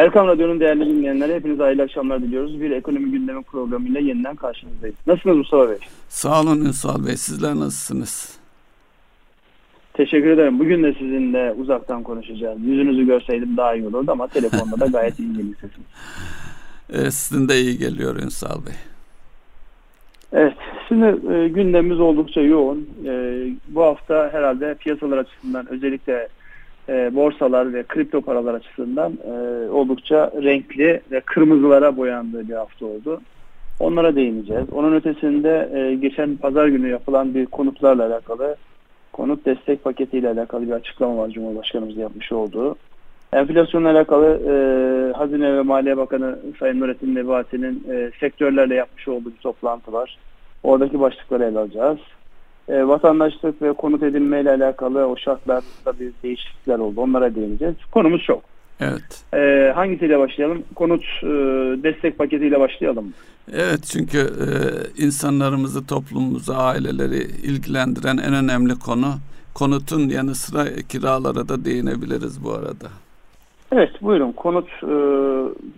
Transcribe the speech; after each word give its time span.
Erkam 0.00 0.26
Radyo'nun 0.26 0.60
değerli 0.60 0.86
dinleyenlere 0.86 1.34
hepinize 1.34 1.62
hayırlı 1.62 1.82
akşamlar 1.82 2.22
diliyoruz. 2.22 2.60
Bir 2.60 2.70
ekonomi 2.70 3.10
gündemi 3.10 3.42
programıyla 3.42 4.00
yeniden 4.00 4.36
karşınızdayız. 4.36 4.96
Nasılsınız 5.06 5.36
Mustafa 5.36 5.68
Bey? 5.68 5.78
Sağ 6.08 6.40
olun 6.40 6.64
Ünsal 6.64 7.06
Bey. 7.06 7.16
Sizler 7.16 7.54
nasılsınız? 7.54 8.38
Teşekkür 9.94 10.30
ederim. 10.30 10.58
Bugün 10.58 10.82
de 10.82 10.92
sizinle 10.92 11.52
uzaktan 11.52 12.02
konuşacağız. 12.02 12.58
Yüzünüzü 12.60 13.06
görseydim 13.06 13.56
daha 13.56 13.74
iyi 13.74 13.86
olurdu 13.86 14.12
ama 14.12 14.26
telefonda 14.26 14.80
da 14.80 14.86
gayet 14.86 15.18
iyi 15.18 15.32
geliyor. 15.32 15.56
Ee, 16.92 17.10
sizin 17.10 17.48
de 17.48 17.60
iyi 17.60 17.78
geliyor 17.78 18.16
Ünsal 18.16 18.66
Bey. 18.66 18.74
Evet, 20.32 20.56
şimdi 20.88 21.32
e, 21.34 21.48
gündemimiz 21.48 22.00
oldukça 22.00 22.40
yoğun. 22.40 22.88
E, 23.06 23.44
bu 23.68 23.82
hafta 23.82 24.30
herhalde 24.32 24.74
piyasalar 24.74 25.18
açısından 25.18 25.66
özellikle 25.66 26.28
e, 26.90 27.14
borsalar 27.14 27.74
ve 27.74 27.82
kripto 27.82 28.20
paralar 28.20 28.54
açısından 28.54 29.12
e, 29.24 29.68
oldukça 29.70 30.32
renkli 30.42 31.00
ve 31.10 31.20
kırmızılara 31.20 31.96
boyandığı 31.96 32.48
bir 32.48 32.54
hafta 32.54 32.86
oldu. 32.86 33.20
Onlara 33.80 34.16
değineceğiz. 34.16 34.72
Onun 34.72 34.94
ötesinde 34.94 35.70
e, 35.74 35.94
geçen 35.94 36.36
pazar 36.36 36.68
günü 36.68 36.88
yapılan 36.88 37.34
bir 37.34 37.46
konutlarla 37.46 38.06
alakalı 38.06 38.56
konut 39.12 39.46
destek 39.46 39.84
paketiyle 39.84 40.28
alakalı 40.28 40.66
bir 40.66 40.72
açıklama 40.72 41.16
var 41.16 41.28
Cumhurbaşkanımız 41.28 41.96
yapmış 41.96 42.32
olduğu. 42.32 42.76
Enflasyonla 43.32 43.90
alakalı 43.90 44.26
e, 44.26 44.52
Hazine 45.12 45.56
ve 45.56 45.62
Maliye 45.62 45.96
Bakanı 45.96 46.38
Sayın 46.60 46.80
Nurettin 46.80 47.14
Nebati'nin 47.14 47.84
e, 47.90 48.10
sektörlerle 48.20 48.74
yapmış 48.74 49.08
olduğu 49.08 49.30
bir 49.30 49.40
toplantı 49.42 49.92
var. 49.92 50.18
Oradaki 50.62 51.00
başlıkları 51.00 51.44
ele 51.44 51.58
alacağız. 51.58 51.98
E, 52.70 52.88
vatandaşlık 52.88 53.62
ve 53.62 53.72
konut 53.72 54.02
edinme 54.02 54.40
ile 54.40 54.50
alakalı 54.50 55.06
o 55.06 55.16
şartlarda 55.16 56.00
bir 56.00 56.12
değişiklikler 56.22 56.78
oldu. 56.78 57.00
Onlara 57.00 57.34
değineceğiz. 57.34 57.74
Konumuz 57.92 58.22
çok. 58.22 58.42
Evet. 58.80 59.24
E, 59.34 59.72
hangisiyle 59.74 60.18
başlayalım? 60.18 60.62
Konut 60.74 61.04
e, 61.22 61.26
destek 61.82 62.18
paketiyle 62.18 62.60
başlayalım. 62.60 63.12
Evet 63.52 63.84
çünkü 63.92 64.18
e, 64.18 64.48
insanlarımızı, 65.04 65.86
toplumumuzu, 65.86 66.52
aileleri 66.56 67.22
ilgilendiren 67.22 68.16
en 68.16 68.34
önemli 68.34 68.78
konu 68.78 69.06
konutun 69.54 70.08
yanı 70.08 70.34
sıra 70.34 70.64
kiralara 70.88 71.48
da 71.48 71.64
değinebiliriz 71.64 72.44
bu 72.44 72.52
arada. 72.52 72.88
Evet 73.72 74.02
buyurun 74.02 74.32
konut 74.32 74.68
e, 74.82 74.94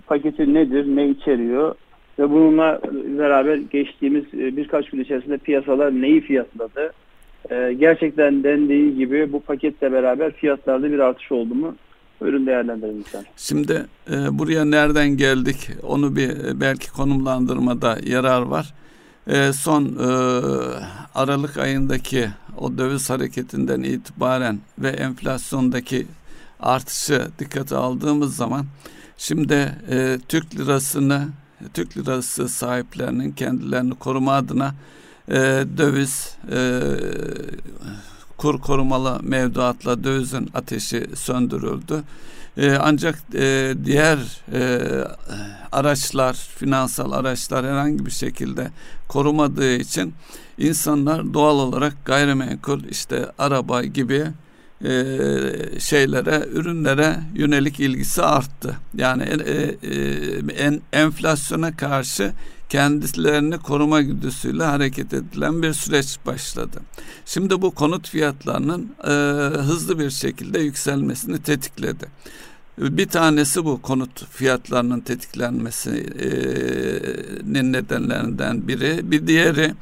paketi 0.06 0.54
nedir, 0.54 0.96
ne 0.96 1.08
içeriyor 1.08 1.74
ve 2.18 2.30
bununla 2.30 2.80
beraber 3.18 3.56
geçtiğimiz 3.56 4.24
e, 4.24 4.56
birkaç 4.56 4.90
gün 4.90 5.00
içerisinde 5.00 5.38
piyasalar 5.38 5.92
neyi 5.92 6.20
fiyatladı? 6.20 6.92
E, 7.50 7.72
gerçekten 7.72 8.44
dendiği 8.44 8.96
gibi 8.96 9.32
bu 9.32 9.40
paketle 9.40 9.92
beraber 9.92 10.32
fiyatlarda 10.32 10.92
bir 10.92 10.98
artış 10.98 11.32
oldu 11.32 11.54
mu? 11.54 11.76
Buyurun 12.20 12.46
değerlendirelim 12.46 12.98
lütfen. 12.98 13.24
Şimdi 13.36 13.86
e, 14.10 14.38
buraya 14.38 14.64
nereden 14.64 15.08
geldik 15.08 15.70
onu 15.82 16.16
bir 16.16 16.60
belki 16.60 16.92
konumlandırmada 16.92 17.98
yarar 18.06 18.42
var. 18.42 18.74
Son 19.52 19.96
Aralık 21.14 21.58
ayındaki 21.58 22.26
o 22.58 22.78
döviz 22.78 23.10
hareketinden 23.10 23.82
itibaren 23.82 24.58
ve 24.78 24.88
enflasyondaki 24.88 26.06
artışı 26.60 27.22
dikkate 27.38 27.76
aldığımız 27.76 28.36
zaman 28.36 28.66
şimdi 29.16 29.72
e, 29.90 30.18
Türk 30.28 30.56
lirasını 30.58 31.28
Türk 31.74 31.96
lirası 31.96 32.48
sahiplerinin 32.48 33.32
kendilerini 33.32 33.94
koruma 33.94 34.32
adına 34.32 34.74
e, 35.28 35.34
döviz 35.78 36.36
e, 36.52 36.80
kur 38.36 38.60
korumalı 38.60 39.20
mevduatla 39.22 40.04
dövizin 40.04 40.50
ateşi 40.54 41.06
söndürüldü. 41.14 42.02
E, 42.56 42.70
ancak 42.72 43.18
e, 43.34 43.74
diğer 43.84 44.18
e, 44.52 44.80
araçlar, 45.72 46.34
finansal 46.34 47.12
araçlar 47.12 47.66
herhangi 47.66 48.06
bir 48.06 48.10
şekilde 48.10 48.70
korumadığı 49.08 49.74
için 49.74 50.14
insanlar 50.58 51.34
doğal 51.34 51.58
olarak 51.58 52.04
gayrimenkul 52.04 52.84
işte 52.84 53.26
araba 53.38 53.84
gibi 53.84 54.26
e, 54.84 55.80
şeylere, 55.80 56.46
ürünlere 56.52 57.20
yönelik 57.34 57.80
ilgisi 57.80 58.22
arttı. 58.22 58.76
Yani 58.94 59.22
e, 59.22 59.76
e, 59.82 59.94
en, 60.56 60.80
enflasyona 60.92 61.76
karşı 61.76 62.32
kendilerini 62.68 63.58
koruma 63.58 64.00
güdüsüyle 64.00 64.64
hareket 64.64 65.14
edilen 65.14 65.62
bir 65.62 65.72
süreç 65.72 66.18
başladı. 66.26 66.80
Şimdi 67.26 67.62
bu 67.62 67.70
konut 67.70 68.08
fiyatlarının 68.08 68.94
e, 69.04 69.10
hızlı 69.58 69.98
bir 69.98 70.10
şekilde 70.10 70.60
yükselmesini 70.60 71.42
tetikledi. 71.42 72.06
Bir 72.78 73.08
tanesi 73.08 73.64
bu 73.64 73.82
konut 73.82 74.28
fiyatlarının 74.30 75.00
tetiklenmesinin 75.00 77.72
nedenlerinden 77.72 78.68
biri. 78.68 79.10
Bir 79.10 79.26
diğeri 79.26 79.74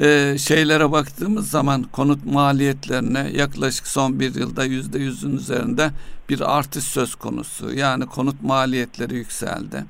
e, 0.00 0.36
şeylere 0.38 0.92
baktığımız 0.92 1.50
zaman 1.50 1.82
konut 1.82 2.26
maliyetlerine 2.26 3.30
yaklaşık 3.34 3.86
son 3.86 4.20
bir 4.20 4.34
yılda 4.34 4.64
yüzde 4.64 4.98
yüzün 4.98 5.36
üzerinde 5.36 5.90
bir 6.28 6.56
artış 6.56 6.84
söz 6.84 7.14
konusu. 7.14 7.74
Yani 7.74 8.06
konut 8.06 8.42
maliyetleri 8.42 9.14
yükseldi. 9.14 9.84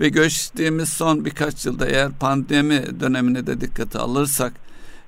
Ve 0.00 0.08
geçtiğimiz 0.08 0.88
son 0.88 1.24
birkaç 1.24 1.66
yılda 1.66 1.86
eğer 1.86 2.12
pandemi 2.12 3.00
dönemini 3.00 3.46
de 3.46 3.60
dikkate 3.60 3.98
alırsak 3.98 4.52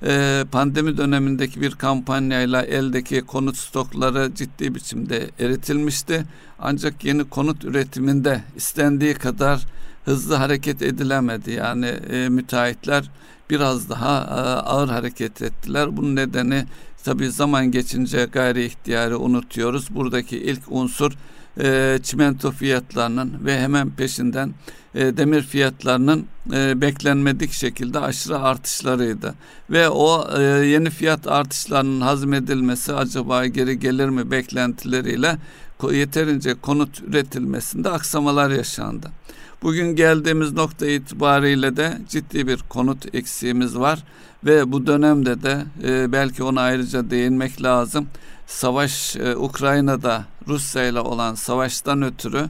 e, 0.06 0.44
pandemi 0.52 0.96
dönemindeki 0.96 1.60
bir 1.60 1.70
kampanyayla 1.70 2.62
eldeki 2.62 3.20
konut 3.20 3.56
stokları 3.56 4.34
ciddi 4.34 4.74
biçimde 4.74 5.30
eritilmişti. 5.38 6.24
Ancak 6.58 7.04
yeni 7.04 7.28
konut 7.28 7.64
üretiminde 7.64 8.42
istendiği 8.56 9.14
kadar 9.14 9.66
hızlı 10.04 10.34
hareket 10.34 10.82
edilemedi. 10.82 11.50
Yani 11.50 11.86
e, 11.86 12.28
müteahhitler 12.28 13.10
biraz 13.52 13.88
daha 13.88 14.18
e, 14.20 14.40
ağır 14.68 14.88
hareket 14.88 15.42
ettiler. 15.42 15.96
Bunun 15.96 16.16
nedeni 16.16 16.64
tabi 17.04 17.30
zaman 17.30 17.70
geçince 17.70 18.24
gayri 18.32 18.64
ihtiyarı 18.64 19.18
unutuyoruz. 19.18 19.94
Buradaki 19.94 20.38
ilk 20.38 20.60
unsur 20.68 21.12
e, 21.60 21.98
çimento 22.02 22.50
fiyatlarının 22.50 23.32
ve 23.44 23.60
hemen 23.60 23.90
peşinden 23.90 24.54
e, 24.94 25.16
demir 25.16 25.42
fiyatlarının 25.42 26.26
beklenmedik 26.74 27.52
şekilde 27.52 27.98
aşırı 27.98 28.38
artışlarıydı. 28.38 29.34
Ve 29.70 29.88
o 29.88 30.38
yeni 30.62 30.90
fiyat 30.90 31.26
artışlarının 31.26 32.00
hazmedilmesi 32.00 32.94
acaba 32.94 33.46
geri 33.46 33.78
gelir 33.78 34.08
mi 34.08 34.30
beklentileriyle 34.30 35.38
yeterince 35.92 36.54
konut 36.54 37.02
üretilmesinde 37.02 37.90
aksamalar 37.90 38.50
yaşandı. 38.50 39.10
Bugün 39.62 39.96
geldiğimiz 39.96 40.52
nokta 40.52 40.86
itibariyle 40.86 41.76
de 41.76 41.98
ciddi 42.08 42.46
bir 42.46 42.58
konut 42.68 43.14
eksiğimiz 43.14 43.78
var 43.78 44.04
ve 44.44 44.72
bu 44.72 44.86
dönemde 44.86 45.42
de 45.42 45.64
e, 45.84 46.12
belki 46.12 46.42
ona 46.42 46.60
ayrıca 46.60 47.10
değinmek 47.10 47.62
lazım. 47.62 48.06
Savaş 48.46 49.16
e, 49.16 49.36
Ukrayna'da 49.36 50.24
Rusya 50.48 50.84
ile 50.84 51.00
olan 51.00 51.34
savaştan 51.34 52.02
ötürü 52.02 52.48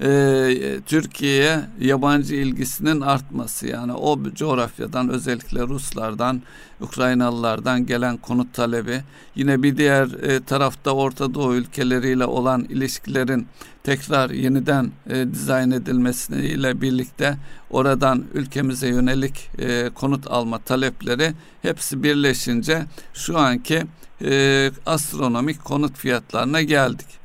e, 0.00 0.80
Türkiye'ye 0.86 1.60
yabancı 1.80 2.34
ilgisinin 2.34 3.00
artması. 3.00 3.66
Yani 3.66 3.92
o 3.92 4.18
coğrafyadan 4.34 5.08
özellikle 5.08 5.60
Ruslardan, 5.60 6.42
Ukraynalılardan 6.80 7.86
gelen 7.86 8.16
konut 8.16 8.54
talebi. 8.54 9.02
Yine 9.34 9.62
bir 9.62 9.76
diğer 9.76 10.22
e, 10.22 10.40
tarafta 10.40 10.90
Orta 10.90 11.34
Doğu 11.34 11.54
ülkeleriyle 11.54 12.24
olan 12.24 12.64
ilişkilerin 12.64 13.46
tekrar 13.82 14.30
yeniden 14.30 14.92
e, 15.10 15.26
dizayn 15.32 15.70
edilmesiyle 15.70 16.80
birlikte 16.80 17.36
oradan 17.70 18.24
ülkemize 18.34 18.88
yönelik 18.88 19.50
e, 19.58 19.90
konut 19.94 20.30
alma 20.30 20.58
talepleri 20.58 21.32
hepsi 21.62 22.02
birleşince 22.02 22.84
şu 23.14 23.38
anki 23.38 23.82
e, 24.24 24.70
astronomik 24.86 25.64
konut 25.64 25.96
fiyatlarına 25.96 26.62
geldik 26.62 27.23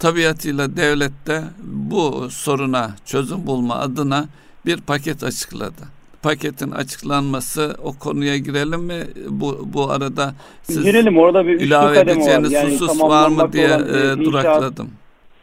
tabiatıyla 0.00 0.76
devlet 0.76 1.26
de 1.26 1.40
bu 1.62 2.30
soruna 2.30 2.90
çözüm 3.06 3.46
bulma 3.46 3.74
adına 3.74 4.24
bir 4.66 4.76
paket 4.76 5.24
açıkladı. 5.24 5.82
Paketin 6.22 6.70
açıklanması 6.70 7.76
o 7.84 7.92
konuya 7.98 8.36
girelim 8.36 8.80
mi? 8.80 9.00
Bu 9.28 9.68
bu 9.74 9.90
arada 9.90 10.34
siz 10.62 10.84
girelim 10.84 11.18
orada 11.18 11.46
bir 11.46 11.60
ilave 11.60 11.98
edeceğiniz. 11.98 12.52
Yani 12.52 12.72
husus 12.72 13.02
var 13.02 13.28
mı 13.28 13.52
diye 13.52 13.68
e, 13.68 14.24
durakladım. 14.24 14.90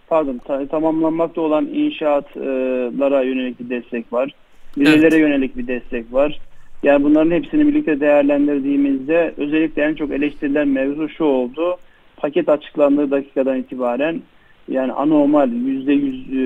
Pardon, 0.07 0.41
tamamlanmakta 0.71 1.41
olan 1.41 1.65
inşaatlara 1.65 3.21
yönelik 3.21 3.59
bir 3.59 3.69
destek 3.69 4.13
var. 4.13 4.31
Bireylere 4.77 5.15
evet. 5.15 5.19
yönelik 5.19 5.57
bir 5.57 5.67
destek 5.67 6.13
var. 6.13 6.39
Yani 6.83 7.03
bunların 7.03 7.31
hepsini 7.31 7.67
birlikte 7.67 7.99
değerlendirdiğimizde 7.99 9.33
özellikle 9.37 9.81
en 9.81 9.95
çok 9.95 10.11
eleştirilen 10.11 10.67
mevzu 10.67 11.09
şu 11.09 11.23
oldu. 11.23 11.77
Paket 12.17 12.49
açıklandığı 12.49 13.11
dakikadan 13.11 13.57
itibaren 13.57 14.21
yani 14.67 14.93
anormal 14.93 15.51
yüzde 15.51 15.93
yüz 15.93 16.29
e, 16.31 16.41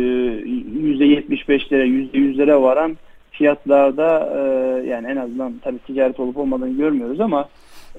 yüzde 0.79 1.05
yetmiş 1.05 1.49
beşlere 1.49 1.85
yüzde 1.85 2.17
yüzlere 2.17 2.55
varan 2.55 2.97
fiyatlarda 3.31 4.33
e, 4.35 4.41
yani 4.87 5.07
en 5.07 5.15
azından 5.15 5.53
tabii 5.63 5.79
ticaret 5.79 6.19
olup 6.19 6.37
olmadığını 6.37 6.77
görmüyoruz 6.77 7.19
ama 7.19 7.49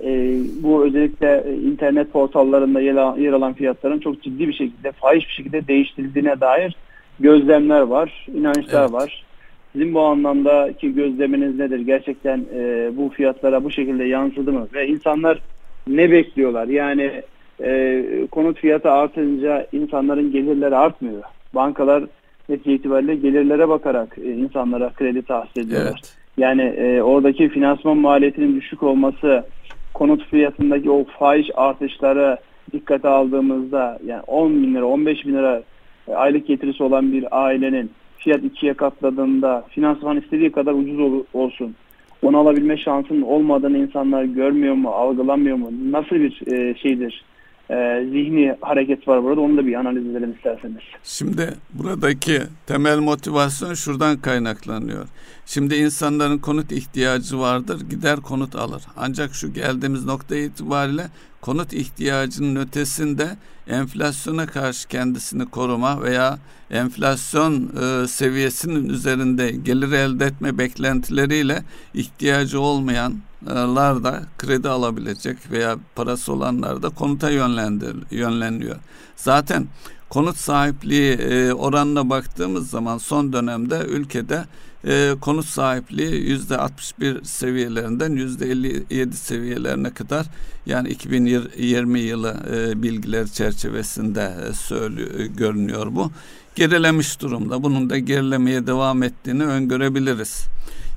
e, 0.04 0.36
bu 0.62 0.84
özellikle 0.84 1.44
internet 1.64 2.12
portallarında 2.12 2.80
yer 2.80 3.32
alan 3.32 3.52
fiyatların 3.52 3.98
çok 3.98 4.22
ciddi 4.22 4.48
bir 4.48 4.52
şekilde 4.52 4.92
fahiş 4.92 5.28
bir 5.28 5.32
şekilde 5.32 5.69
değiştirildiğine 5.69 6.40
dair 6.40 6.76
gözlemler 7.20 7.80
var, 7.80 8.26
inançlar 8.34 8.82
evet. 8.82 8.92
var. 8.92 9.24
Sizin 9.72 9.94
bu 9.94 10.00
anlamdaki 10.00 10.94
gözleminiz 10.94 11.58
nedir? 11.58 11.80
Gerçekten 11.80 12.44
e, 12.54 12.90
bu 12.96 13.08
fiyatlara 13.08 13.64
bu 13.64 13.70
şekilde 13.70 14.04
yansıdı 14.04 14.52
mı? 14.52 14.69
Ve 14.74 14.88
insanlar 14.88 15.38
ne 15.86 16.10
bekliyorlar? 16.10 16.66
Yani 16.66 17.22
e, 17.60 18.04
konut 18.31 18.58
fiyatı 18.58 18.90
artınca 18.90 19.66
insanların 19.72 20.32
gelirleri 20.32 20.76
artmıyor. 20.76 21.22
Bankalar 21.54 22.04
netice 22.49 22.75
itibariyle 22.75 23.14
gelirlere 23.14 23.69
bakarak 23.69 24.19
e, 24.19 24.32
insanlara 24.32 24.90
kredi 24.90 25.22
tahsis 25.22 25.56
ediyorlar. 25.56 26.00
Evet. 26.02 26.16
Yani 26.37 26.62
e, 26.62 27.02
oradaki 27.02 27.49
finansman 27.49 27.96
maliyetinin 27.96 28.56
düşük 28.56 28.82
olması, 28.82 29.44
konut 29.94 30.26
fiyatındaki 30.26 30.90
o 30.90 31.04
faiz 31.04 31.46
artışları 31.54 32.38
dikkate 32.72 33.08
aldığımızda 33.08 33.98
yani 34.06 34.22
10 34.26 34.62
bin 34.62 34.75
lira, 34.75 34.87
15 34.87 35.26
bin 35.26 35.34
lira 35.34 35.62
e, 36.08 36.14
aylık 36.14 36.46
getirisi 36.46 36.82
olan 36.82 37.12
bir 37.12 37.44
ailenin 37.44 37.90
fiyat 38.19 38.44
ikiye 38.44 38.75
katladığında 38.75 39.64
finansman 39.69 40.20
istediği 40.20 40.52
kadar 40.52 40.72
ucuz 40.72 41.00
ol, 41.00 41.25
olsun. 41.34 41.75
Onu 42.22 42.38
alabilme 42.38 42.76
şansının 42.76 43.22
olmadığını 43.22 43.78
insanlar 43.78 44.25
görmüyor 44.25 44.75
mu, 44.75 44.88
algılamıyor 44.88 45.56
mu? 45.56 45.70
Nasıl 45.90 46.16
bir 46.16 46.52
e, 46.52 46.75
şeydir? 46.75 47.25
E, 47.72 48.06
zihni 48.10 48.56
hareket 48.60 49.08
var 49.08 49.24
burada. 49.24 49.40
Onu 49.40 49.56
da 49.56 49.66
bir 49.66 49.74
analiz 49.74 50.06
edelim 50.06 50.32
isterseniz. 50.32 50.82
Şimdi 51.02 51.54
buradaki 51.74 52.38
temel 52.66 52.98
motivasyon 52.98 53.74
şuradan 53.74 54.16
kaynaklanıyor. 54.16 55.08
Şimdi 55.46 55.74
insanların 55.74 56.38
konut 56.38 56.72
ihtiyacı 56.72 57.38
vardır. 57.38 57.80
Gider 57.90 58.20
konut 58.20 58.56
alır. 58.56 58.82
Ancak 58.96 59.34
şu 59.34 59.52
geldiğimiz 59.52 60.04
nokta 60.04 60.36
itibariyle 60.36 61.02
konut 61.43 61.73
ihtiyacının 61.73 62.56
ötesinde 62.56 63.37
enflasyona 63.67 64.47
karşı 64.47 64.89
kendisini 64.89 65.47
koruma 65.47 66.03
veya 66.03 66.39
enflasyon 66.71 67.71
e, 67.83 68.09
seviyesinin 68.09 68.89
üzerinde 68.89 69.50
gelir 69.50 69.93
elde 69.93 70.25
etme 70.25 70.59
beklentileriyle 70.59 71.62
ihtiyacı 71.94 72.61
olmayanlar 72.61 74.05
da 74.05 74.23
kredi 74.39 74.69
alabilecek 74.69 75.50
veya 75.50 75.77
parası 75.94 76.33
olanlar 76.33 76.83
da 76.83 76.89
konuta 76.89 77.31
yönlendir, 77.31 77.97
yönleniyor. 78.11 78.77
Zaten 79.17 79.67
konut 80.09 80.37
sahipliği 80.37 81.12
e, 81.12 81.53
oranına 81.53 82.11
baktığımız 82.11 82.71
zaman 82.71 82.99
son 82.99 83.33
dönemde 83.33 83.79
ülkede 83.89 84.44
e, 84.84 85.14
konut 85.20 85.46
sahipliği 85.46 86.31
yüzde 86.31 86.56
61 86.56 87.25
seviyelerinden 87.25 88.12
yüzde 88.12 88.50
57 88.50 89.17
seviyelerine 89.17 89.90
kadar 89.90 90.26
yani 90.67 90.88
2020 90.88 92.00
yılı 92.00 92.37
e, 92.55 92.82
bilgiler 92.82 93.26
çerçevesinde 93.26 94.34
e, 94.50 94.52
söylüyor, 94.52 95.20
e, 95.20 95.26
görünüyor 95.26 95.87
bu. 95.90 96.11
Gerilemiş 96.55 97.20
durumda. 97.20 97.62
Bunun 97.62 97.90
da 97.90 97.99
gerilemeye 97.99 98.67
devam 98.67 99.02
ettiğini 99.02 99.44
öngörebiliriz. 99.44 100.44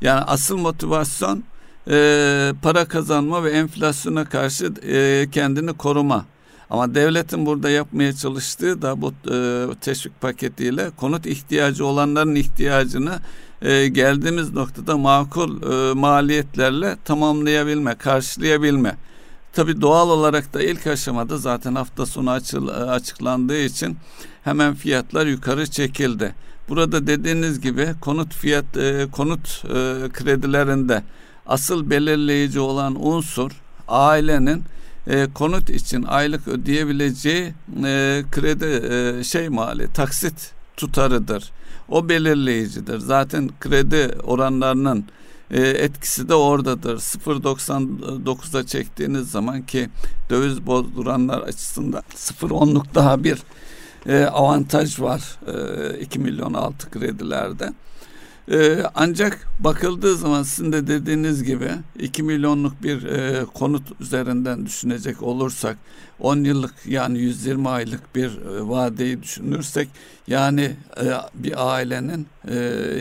Yani 0.01 0.21
asıl 0.21 0.57
motivasyon 0.57 1.43
e, 1.89 2.53
para 2.61 2.85
kazanma 2.85 3.43
ve 3.43 3.51
enflasyona 3.51 4.25
karşı 4.25 4.65
e, 4.65 5.27
kendini 5.31 5.73
koruma. 5.73 6.25
Ama 6.75 6.95
devletin 6.95 7.45
burada 7.45 7.69
yapmaya 7.69 8.13
çalıştığı 8.13 8.81
da 8.81 9.01
bu 9.01 9.13
e, 9.31 9.67
teşvik 9.81 10.21
paketiyle 10.21 10.89
konut 10.97 11.25
ihtiyacı 11.25 11.85
olanların 11.85 12.35
ihtiyacını 12.35 13.19
e, 13.61 13.87
geldiğimiz 13.87 14.53
noktada 14.53 14.97
makul 14.97 15.61
e, 15.61 15.93
maliyetlerle 15.93 16.97
tamamlayabilme, 17.05 17.95
karşılayabilme. 17.95 18.95
Tabi 19.53 19.81
doğal 19.81 20.09
olarak 20.09 20.53
da 20.53 20.63
ilk 20.63 20.87
aşamada 20.87 21.37
zaten 21.37 21.75
hafta 21.75 22.05
sonu 22.05 22.31
açıl, 22.31 22.67
açıklandığı 22.67 23.61
için 23.61 23.97
hemen 24.43 24.75
fiyatlar 24.75 25.25
yukarı 25.25 25.67
çekildi. 25.67 26.35
Burada 26.69 27.07
dediğiniz 27.07 27.61
gibi 27.61 27.95
konut 28.01 28.33
fiyat 28.33 28.77
e, 28.77 29.07
konut 29.11 29.63
e, 29.65 29.69
kredilerinde 30.13 31.03
asıl 31.45 31.89
belirleyici 31.89 32.59
olan 32.59 33.05
unsur 33.05 33.51
ailenin 33.87 34.63
e, 35.07 35.27
konut 35.33 35.69
için 35.69 36.03
aylık 36.03 36.47
ödeyebileceği 36.47 37.53
e, 37.85 38.23
kredi 38.31 38.87
e, 38.93 39.23
şey 39.23 39.49
mali 39.49 39.93
taksit 39.93 40.51
tutarıdır. 40.77 41.51
O 41.89 42.09
belirleyicidir. 42.09 42.99
Zaten 42.99 43.49
kredi 43.59 44.15
oranlarının 44.23 45.05
e, 45.51 45.61
etkisi 45.61 46.29
de 46.29 46.35
oradadır. 46.35 46.97
0.99'a 46.97 48.65
çektiğiniz 48.65 49.31
zaman 49.31 49.61
ki 49.61 49.89
döviz 50.29 50.65
bozduranlar 50.65 51.41
açısından 51.41 52.03
0.10'luk 52.15 52.95
daha 52.95 53.23
bir 53.23 53.37
e, 54.07 54.25
avantaj 54.25 54.99
var 54.99 55.21
e, 55.93 55.99
2 55.99 56.19
milyon 56.19 56.53
altı 56.53 56.89
kredilerde. 56.89 57.73
Ee, 58.51 58.83
ancak 58.95 59.47
bakıldığı 59.59 60.15
zaman 60.15 60.43
sizin 60.43 60.71
de 60.71 60.87
dediğiniz 60.87 61.43
gibi 61.43 61.69
2 61.99 62.23
milyonluk 62.23 62.83
bir 62.83 63.03
e, 63.03 63.45
konut 63.45 64.01
üzerinden 64.01 64.65
düşünecek 64.65 65.23
olursak 65.23 65.77
10 66.19 66.43
yıllık 66.43 66.73
yani 66.85 67.19
120 67.19 67.69
aylık 67.69 68.15
bir 68.15 68.27
e, 68.27 68.67
vadeyi 68.67 69.23
düşünürsek 69.23 69.89
yani 70.27 70.75
e, 70.97 71.05
bir 71.35 71.73
ailenin 71.75 72.27
e, 72.47 72.55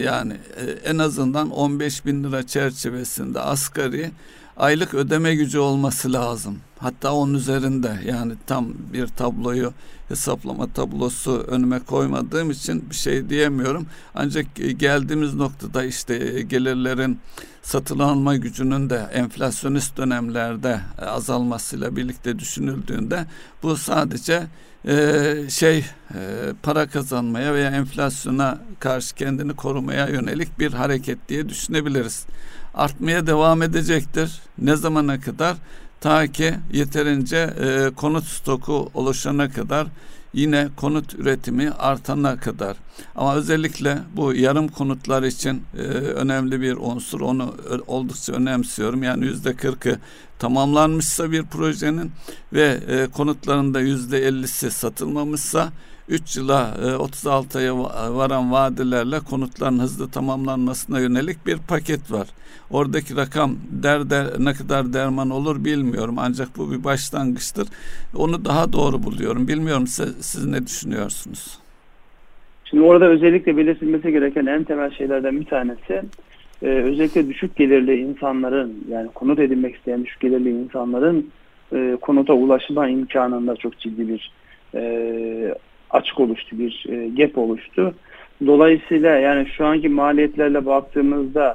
yani 0.05 0.33
e, 0.33 0.71
en 0.91 0.99
azından 0.99 1.51
15 1.51 2.07
bin 2.07 2.25
lira 2.25 2.47
çerçevesinde 2.47 3.41
asgari 3.41 4.11
aylık 4.57 4.95
ödeme 4.95 5.35
gücü 5.35 5.59
olması 5.59 6.13
lazım. 6.13 6.59
Hatta 6.79 7.13
onun 7.13 7.35
üzerinde 7.35 8.01
yani 8.07 8.33
tam 8.47 8.69
bir 8.93 9.07
tabloyu 9.07 9.73
hesaplama 10.09 10.73
tablosu 10.73 11.33
önüme 11.33 11.79
koymadığım 11.79 12.51
için 12.51 12.91
bir 12.91 12.95
şey 12.95 13.29
diyemiyorum. 13.29 13.87
Ancak 14.15 14.47
geldiğimiz 14.77 15.35
noktada 15.35 15.85
işte 15.85 16.43
gelirlerin 16.43 17.19
satın 17.63 17.99
alma 17.99 18.37
gücünün 18.37 18.91
de 18.91 19.07
enflasyonist 19.13 19.97
dönemlerde 19.97 20.81
azalmasıyla 20.99 21.97
birlikte 21.97 22.39
düşünüldüğünde 22.39 23.27
bu 23.63 23.77
sadece 23.77 24.43
e, 24.89 25.35
şey 25.49 25.79
e, 25.79 26.21
para 26.63 26.87
kazanmaya 26.87 27.55
veya 27.55 27.71
enflasyona 27.71 28.59
karşı 28.81 29.15
kendini 29.15 29.57
korumaya 29.57 30.09
yönelik 30.09 30.59
bir 30.59 30.73
hareket 30.73 31.29
diye 31.29 31.49
düşünebiliriz. 31.49 32.27
Artmaya 32.75 33.27
devam 33.27 33.63
edecektir. 33.63 34.41
Ne 34.59 34.77
zamana 34.77 35.21
kadar? 35.21 35.57
Ta 36.01 36.27
ki 36.27 36.55
yeterince 36.73 37.37
e, 37.37 37.91
konut 37.97 38.25
stoku 38.25 38.91
oluşana 38.95 39.51
kadar 39.51 39.87
yine 40.33 40.69
konut 40.77 41.15
üretimi 41.15 41.71
artana 41.71 42.37
kadar. 42.37 42.77
Ama 43.17 43.35
özellikle 43.35 43.99
bu 44.17 44.35
yarım 44.35 44.69
konutlar 44.69 45.23
için 45.23 45.63
e, 45.79 45.81
önemli 45.93 46.61
bir 46.61 46.77
unsur. 46.77 47.21
Onu 47.21 47.55
oldukça 47.87 48.33
önemsiyorum. 48.33 49.03
Yani 49.03 49.25
yüzde 49.25 49.55
kırkı 49.55 49.99
tamamlanmışsa 50.39 51.33
bir 51.33 51.43
projenin 51.43 52.13
ve 52.53 52.79
e, 52.89 53.07
konutlarında 53.07 53.81
yüzde 53.81 54.19
ellisi 54.19 54.71
satılmamışsa 54.71 55.73
3 56.09 56.37
yıla 56.37 56.75
36 57.01 57.59
e, 57.59 57.63
aya 57.63 57.77
varan 58.17 58.53
vadelerle 58.53 59.21
konutların 59.31 59.79
hızlı 59.79 60.11
tamamlanmasına 60.11 61.01
yönelik 61.01 61.47
bir 61.47 61.59
paket 61.69 62.13
var. 62.13 62.29
Oradaki 62.71 63.17
rakam 63.17 63.57
der, 63.83 64.11
der 64.11 64.27
ne 64.39 64.53
kadar 64.53 64.93
derman 64.93 65.31
olur 65.31 65.65
bilmiyorum 65.65 66.15
ancak 66.19 66.49
bu 66.57 66.73
bir 66.73 66.85
başlangıçtır. 66.85 67.69
Onu 68.17 68.45
daha 68.45 68.73
doğru 68.73 69.03
buluyorum. 69.03 69.49
Bilmiyorum 69.49 69.87
siz, 69.87 70.17
siz 70.27 70.47
ne 70.47 70.67
düşünüyorsunuz? 70.67 71.59
Şimdi 72.65 72.83
orada 72.83 73.07
özellikle 73.07 73.57
belirtilmesi 73.57 74.13
gereken 74.13 74.47
en 74.47 74.65
temel 74.65 74.91
şeylerden 74.91 75.41
bir 75.41 75.47
tanesi 75.47 76.03
e, 76.63 76.67
özellikle 76.67 77.29
düşük 77.29 77.57
gelirli 77.57 77.97
insanların 78.01 78.85
yani 78.89 79.09
konut 79.15 79.39
edinmek 79.39 79.77
isteyen 79.77 80.05
düşük 80.05 80.21
gelirli 80.21 80.51
insanların 80.51 81.31
e, 81.73 81.97
konuta 82.01 82.33
ulaşma 82.33 82.89
imkanında 82.89 83.57
çok 83.57 83.79
ciddi 83.79 84.09
bir 84.09 84.31
açık 85.91 86.21
oluştu, 86.21 86.59
bir 86.59 86.87
e, 86.89 87.09
gap 87.09 87.39
oluştu. 87.39 87.95
Dolayısıyla 88.47 89.11
yani 89.11 89.49
şu 89.57 89.67
anki 89.67 89.89
maliyetlerle 89.89 90.67
baktığımızda 90.67 91.55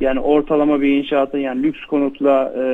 yani 0.00 0.20
ortalama 0.20 0.80
bir 0.80 0.96
inşaatın 0.96 1.38
yani 1.38 1.62
lüks 1.62 1.84
konutla 1.84 2.52
e, 2.58 2.64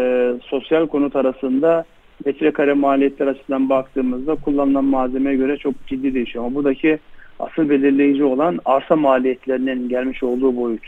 sosyal 0.42 0.86
konut 0.86 1.16
arasında 1.16 1.84
metrekare 2.24 2.72
maliyetler 2.72 3.26
açısından 3.26 3.70
baktığımızda 3.70 4.34
kullanılan 4.34 4.84
malzemeye 4.84 5.36
göre 5.36 5.56
çok 5.56 5.86
ciddi 5.86 6.14
değişiyor. 6.14 6.44
Ama 6.44 6.54
buradaki 6.54 6.98
asıl 7.38 7.70
belirleyici 7.70 8.24
olan 8.24 8.58
arsa 8.64 8.96
maliyetlerinin 8.96 9.88
gelmiş 9.88 10.22
olduğu 10.22 10.56
boyut. 10.56 10.82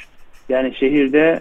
Yani 0.48 0.74
şehirde, 0.74 1.40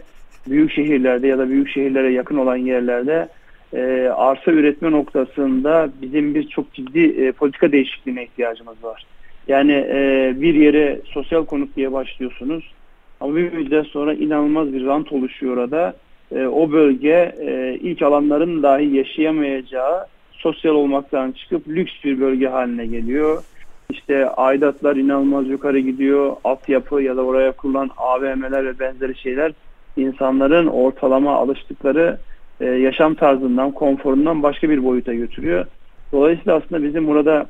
büyük 0.50 0.72
şehirlerde 0.72 1.28
ya 1.28 1.38
da 1.38 1.50
büyük 1.50 1.70
şehirlere 1.70 2.14
yakın 2.14 2.38
olan 2.38 2.56
yerlerde 2.56 3.28
e, 3.74 4.12
arsa 4.16 4.52
üretme 4.52 4.92
noktasında 4.92 5.90
bizim 6.02 6.36
bir 6.36 6.48
çok 6.48 6.74
ciddi 6.74 7.00
e, 7.00 7.32
politika 7.32 7.72
değişikliğine 7.72 8.24
ihtiyacımız 8.24 8.84
var. 8.84 9.06
Yani 9.48 9.88
e, 9.90 10.34
bir 10.36 10.54
yere 10.54 11.00
sosyal 11.06 11.46
konut 11.46 11.76
diye 11.76 11.92
başlıyorsunuz 11.92 12.74
ama 13.20 13.36
bir 13.36 13.54
müddet 13.54 13.88
sonra 13.88 14.14
inanılmaz 14.14 14.74
bir 14.74 14.86
rant 14.86 15.12
oluşuyor 15.12 15.58
orada. 15.58 15.94
E, 16.36 16.46
o 16.46 16.72
bölge 16.72 17.36
e, 17.40 17.78
ilk 17.82 18.02
alanların 18.02 18.64
dahi 18.64 18.96
yaşayamayacağı 18.96 20.06
sosyal 20.32 20.76
olmaktan 20.76 21.32
çıkıp 21.32 21.68
lüks 21.68 21.94
bir 22.04 22.20
bölge 22.20 22.48
haline 22.48 22.86
geliyor. 22.86 23.44
İşte 23.90 24.30
aidatlar 24.30 24.96
inanılmaz 24.96 25.48
yukarı 25.48 25.80
gidiyor. 25.80 26.36
Altyapı 26.44 27.02
ya 27.02 27.18
da 27.18 27.22
oraya 27.22 27.52
kurulan 27.52 27.90
AVM'ler 27.98 28.66
ve 28.66 28.80
benzeri 28.80 29.18
şeyler 29.18 29.52
insanların 29.98 30.68
ortalama 30.68 31.36
alıştıkları 31.36 32.18
e, 32.62 32.66
yaşam 32.66 33.16
tarzından, 33.16 33.72
konforundan 33.72 34.44
başka 34.44 34.70
bir 34.70 34.84
boyuta 34.84 35.14
götürüyor. 35.14 35.66
Dolayısıyla 36.12 36.56
aslında 36.56 36.84
bizim 36.84 37.08
burada 37.08 37.46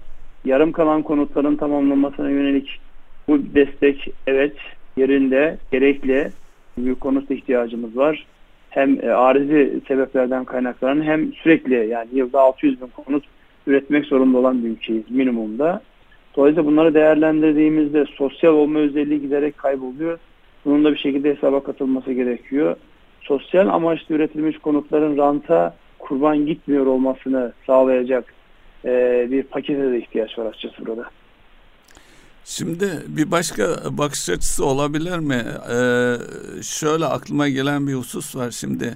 yarım 0.46 0.72
kalan 0.72 1.02
konutların 1.02 1.56
tamamlanmasına 1.56 2.30
yönelik 2.30 2.80
bu 3.28 3.40
destek 3.56 4.14
evet 4.28 4.54
yerinde, 4.98 5.58
gerekli 5.72 6.32
bir 6.78 6.96
konut 6.96 7.32
ihtiyacımız 7.32 7.98
var. 7.98 8.26
Hem 8.70 9.06
e, 9.06 9.10
arizi 9.10 9.82
sebeplerden 9.88 10.46
kaynaklanan 10.46 11.02
hem 11.02 11.34
sürekli 11.34 11.90
yani 11.90 12.10
yılda 12.14 12.42
600 12.42 12.82
bin 12.82 12.88
konut 12.88 13.24
üretmek 13.68 14.06
zorunda 14.06 14.38
olan 14.38 14.64
bir 14.64 14.70
ülkeyiz 14.70 15.12
minimumda. 15.12 15.82
Dolayısıyla 16.36 16.72
bunları 16.72 16.94
değerlendirdiğimizde 16.94 18.06
sosyal 18.06 18.54
olma 18.54 18.80
özelliği 18.80 19.22
giderek 19.22 19.58
kayboluyor. 19.58 20.20
Bunun 20.66 20.84
da 20.84 20.92
bir 20.92 20.98
şekilde 20.98 21.36
hesaba 21.36 21.64
katılması 21.64 22.14
gerekiyor. 22.14 22.76
Sosyal 23.22 23.68
amaçlı 23.68 24.16
üretilmiş 24.16 24.58
konutların 24.58 25.18
ranta 25.18 25.76
kurban 26.00 26.46
gitmiyor 26.46 26.86
olmasını 26.86 27.54
sağlayacak 27.66 28.34
e, 28.86 29.28
bir 29.32 29.44
pakete 29.44 29.92
de 29.92 30.00
ihtiyaç 30.00 30.38
var 30.38 30.46
açıkçası 30.46 30.86
burada. 30.86 31.10
Şimdi 32.50 33.04
bir 33.08 33.32
başka 33.32 33.64
bakış 33.92 34.30
açısı 34.30 34.66
olabilir 34.66 35.18
mi? 35.20 35.46
Ee, 35.72 36.16
şöyle 36.64 37.06
aklıma 37.06 37.50
gelen 37.50 37.88
bir 37.88 37.94
husus 37.94 38.36
var 38.36 38.52
şimdi. 38.52 38.96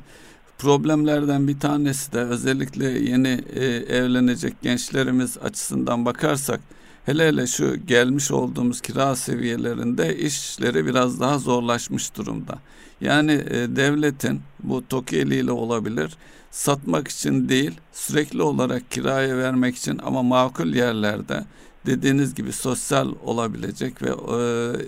Problemlerden 0.57 1.47
bir 1.47 1.59
tanesi 1.59 2.13
de 2.13 2.19
özellikle 2.19 2.85
yeni 2.85 3.39
e, 3.55 3.65
evlenecek 3.97 4.61
gençlerimiz 4.61 5.37
açısından 5.37 6.05
bakarsak 6.05 6.59
hele 7.05 7.27
hele 7.27 7.48
şu 7.48 7.86
gelmiş 7.86 8.31
olduğumuz 8.31 8.81
kira 8.81 9.15
seviyelerinde 9.15 10.17
işleri 10.17 10.86
biraz 10.86 11.20
daha 11.20 11.38
zorlaşmış 11.38 12.15
durumda. 12.15 12.60
Yani 13.01 13.31
e, 13.31 13.75
devletin 13.75 14.41
bu 14.63 14.88
TOKİ 14.88 15.17
eliyle 15.17 15.51
olabilir 15.51 16.17
satmak 16.51 17.08
için 17.08 17.50
değil 17.50 17.72
sürekli 17.93 18.41
olarak 18.41 18.91
kiraya 18.91 19.38
vermek 19.38 19.75
için 19.75 20.00
ama 20.03 20.24
makul 20.24 20.74
yerlerde 20.74 21.43
dediğiniz 21.85 22.35
gibi 22.35 22.53
sosyal 22.53 23.11
olabilecek 23.25 24.01
ve 24.01 24.09
e, 24.09 24.41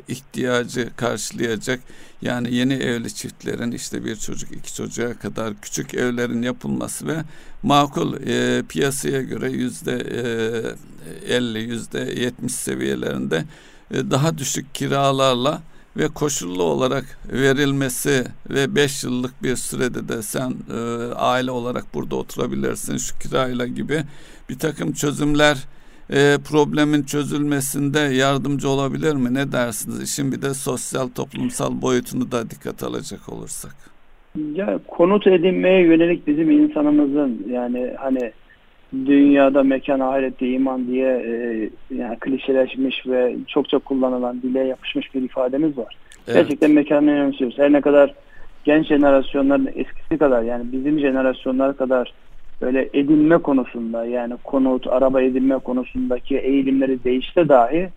ihtiyacı 0.08 0.90
karşılayacak. 0.96 1.80
Yani 2.22 2.56
yeni 2.56 2.74
evli 2.74 3.14
çiftlerin 3.14 3.72
işte 3.72 4.06
bir 4.06 4.16
çocuk 4.16 4.52
iki 4.52 4.76
çocuğa 4.76 5.14
kadar 5.14 5.54
küçük 5.62 5.94
evlerin 5.94 6.42
yapılması 6.42 7.08
ve 7.08 7.24
makul 7.64 8.14
e, 8.28 8.64
piyasaya 8.70 9.22
göre 9.22 9.52
yüzde 9.52 9.94
e, 11.28 11.36
50 11.36 11.60
yüzde 11.60 12.00
70 12.00 12.52
seviyelerinde 12.56 13.46
e, 13.92 14.12
daha 14.12 14.38
düşük 14.38 14.76
kiralarla 14.76 15.62
ve 15.98 16.08
koşullu 16.08 16.64
olarak 16.64 17.20
verilmesi 17.32 18.28
ve 18.50 18.76
5 18.76 19.04
yıllık 19.04 19.44
bir 19.44 19.56
sürede 19.56 20.08
de 20.08 20.22
sen 20.22 20.56
e, 20.74 21.14
aile 21.14 21.52
olarak 21.52 21.94
burada 21.94 22.16
oturabilirsin 22.16 22.98
şu 22.98 23.20
kirayla 23.20 23.68
gibi 23.68 24.04
bir 24.50 24.60
takım 24.60 24.94
çözümler 24.94 25.58
e, 26.14 26.38
problemin 26.50 27.04
çözülmesinde 27.04 28.00
yardımcı 28.00 28.70
olabilir 28.70 29.16
mi? 29.16 29.34
Ne 29.34 29.52
dersiniz? 29.52 30.04
İşin 30.04 30.32
bir 30.32 30.42
de 30.42 30.54
sosyal 30.54 31.08
toplumsal 31.08 31.82
boyutunu 31.82 32.32
da 32.32 32.50
dikkat 32.50 32.84
alacak 32.84 33.30
olursak. 33.30 33.76
Ya 34.54 34.80
konut 34.88 35.28
edinmeye 35.28 35.82
yönelik 35.82 36.28
bizim 36.28 36.52
insanımızın 36.52 37.46
yani 37.50 37.94
hani 37.98 38.32
dünyada 38.94 39.64
mekan 39.64 40.00
ahirette 40.00 40.48
iman 40.48 40.88
diye 40.88 41.10
e, 41.10 41.70
yani 41.96 42.18
klişeleşmiş 42.20 43.08
ve 43.08 43.36
çokça 43.48 43.80
kullanılan 43.80 44.42
dile 44.42 44.60
yapışmış 44.60 45.16
bir 45.16 45.22
ifademiz 45.22 45.78
var. 45.78 45.98
Evet. 46.28 46.38
Gerçekten 46.38 46.72
mekanı 46.72 47.12
önemsiyoruz. 47.12 47.58
Her 47.58 47.72
ne 47.72 47.82
kadar 47.82 48.14
genç 48.64 48.88
jenerasyonların 48.88 49.70
eskisi 49.76 50.18
kadar 50.18 50.42
yani 50.44 50.72
bizim 50.72 51.00
jenerasyonlar 51.00 51.78
kadar 51.78 52.14
böyle 52.62 52.90
edinme 52.94 53.38
konusunda 53.38 54.06
yani 54.06 54.34
konut, 54.44 54.88
araba 54.88 55.22
edinme 55.22 55.58
konusundaki 55.58 56.38
eğilimleri 56.38 57.04
değişse 57.04 57.50
dahi 57.50 57.90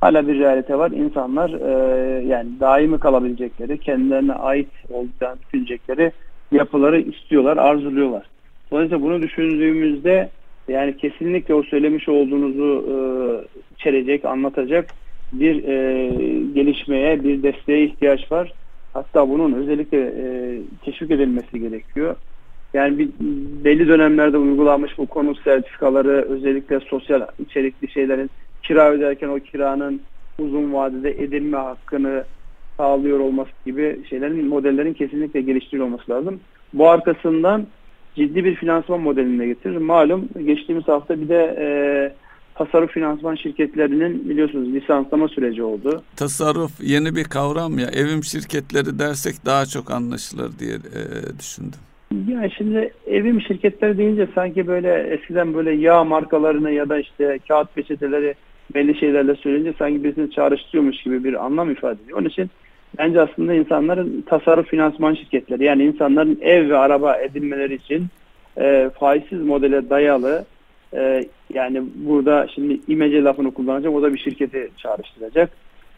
hala 0.00 0.28
bir 0.28 0.38
realite 0.38 0.78
var. 0.78 0.90
İnsanlar 0.90 1.50
e, 1.50 2.26
yani 2.26 2.48
daimi 2.60 2.98
kalabilecekleri, 2.98 3.78
kendilerine 3.78 4.32
ait 4.32 4.68
olacağını 4.90 5.38
düşünecekleri 5.40 6.12
yapıları 6.52 7.00
istiyorlar, 7.00 7.56
arzuluyorlar. 7.56 8.26
Dolayısıyla 8.70 9.02
bunu 9.02 9.22
düşündüğümüzde 9.22 10.30
yani 10.68 10.96
kesinlikle 10.96 11.54
o 11.54 11.62
söylemiş 11.62 12.08
olduğunuzu 12.08 12.86
e, 12.88 12.94
içerecek, 13.74 14.24
anlatacak 14.24 14.94
bir 15.32 15.64
e, 15.64 16.08
gelişmeye, 16.54 17.24
bir 17.24 17.42
desteğe 17.42 17.84
ihtiyaç 17.84 18.32
var. 18.32 18.52
Hatta 18.92 19.28
bunun 19.28 19.52
özellikle 19.52 19.98
e, 19.98 20.24
teşvik 20.84 21.10
edilmesi 21.10 21.60
gerekiyor. 21.60 22.16
Yani 22.74 22.98
bir, 22.98 23.08
belli 23.64 23.88
dönemlerde 23.88 24.38
uygulanmış 24.38 24.98
bu 24.98 25.06
konut 25.06 25.42
sertifikaları 25.44 26.26
özellikle 26.28 26.80
sosyal 26.80 27.22
içerikli 27.38 27.90
şeylerin 27.90 28.30
kira 28.62 28.90
öderken 28.90 29.28
o 29.28 29.38
kiranın 29.38 30.00
uzun 30.38 30.72
vadede 30.72 31.10
edilme 31.10 31.56
hakkını 31.56 32.24
sağlıyor 32.76 33.20
olması 33.20 33.50
gibi 33.66 34.00
şeylerin 34.10 34.48
modellerin 34.48 34.94
kesinlikle 34.94 35.40
geliştiriliyor 35.40 35.86
olması 35.86 36.10
lazım. 36.10 36.40
Bu 36.72 36.90
arkasından 36.90 37.66
ciddi 38.16 38.44
bir 38.44 38.54
finansman 38.54 39.00
modeline 39.00 39.46
getirir. 39.46 39.76
Malum 39.76 40.28
geçtiğimiz 40.46 40.88
hafta 40.88 41.20
bir 41.20 41.28
de 41.28 41.56
e, 41.58 41.68
tasarruf 42.54 42.90
finansman 42.90 43.34
şirketlerinin 43.34 44.28
biliyorsunuz 44.28 44.68
lisanslama 44.68 45.28
süreci 45.28 45.62
oldu. 45.62 46.02
Tasarruf 46.16 46.72
yeni 46.80 47.16
bir 47.16 47.24
kavram 47.24 47.78
ya 47.78 47.86
evim 47.86 48.24
şirketleri 48.24 48.98
dersek 48.98 49.34
daha 49.46 49.66
çok 49.66 49.90
anlaşılır 49.90 50.58
diye 50.58 50.74
e, 50.74 51.38
düşündüm. 51.38 51.80
Ya 52.12 52.50
şimdi 52.50 52.92
evim 53.06 53.40
şirketleri 53.40 53.98
deyince 53.98 54.28
sanki 54.34 54.66
böyle 54.66 54.94
eskiden 54.94 55.54
böyle 55.54 55.72
yağ 55.72 56.04
markalarını 56.04 56.70
ya 56.70 56.88
da 56.88 56.98
işte 56.98 57.38
kağıt 57.48 57.74
peçeteleri 57.74 58.34
belli 58.74 58.98
şeylerle 58.98 59.34
söyleyince 59.34 59.74
sanki 59.78 60.04
birisini 60.04 60.30
çağrıştırıyormuş 60.30 61.02
gibi 61.02 61.24
bir 61.24 61.44
anlam 61.44 61.70
ifade 61.70 62.02
ediyor. 62.02 62.18
Onun 62.18 62.28
için 62.28 62.50
bence 62.98 63.20
aslında 63.20 63.54
insanların 63.54 64.24
tasarruf 64.26 64.66
finansman 64.66 65.14
şirketleri 65.14 65.64
yani 65.64 65.84
insanların 65.84 66.38
ev 66.40 66.68
ve 66.68 66.76
araba 66.78 67.16
edinmeleri 67.16 67.74
için 67.74 68.06
e, 68.58 68.90
faizsiz 69.00 69.42
modele 69.42 69.90
dayalı 69.90 70.44
e, 70.94 71.24
yani 71.54 71.82
burada 71.94 72.46
şimdi 72.54 72.80
imece 72.88 73.22
lafını 73.24 73.54
kullanacağım 73.54 73.94
o 73.94 74.02
da 74.02 74.14
bir 74.14 74.18
şirketi 74.18 74.70
çağrıştıracak. 74.76 75.50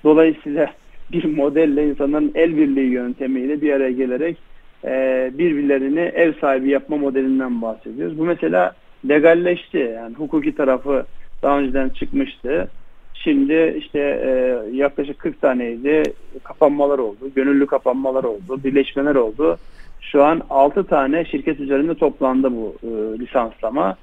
Dolayısıyla 0.04 0.72
bir 1.12 1.24
modelle 1.24 1.88
insanların 1.88 2.32
el 2.34 2.56
birliği 2.56 2.90
yöntemiyle 2.90 3.62
bir 3.62 3.72
araya 3.72 3.92
gelerek 3.92 4.51
e, 4.84 5.30
birbirlerini 5.34 6.00
ev 6.00 6.32
sahibi 6.40 6.70
yapma 6.70 6.96
modelinden 6.96 7.62
bahsediyoruz. 7.62 8.18
Bu 8.18 8.24
mesela 8.24 8.74
legalleşti. 9.08 9.78
Yani 9.78 10.14
hukuki 10.14 10.54
tarafı 10.54 11.06
daha 11.42 11.58
önceden 11.58 11.88
çıkmıştı. 11.88 12.68
Şimdi 13.14 13.74
işte 13.78 13.98
e, 13.98 14.60
yaklaşık 14.76 15.18
40 15.18 15.40
taneydi 15.40 16.02
kapanmalar 16.42 16.98
oldu, 16.98 17.30
gönüllü 17.34 17.66
kapanmalar 17.66 18.24
oldu, 18.24 18.60
birleşmeler 18.64 19.14
oldu. 19.14 19.58
Şu 20.00 20.24
an 20.24 20.42
6 20.50 20.84
tane 20.84 21.24
şirket 21.24 21.60
üzerinde 21.60 21.94
toplandı 21.94 22.52
bu 22.52 22.76
e, 22.82 23.18
lisanslama 23.18 23.96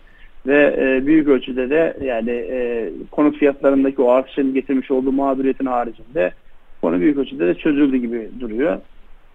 ve 0.48 0.76
e, 0.80 1.06
büyük 1.06 1.28
ölçüde 1.28 1.70
de 1.70 1.98
yani 2.04 2.32
e, 2.32 2.90
konut 3.12 3.38
fiyatlarındaki 3.38 4.02
o 4.02 4.10
artışın 4.10 4.54
getirmiş 4.54 4.92
olduğu 4.92 5.12
mağduriyetin 5.12 5.66
haricinde 5.66 6.32
konu 6.82 7.00
büyük 7.00 7.18
ölçüde 7.18 7.48
de 7.48 7.56
çözüldü 7.56 7.98
gibi 7.98 8.30
duruyor. 8.40 8.78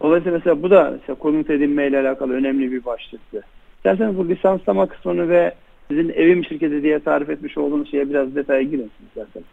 Dolayısıyla 0.04 0.38
mesela 0.38 0.62
bu 0.62 0.70
da 0.70 0.90
mesela 1.00 1.18
konut 1.18 1.50
edinme 1.50 1.88
ile 1.88 2.00
alakalı 2.00 2.32
önemli 2.32 2.72
bir 2.72 2.84
başlıktı. 2.84 3.42
İsterseniz 3.76 4.16
bu 4.16 4.28
lisanslama 4.28 4.88
kısmını 4.88 5.28
ve 5.28 5.54
sizin 5.88 6.08
evim 6.08 6.44
şirketi 6.44 6.82
diye 6.82 7.00
tarif 7.00 7.30
etmiş 7.30 7.58
olduğunuz 7.58 7.90
şeye 7.90 8.10
biraz 8.10 8.34
detaya 8.34 8.62
girin 8.62 8.90
isterseniz. 9.08 9.46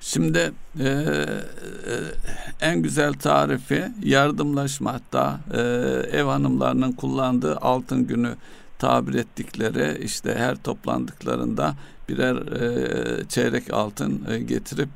Şimdi 0.00 0.38
e, 0.80 0.88
e, 0.88 1.14
en 2.60 2.82
güzel 2.82 3.12
tarifi 3.12 3.82
yardımlaşma 4.04 4.92
hatta 4.94 5.40
e, 5.54 5.60
ev 6.18 6.24
hanımlarının 6.24 6.92
kullandığı 6.92 7.56
altın 7.56 8.06
günü 8.06 8.30
tabir 8.78 9.14
ettikleri 9.14 10.04
işte 10.04 10.34
her 10.34 10.56
toplandıklarında 10.56 11.74
birer 12.08 12.36
e, 12.36 13.28
çeyrek 13.28 13.72
altın 13.72 14.22
e, 14.30 14.38
getirip 14.38 14.88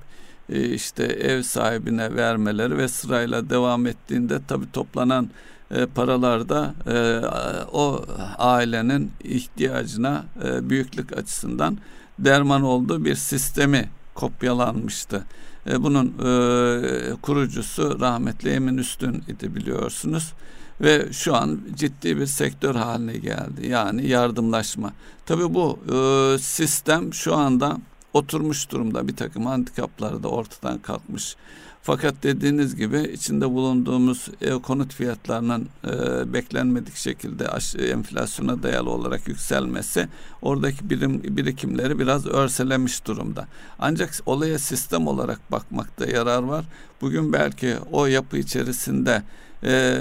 işte 0.51 1.05
ev 1.05 1.43
sahibine 1.43 2.17
vermeleri 2.17 2.79
ve 2.79 2.89
sırayla 2.89 3.51
devam 3.51 3.87
ettiğinde 3.87 4.41
tabi 4.49 4.73
toplanan 4.73 5.31
e, 5.71 5.87
paralar 5.87 6.49
da 6.49 6.75
e, 6.87 7.27
o 7.73 8.05
ailenin 8.39 9.13
ihtiyacına 9.25 10.25
e, 10.45 10.71
büyüklük 10.71 11.19
açısından 11.19 11.79
derman 12.19 12.63
olduğu 12.63 13.05
bir 13.05 13.15
sistemi 13.15 13.89
kopyalanmıştı. 14.15 15.25
E, 15.67 15.83
bunun 15.83 16.07
e, 16.07 17.15
kurucusu 17.23 18.01
rahmetli 18.01 18.51
Emin 18.51 18.79
Üstün 18.79 19.25
idi 19.29 19.55
biliyorsunuz 19.55 20.33
ve 20.81 21.13
şu 21.13 21.37
an 21.37 21.61
ciddi 21.75 22.17
bir 22.17 22.27
sektör 22.27 22.75
haline 22.75 23.17
geldi. 23.17 23.67
Yani 23.67 24.07
yardımlaşma. 24.07 24.93
Tabii 25.27 25.55
bu 25.55 25.79
e, 25.93 26.39
sistem 26.39 27.15
şu 27.15 27.35
anda 27.35 27.79
oturmuş 28.15 28.71
durumda 28.71 29.09
bir 29.09 29.17
takım 29.17 29.47
handikapları 29.47 30.23
da 30.23 30.29
ortadan 30.29 30.79
kalkmış. 30.79 31.37
Fakat 31.83 32.15
dediğiniz 32.23 32.77
gibi 32.77 33.01
içinde 33.01 33.51
bulunduğumuz 33.51 34.29
ev 34.41 34.59
konut 34.59 34.95
fiyatlarının 34.95 35.69
e, 35.85 36.33
beklenmedik 36.33 36.97
şekilde 36.97 37.49
enflasyona 37.93 38.63
dayalı 38.63 38.91
olarak 38.91 39.29
yükselmesi 39.29 40.09
oradaki 40.43 40.91
birim 40.91 41.23
birikimleri 41.37 41.99
biraz 41.99 42.27
örselemiş 42.27 43.07
durumda. 43.07 43.47
Ancak 43.79 44.15
olaya 44.27 44.59
sistem 44.59 45.07
olarak 45.07 45.53
bakmakta 45.53 46.07
yarar 46.07 46.43
var. 46.43 46.65
Bugün 47.01 47.33
belki 47.33 47.77
o 47.93 48.07
yapı 48.07 48.39
içerisinde 48.39 49.23
e, 49.65 50.01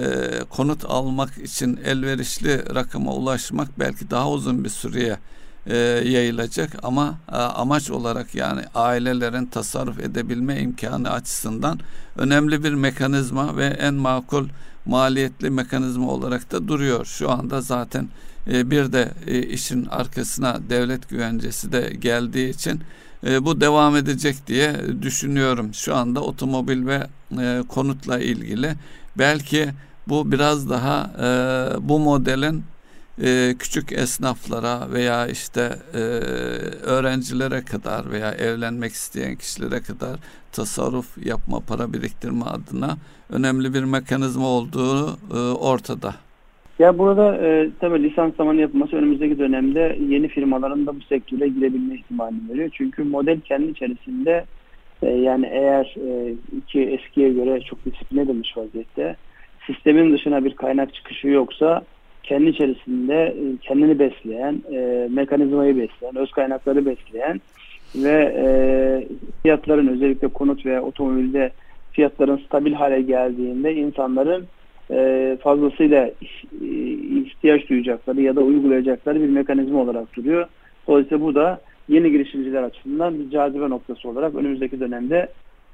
konut 0.49 0.85
almak 0.85 1.37
için 1.37 1.79
elverişli 1.85 2.75
rakama 2.75 3.13
ulaşmak 3.13 3.79
belki 3.79 4.09
daha 4.09 4.31
uzun 4.31 4.63
bir 4.63 4.69
süreye 4.69 5.19
e, 5.69 5.77
yayılacak 6.05 6.71
ama 6.83 7.17
e, 7.31 7.35
amaç 7.35 7.91
olarak 7.91 8.35
yani 8.35 8.61
ailelerin 8.75 9.45
tasarruf 9.45 9.99
edebilme 9.99 10.59
imkanı 10.61 11.11
açısından 11.11 11.79
önemli 12.17 12.63
bir 12.63 12.73
mekanizma 12.73 13.57
ve 13.57 13.65
en 13.65 13.93
makul 13.93 14.47
maliyetli 14.85 15.49
mekanizma 15.49 16.07
olarak 16.07 16.51
da 16.51 16.67
duruyor. 16.67 17.05
Şu 17.05 17.31
anda 17.31 17.61
zaten 17.61 18.09
e, 18.51 18.71
bir 18.71 18.93
de 18.93 19.11
e, 19.27 19.41
işin 19.41 19.85
arkasına 19.85 20.59
devlet 20.69 21.09
güvencesi 21.09 21.71
de 21.71 21.93
geldiği 21.99 22.49
için 22.49 22.81
bu 23.41 23.61
devam 23.61 23.95
edecek 23.95 24.47
diye 24.47 24.75
düşünüyorum. 25.01 25.73
Şu 25.73 25.95
anda 25.95 26.21
otomobil 26.21 26.85
ve 26.85 27.07
konutla 27.67 28.19
ilgili 28.19 28.75
belki 29.17 29.69
bu 30.07 30.31
biraz 30.31 30.69
daha 30.69 31.11
bu 31.81 31.99
modelin 31.99 32.63
e, 33.23 33.53
küçük 33.59 33.91
esnaflara 33.91 34.93
veya 34.93 35.27
işte 35.27 35.61
e, 35.93 35.99
öğrencilere 36.85 37.61
kadar 37.61 38.11
veya 38.11 38.31
evlenmek 38.31 38.91
isteyen 38.91 39.35
kişilere 39.35 39.79
kadar 39.81 40.19
tasarruf 40.51 41.25
yapma, 41.25 41.59
para 41.67 41.93
biriktirme 41.93 42.45
adına 42.45 42.97
önemli 43.29 43.73
bir 43.73 43.83
mekanizma 43.83 44.47
olduğu 44.47 45.09
e, 45.09 45.37
ortada. 45.53 46.15
Ya 46.79 46.97
burada 46.97 47.35
e, 47.35 47.69
tabii 47.79 48.03
lisans 48.03 48.35
zamanı 48.35 48.61
yapılması 48.61 48.95
önümüzdeki 48.95 49.39
dönemde 49.39 49.97
yeni 50.09 50.27
firmaların 50.27 50.87
da 50.87 50.95
bu 50.95 51.01
sektöre 51.01 51.47
girebilme 51.47 51.95
ihtimalini 51.95 52.49
veriyor. 52.49 52.69
Çünkü 52.73 53.03
model 53.03 53.39
kendi 53.39 53.71
içerisinde 53.71 54.45
e, 55.01 55.07
yani 55.07 55.45
eğer 55.51 55.95
e, 56.07 56.33
iki 56.57 56.81
eskiye 56.81 57.29
göre 57.29 57.61
çok 57.61 57.85
disipline 57.85 58.21
edilmiş 58.21 58.57
vaziyette 58.57 59.15
sistemin 59.67 60.13
dışına 60.13 60.45
bir 60.45 60.55
kaynak 60.55 60.93
çıkışı 60.93 61.27
yoksa 61.27 61.81
kendi 62.29 62.49
içerisinde 62.49 63.15
e, 63.15 63.57
kendini 63.61 63.99
besleyen, 63.99 64.61
e, 64.71 65.07
mekanizmayı 65.11 65.77
besleyen, 65.77 66.15
öz 66.15 66.31
kaynakları 66.31 66.85
besleyen 66.85 67.41
ve 67.95 68.33
e, 68.37 68.47
fiyatların 69.41 69.87
özellikle 69.87 70.27
konut 70.27 70.65
veya 70.65 70.81
otomobilde 70.81 71.51
fiyatların 71.91 72.37
stabil 72.37 72.73
hale 72.73 73.01
geldiğinde 73.01 73.75
insanların 73.75 74.45
e, 74.91 75.37
fazlasıyla 75.41 76.07
e, 76.07 76.67
ihtiyaç 77.25 77.69
duyacakları 77.69 78.21
ya 78.21 78.35
da 78.35 78.41
uygulayacakları 78.41 79.21
bir 79.21 79.29
mekanizma 79.29 79.81
olarak 79.81 80.15
duruyor. 80.15 80.47
Dolayısıyla 80.87 81.25
bu 81.25 81.35
da 81.35 81.61
yeni 81.87 82.11
girişimciler 82.11 82.63
açısından 82.63 83.19
bir 83.19 83.29
cazibe 83.29 83.69
noktası 83.69 84.09
olarak 84.09 84.35
önümüzdeki 84.35 84.79
dönemde 84.79 85.27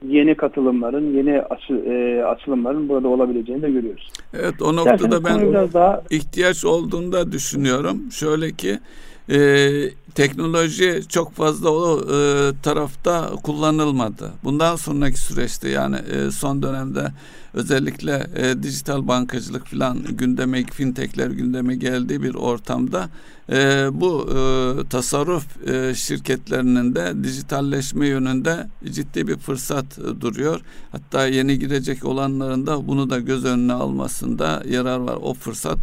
yeni 0.03 0.35
katılımların, 0.35 1.17
yeni 1.17 1.41
açı, 1.41 1.73
e, 1.73 2.23
açılımların 2.23 2.89
burada 2.89 3.07
olabileceğini 3.07 3.61
de 3.61 3.71
görüyoruz. 3.71 4.11
Evet 4.33 4.61
o 4.61 4.75
noktada 4.75 5.23
ben 5.23 5.53
daha... 5.73 6.01
ihtiyaç 6.09 6.65
olduğunu 6.65 7.11
da 7.11 7.31
düşünüyorum. 7.31 8.11
Şöyle 8.11 8.51
ki 8.51 8.79
e, 9.29 9.89
teknoloji 10.15 11.01
çok 11.09 11.33
fazla 11.33 11.69
o 11.69 11.99
e, 11.99 12.51
tarafta 12.63 13.31
kullanılmadı. 13.43 14.31
Bundan 14.43 14.75
sonraki 14.75 15.19
süreçte 15.19 15.69
yani 15.69 15.95
e, 15.95 16.31
son 16.31 16.63
dönemde 16.63 17.11
özellikle 17.53 18.27
e, 18.35 18.63
dijital 18.63 19.07
bankacılık 19.07 19.67
filan 19.67 20.03
gündeme, 20.03 20.63
fintechler 20.63 21.29
gündeme 21.29 21.75
geldiği 21.75 22.23
bir 22.23 22.35
ortamda 22.35 23.09
e, 23.51 23.87
bu 23.91 24.29
e, 24.29 24.89
tasarruf 24.89 25.67
e, 25.67 25.95
şirketlerinin 25.95 26.95
de 26.95 27.23
dijitalleşme 27.23 28.07
yönünde 28.07 28.67
ciddi 28.91 29.27
bir 29.27 29.37
fırsat 29.37 29.99
e, 29.99 30.21
duruyor. 30.21 30.61
Hatta 30.91 31.27
yeni 31.27 31.59
girecek 31.59 32.05
olanların 32.05 32.67
da 32.67 32.87
bunu 32.87 33.09
da 33.09 33.19
göz 33.19 33.45
önüne 33.45 33.73
almasında 33.73 34.63
yarar 34.69 34.99
var. 34.99 35.17
O 35.21 35.33
fırsat 35.33 35.77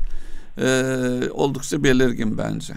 e, 0.59 0.85
oldukça 1.31 1.85
belirgin 1.85 2.39
bence. 2.39 2.75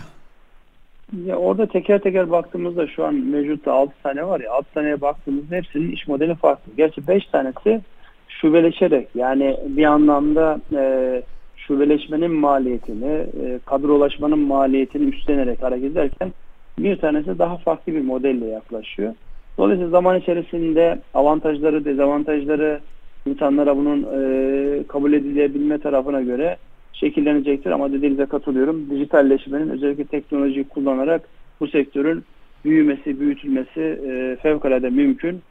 Ya 1.14 1.36
orada 1.36 1.66
teker 1.66 2.00
teker 2.00 2.32
baktığımızda 2.32 2.88
şu 2.88 3.06
an 3.06 3.16
mevcutta 3.16 3.74
6 3.74 3.94
tane 4.04 4.28
var 4.28 4.40
ya 4.40 4.52
6 4.52 4.74
taneye 4.74 5.02
baktığımızda 5.02 5.56
hepsinin 5.56 5.92
iş 5.92 6.08
modeli 6.08 6.36
farklı. 6.36 6.72
Gerçi 6.78 7.08
5 7.08 7.26
tanesi 7.26 7.82
şubeleşerek 8.28 9.08
yani 9.16 9.58
bir 9.68 9.86
anlamda 9.86 10.60
e, 10.76 11.22
şubeleşmenin 11.58 12.32
maliyetini, 12.32 13.12
e, 13.12 13.60
kadrolaşmanın 13.66 14.40
maliyetini 14.40 15.16
üstlenerek 15.16 15.64
hareket 15.64 15.92
ederken 15.92 16.34
bir 16.80 16.98
tanesi 16.98 17.40
daha 17.40 17.58
farklı 17.58 17.94
bir 17.94 18.02
modelle 18.02 18.46
yaklaşıyor. 18.46 19.14
Dolayısıyla 19.58 19.90
zaman 19.90 20.20
içerisinde 20.20 21.00
avantajları, 21.14 21.86
dezavantajları 21.86 22.80
insanlara 23.26 23.78
bunun 23.78 24.04
e, 24.04 24.84
kabul 24.88 25.14
edilebilme 25.14 25.78
tarafına 25.78 26.22
göre 26.22 26.58
şekillenecektir. 26.96 27.72
Ama 27.72 27.92
dediğinize 27.92 28.26
katılıyorum. 28.26 28.90
Dijitalleşmenin 28.90 29.70
özellikle 29.70 30.06
teknolojiyi 30.06 30.64
kullanarak 30.64 31.22
bu 31.60 31.68
sektörün 31.68 32.24
büyümesi, 32.66 33.20
büyütülmesi 33.20 33.82
e, 33.82 34.38
fevkalade 34.42 34.90
mümkün. 34.90 35.42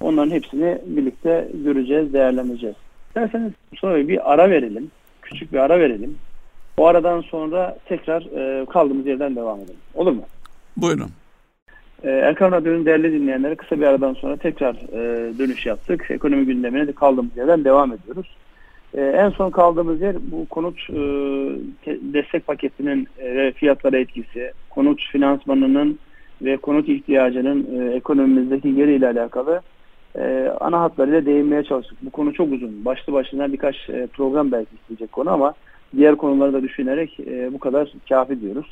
Onların 0.00 0.30
hepsini 0.30 0.78
birlikte 0.86 1.48
göreceğiz, 1.64 2.12
değerlendireceğiz. 2.12 2.76
İsterseniz 3.06 3.52
sonra 3.76 4.08
bir 4.08 4.32
ara 4.32 4.50
verelim. 4.50 4.90
Küçük 5.22 5.52
bir 5.52 5.58
ara 5.58 5.80
verelim. 5.80 6.16
O 6.76 6.86
aradan 6.86 7.20
sonra 7.20 7.76
tekrar 7.88 8.22
e, 8.22 8.66
kaldığımız 8.66 9.06
yerden 9.06 9.36
devam 9.36 9.60
edelim. 9.60 9.80
Olur 9.94 10.12
mu? 10.12 10.22
Buyurun. 10.76 11.10
E, 12.02 12.10
Erkan 12.10 12.52
Radyo'nun 12.52 12.86
değerli 12.86 13.12
dinleyenleri 13.12 13.56
kısa 13.56 13.80
bir 13.80 13.86
aradan 13.86 14.14
sonra 14.14 14.36
tekrar 14.36 14.74
e, 14.74 15.38
dönüş 15.38 15.66
yaptık. 15.66 16.06
Ekonomi 16.10 16.46
gündemine 16.46 16.86
de 16.86 16.92
kaldığımız 16.92 17.36
yerden 17.36 17.64
devam 17.64 17.92
ediyoruz. 17.92 18.36
E, 18.94 19.00
en 19.00 19.30
son 19.30 19.50
kaldığımız 19.50 20.00
yer 20.00 20.16
bu 20.32 20.46
konut 20.46 20.90
e, 20.90 20.94
destek 21.86 22.46
paketinin 22.46 23.08
e, 23.18 23.36
ve 23.36 23.52
fiyatlara 23.52 23.98
etkisi, 23.98 24.52
konut 24.70 25.02
finansmanının 25.12 25.98
ve 26.42 26.56
konut 26.56 26.88
ihtiyacının 26.88 27.66
e, 27.80 27.94
ekonomimizdeki 27.94 28.68
yeriyle 28.68 29.06
alakalı 29.06 29.60
e, 30.16 30.52
ana 30.60 30.80
hatlarıyla 30.80 31.26
değinmeye 31.26 31.64
çalıştık. 31.64 31.98
Bu 32.02 32.10
konu 32.10 32.34
çok 32.34 32.52
uzun. 32.52 32.84
Başlı 32.84 33.12
başına 33.12 33.52
birkaç 33.52 33.90
e, 33.90 34.06
program 34.06 34.52
belki 34.52 34.74
isteyecek 34.74 35.12
konu 35.12 35.30
ama 35.30 35.54
diğer 35.96 36.16
konuları 36.16 36.52
da 36.52 36.62
düşünerek 36.62 37.20
e, 37.20 37.52
bu 37.52 37.58
kadar 37.58 37.92
kafi 38.08 38.40
diyoruz. 38.40 38.66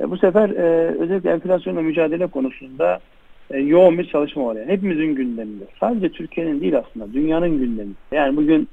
E, 0.00 0.10
bu 0.10 0.16
sefer 0.16 0.50
e, 0.50 0.94
özellikle 0.98 1.30
enflasyonla 1.30 1.82
mücadele 1.82 2.26
konusunda 2.26 3.00
e, 3.50 3.58
yoğun 3.58 3.98
bir 3.98 4.06
çalışma 4.06 4.46
var. 4.46 4.56
Yani. 4.56 4.72
Hepimizin 4.72 5.14
gündeminde. 5.14 5.64
Sadece 5.80 6.08
Türkiye'nin 6.08 6.60
değil 6.60 6.78
aslında 6.78 7.12
dünyanın 7.12 7.58
gündeminde. 7.58 7.94
Yani 8.12 8.36
bugün 8.36 8.68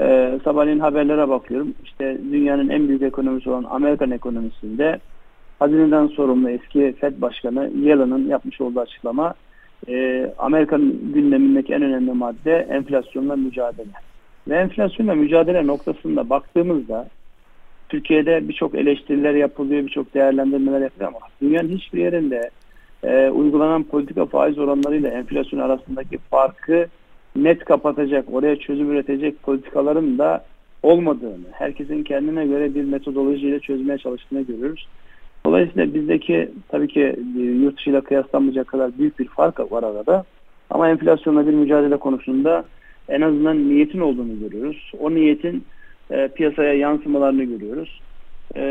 e, 0.00 0.38
sabahleyin 0.44 0.78
haberlere 0.78 1.28
bakıyorum. 1.28 1.74
İşte 1.84 2.18
dünyanın 2.32 2.68
en 2.68 2.88
büyük 2.88 3.02
ekonomisi 3.02 3.50
olan 3.50 3.66
Amerikan 3.70 4.10
ekonomisinde 4.10 4.98
hazineden 5.58 6.06
sorumlu 6.06 6.50
eski 6.50 6.94
FED 7.00 7.20
Başkanı 7.20 7.70
Yellen'ın 7.82 8.28
yapmış 8.28 8.60
olduğu 8.60 8.80
açıklama 8.80 9.34
e, 9.88 10.26
Amerikan 10.38 10.94
gündemindeki 11.14 11.74
en 11.74 11.82
önemli 11.82 12.12
madde 12.12 12.66
enflasyonla 12.70 13.36
mücadele. 13.36 13.92
Ve 14.48 14.56
enflasyonla 14.56 15.14
mücadele 15.14 15.66
noktasında 15.66 16.30
baktığımızda 16.30 17.08
Türkiye'de 17.88 18.48
birçok 18.48 18.74
eleştiriler 18.74 19.34
yapılıyor, 19.34 19.82
birçok 19.82 20.14
değerlendirmeler 20.14 20.80
yapılıyor 20.80 21.08
ama 21.10 21.26
dünyanın 21.42 21.68
hiçbir 21.68 21.98
yerinde 21.98 22.50
e, 23.02 23.28
uygulanan 23.28 23.82
politika 23.82 24.26
faiz 24.26 24.58
oranlarıyla 24.58 25.10
enflasyon 25.10 25.60
arasındaki 25.60 26.18
farkı 26.18 26.86
net 27.36 27.64
kapatacak, 27.64 28.24
oraya 28.32 28.56
çözüm 28.56 28.90
üretecek 28.92 29.42
politikaların 29.42 30.18
da 30.18 30.44
olmadığını, 30.82 31.46
herkesin 31.52 32.02
kendine 32.02 32.46
göre 32.46 32.74
bir 32.74 32.84
metodolojiyle 32.84 33.60
çözmeye 33.60 33.98
çalıştığını 33.98 34.42
görüyoruz. 34.42 34.88
Dolayısıyla 35.46 35.94
bizdeki 35.94 36.48
tabii 36.68 36.88
ki 36.88 37.16
e, 37.36 37.40
yurt 37.40 37.76
dışıyla 37.76 38.00
kıyaslanmayacak 38.00 38.66
kadar 38.66 38.98
büyük 38.98 39.18
bir 39.18 39.28
fark 39.28 39.72
var 39.72 39.82
arada. 39.82 40.24
Ama 40.70 40.88
enflasyonla 40.88 41.46
bir 41.46 41.54
mücadele 41.54 41.96
konusunda 41.96 42.64
en 43.08 43.20
azından 43.20 43.68
niyetin 43.68 44.00
olduğunu 44.00 44.40
görüyoruz. 44.40 44.92
O 45.00 45.10
niyetin 45.10 45.64
e, 46.10 46.28
piyasaya 46.28 46.74
yansımalarını 46.74 47.44
görüyoruz. 47.44 48.00
E, 48.56 48.62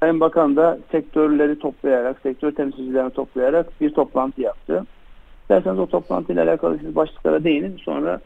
Sayın 0.00 0.20
Bakan 0.20 0.56
da 0.56 0.78
sektörleri 0.92 1.58
toplayarak, 1.58 2.20
sektör 2.22 2.52
temsilcilerini 2.52 3.10
toplayarak 3.10 3.80
bir 3.80 3.90
toplantı 3.90 4.42
yaptı. 4.42 4.84
İsterseniz 5.48 5.78
o 5.78 5.86
toplantıyla 5.86 6.44
alakalı 6.44 6.78
siz 6.78 6.96
başlıklara 6.96 7.44
değinin. 7.44 7.76
Sonra 7.84 8.20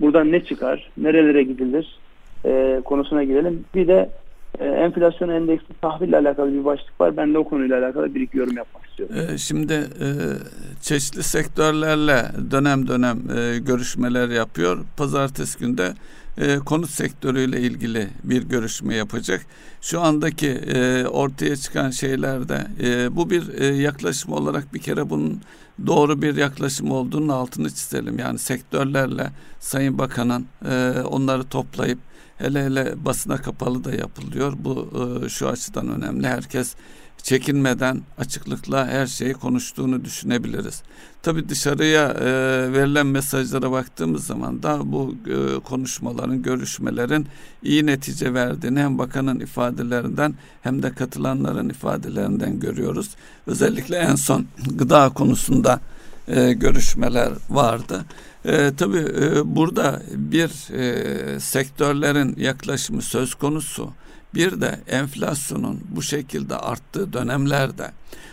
buradan 0.00 0.32
ne 0.32 0.44
çıkar, 0.44 0.90
nerelere 0.96 1.42
gidilir 1.42 1.98
e, 2.44 2.80
konusuna 2.84 3.24
girelim. 3.24 3.64
Bir 3.74 3.88
de 3.88 4.10
e, 4.58 4.64
enflasyon 4.64 5.28
endeksli 5.28 5.74
tahville 5.82 6.16
alakalı 6.16 6.52
bir 6.52 6.64
başlık 6.64 7.00
var. 7.00 7.16
Ben 7.16 7.34
de 7.34 7.38
o 7.38 7.44
konuyla 7.44 7.78
alakalı 7.78 8.14
bir 8.14 8.20
iki 8.20 8.38
yorum 8.38 8.56
yapmak 8.56 8.86
istiyorum. 8.86 9.16
E, 9.16 9.38
şimdi 9.38 9.72
e, 9.72 10.06
çeşitli 10.80 11.22
sektörlerle 11.22 12.22
dönem 12.50 12.88
dönem 12.88 13.18
e, 13.38 13.58
görüşmeler 13.58 14.28
yapıyor. 14.28 14.78
Pazartesi 14.96 15.58
günde 15.58 15.88
e, 16.38 16.58
konut 16.58 16.90
sektörüyle 16.90 17.60
ilgili 17.60 18.08
bir 18.24 18.42
görüşme 18.42 18.94
yapacak. 18.94 19.46
Şu 19.80 20.00
andaki 20.00 20.48
e, 20.48 21.06
ortaya 21.06 21.56
çıkan 21.56 21.90
şeylerde 21.90 22.66
e, 22.82 23.16
bu 23.16 23.30
bir 23.30 23.60
e, 23.60 23.66
yaklaşım 23.66 24.32
olarak 24.32 24.74
bir 24.74 24.78
kere 24.78 25.10
bunun 25.10 25.40
doğru 25.86 26.22
bir 26.22 26.36
yaklaşım 26.36 26.90
olduğunun 26.90 27.28
altını 27.28 27.70
çizelim. 27.70 28.18
Yani 28.18 28.38
sektörlerle 28.38 29.30
Sayın 29.60 29.98
Bakan'ın 29.98 30.46
e, 30.68 31.00
onları 31.00 31.44
toplayıp 31.44 31.98
hele 32.38 32.64
hele 32.64 33.04
basına 33.04 33.36
kapalı 33.36 33.84
da 33.84 33.94
yapılıyor. 33.94 34.52
Bu 34.58 34.90
e, 35.24 35.28
şu 35.28 35.48
açıdan 35.48 35.88
önemli. 35.88 36.26
Herkes 36.26 36.74
çekinmeden 37.26 38.02
açıklıkla 38.18 38.86
her 38.86 39.06
şeyi 39.06 39.32
konuştuğunu 39.32 40.04
düşünebiliriz. 40.04 40.82
Tabi 41.22 41.48
dışarıya 41.48 42.08
e, 42.08 42.24
verilen 42.72 43.06
mesajlara 43.06 43.70
baktığımız 43.70 44.26
zaman 44.26 44.62
da 44.62 44.92
bu 44.92 45.14
e, 45.26 45.60
konuşmaların, 45.60 46.42
görüşmelerin 46.42 47.26
iyi 47.62 47.86
netice 47.86 48.34
verdiğini 48.34 48.80
hem 48.80 48.98
bakanın 48.98 49.40
ifadelerinden 49.40 50.34
hem 50.62 50.82
de 50.82 50.92
katılanların 50.92 51.68
ifadelerinden 51.68 52.60
görüyoruz. 52.60 53.10
Özellikle 53.46 53.96
en 53.96 54.14
son 54.14 54.46
gıda 54.70 55.08
konusunda 55.08 55.80
e, 56.28 56.52
görüşmeler 56.52 57.32
vardı. 57.50 58.04
E, 58.44 58.72
tabii 58.76 59.06
e, 59.20 59.56
burada 59.56 60.02
bir 60.14 60.72
e, 60.72 61.40
sektörlerin 61.40 62.36
yaklaşımı 62.36 63.02
söz 63.02 63.34
konusu. 63.34 63.92
Bir 64.36 64.60
de 64.60 64.80
enflasyonun 64.88 65.80
bu 65.88 66.02
şekilde 66.02 66.56
arttığı 66.56 67.12
dönemlerde 67.12 67.90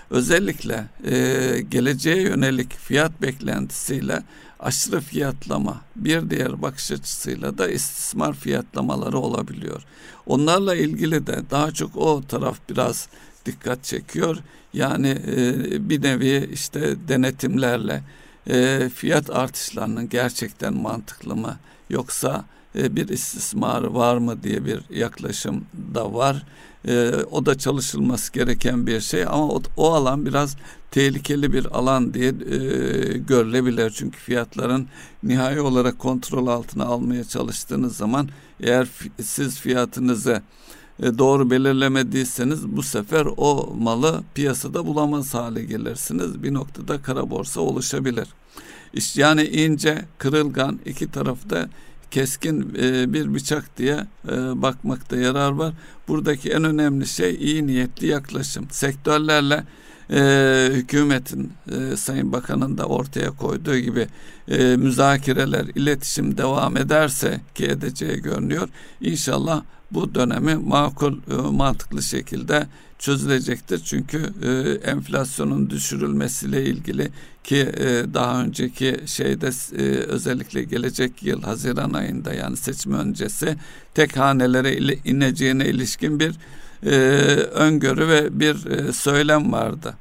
özellikle 0.10 0.86
e, 1.06 1.62
geleceğe 1.70 2.22
yönelik 2.22 2.78
fiyat 2.78 3.22
beklentisiyle 3.22 4.24
aşırı 4.60 5.02
fiyatlama 5.02 5.82
bir 5.96 6.30
diğer 6.30 6.62
bakış 6.62 6.92
açısıyla 6.92 7.58
da 7.58 7.70
istismar 7.70 8.34
fiyatlamaları 8.34 9.18
olabiliyor. 9.18 9.84
Onlarla 10.26 10.76
ilgili 10.76 11.28
de 11.28 11.42
daha 11.52 11.72
çok 11.72 11.98
o 11.98 12.22
taraf 12.28 12.58
biraz 12.70 13.08
dikkat 13.46 13.84
çekiyor. 13.84 14.38
Yani 14.74 15.18
e, 15.28 15.90
bir 15.90 16.02
nevi 16.02 16.50
işte 16.54 17.08
denetimlerle 17.08 18.04
e, 18.50 18.90
fiyat 18.96 19.30
artışlarının 19.30 20.10
gerçekten 20.10 20.74
mantıklı 20.74 21.36
mı 21.36 21.58
yoksa 21.90 22.46
e, 22.76 22.96
bir 22.96 23.08
istismar 23.08 23.84
var 23.84 24.18
mı 24.18 24.44
diye 24.44 24.66
bir 24.66 24.80
yaklaşım 24.90 25.66
da 25.94 26.14
var. 26.14 26.44
E, 26.88 27.12
o 27.32 27.46
da 27.46 27.58
çalışılması 27.58 28.34
gereken 28.34 28.88
bir 28.88 29.02
şey 29.02 29.24
ama 29.24 29.48
o, 29.48 29.62
o 29.78 29.94
alan 29.94 30.26
biraz 30.26 30.58
tehlikeli 30.92 31.54
bir 31.54 31.66
alan 31.66 32.14
diye 32.14 32.28
e, 32.28 32.34
görülebilir. 33.18 33.90
Çünkü 33.90 34.20
fiyatların 34.20 34.88
nihai 35.24 35.62
olarak 35.62 36.00
kontrol 36.00 36.48
altına 36.48 36.86
almaya 36.86 37.24
çalıştığınız 37.24 37.98
zaman 37.98 38.30
eğer 38.60 38.88
siz 39.22 39.60
fiyatınızı 39.60 40.42
e, 41.00 41.18
doğru 41.18 41.50
belirlemediyseniz 41.50 42.68
bu 42.68 42.84
sefer 42.84 43.28
o 43.38 43.76
malı 43.80 44.24
piyasada 44.36 44.86
bulamaz 44.86 45.34
hale 45.34 45.64
gelirsiniz. 45.64 46.44
Bir 46.44 46.54
noktada 46.54 47.02
kara 47.02 47.30
borsa 47.30 47.62
oluşabilir. 47.62 48.28
Yani 49.16 49.44
ince, 49.44 50.06
kırılgan 50.18 50.80
iki 50.86 51.12
tarafta 51.12 51.70
keskin 52.14 52.76
e, 52.82 53.14
bir 53.14 53.34
bıçak 53.34 53.78
diye 53.78 54.08
e, 54.28 54.32
bakmakta 54.62 55.16
yarar 55.16 55.52
var. 55.52 55.74
Buradaki 56.08 56.52
en 56.52 56.64
önemli 56.64 57.08
şey 57.08 57.36
iyi 57.36 57.68
niyetli 57.68 58.08
yaklaşım. 58.08 58.68
Sektörlerle 58.72 59.64
e, 60.14 60.70
hükümetin 60.74 61.52
e, 61.72 61.98
Sayın 61.98 62.32
Bakan'ın 62.32 62.78
da 62.78 62.86
ortaya 62.86 63.32
koyduğu 63.32 63.78
gibi 63.78 64.08
e, 64.48 64.76
müzakereler, 64.78 65.66
iletişim 65.76 66.38
devam 66.38 66.78
ederse 66.78 67.42
ki 67.56 67.66
edeceği 67.66 68.22
görünüyor. 68.22 68.70
İnşallah 69.02 69.64
bu 69.92 70.16
dönemi 70.16 70.56
makul, 70.56 71.14
e, 71.14 71.36
mantıklı 71.36 72.04
şekilde 72.04 72.68
çözülecektir. 73.00 73.80
Çünkü 73.86 74.34
e, 74.44 74.50
enflasyonun 74.90 75.70
düşürülmesiyle 75.70 76.66
ilgili 76.66 77.10
ki 77.44 77.58
e, 77.78 78.14
daha 78.14 78.42
önceki 78.44 79.00
şeyde 79.06 79.50
e, 79.78 79.82
özellikle 79.98 80.64
gelecek 80.64 81.24
yıl 81.24 81.42
Haziran 81.42 81.94
ayında 81.94 82.34
yani 82.34 82.58
seçim 82.58 82.94
öncesi 82.94 83.56
tek 83.94 84.18
hanelere 84.18 84.74
ineceğine 85.06 85.66
ilişkin 85.66 86.20
bir 86.20 86.36
e, 86.86 86.92
öngörü 87.36 88.08
ve 88.08 88.40
bir 88.40 88.66
e, 88.66 88.94
söylem 88.94 89.52
vardı. 89.52 89.94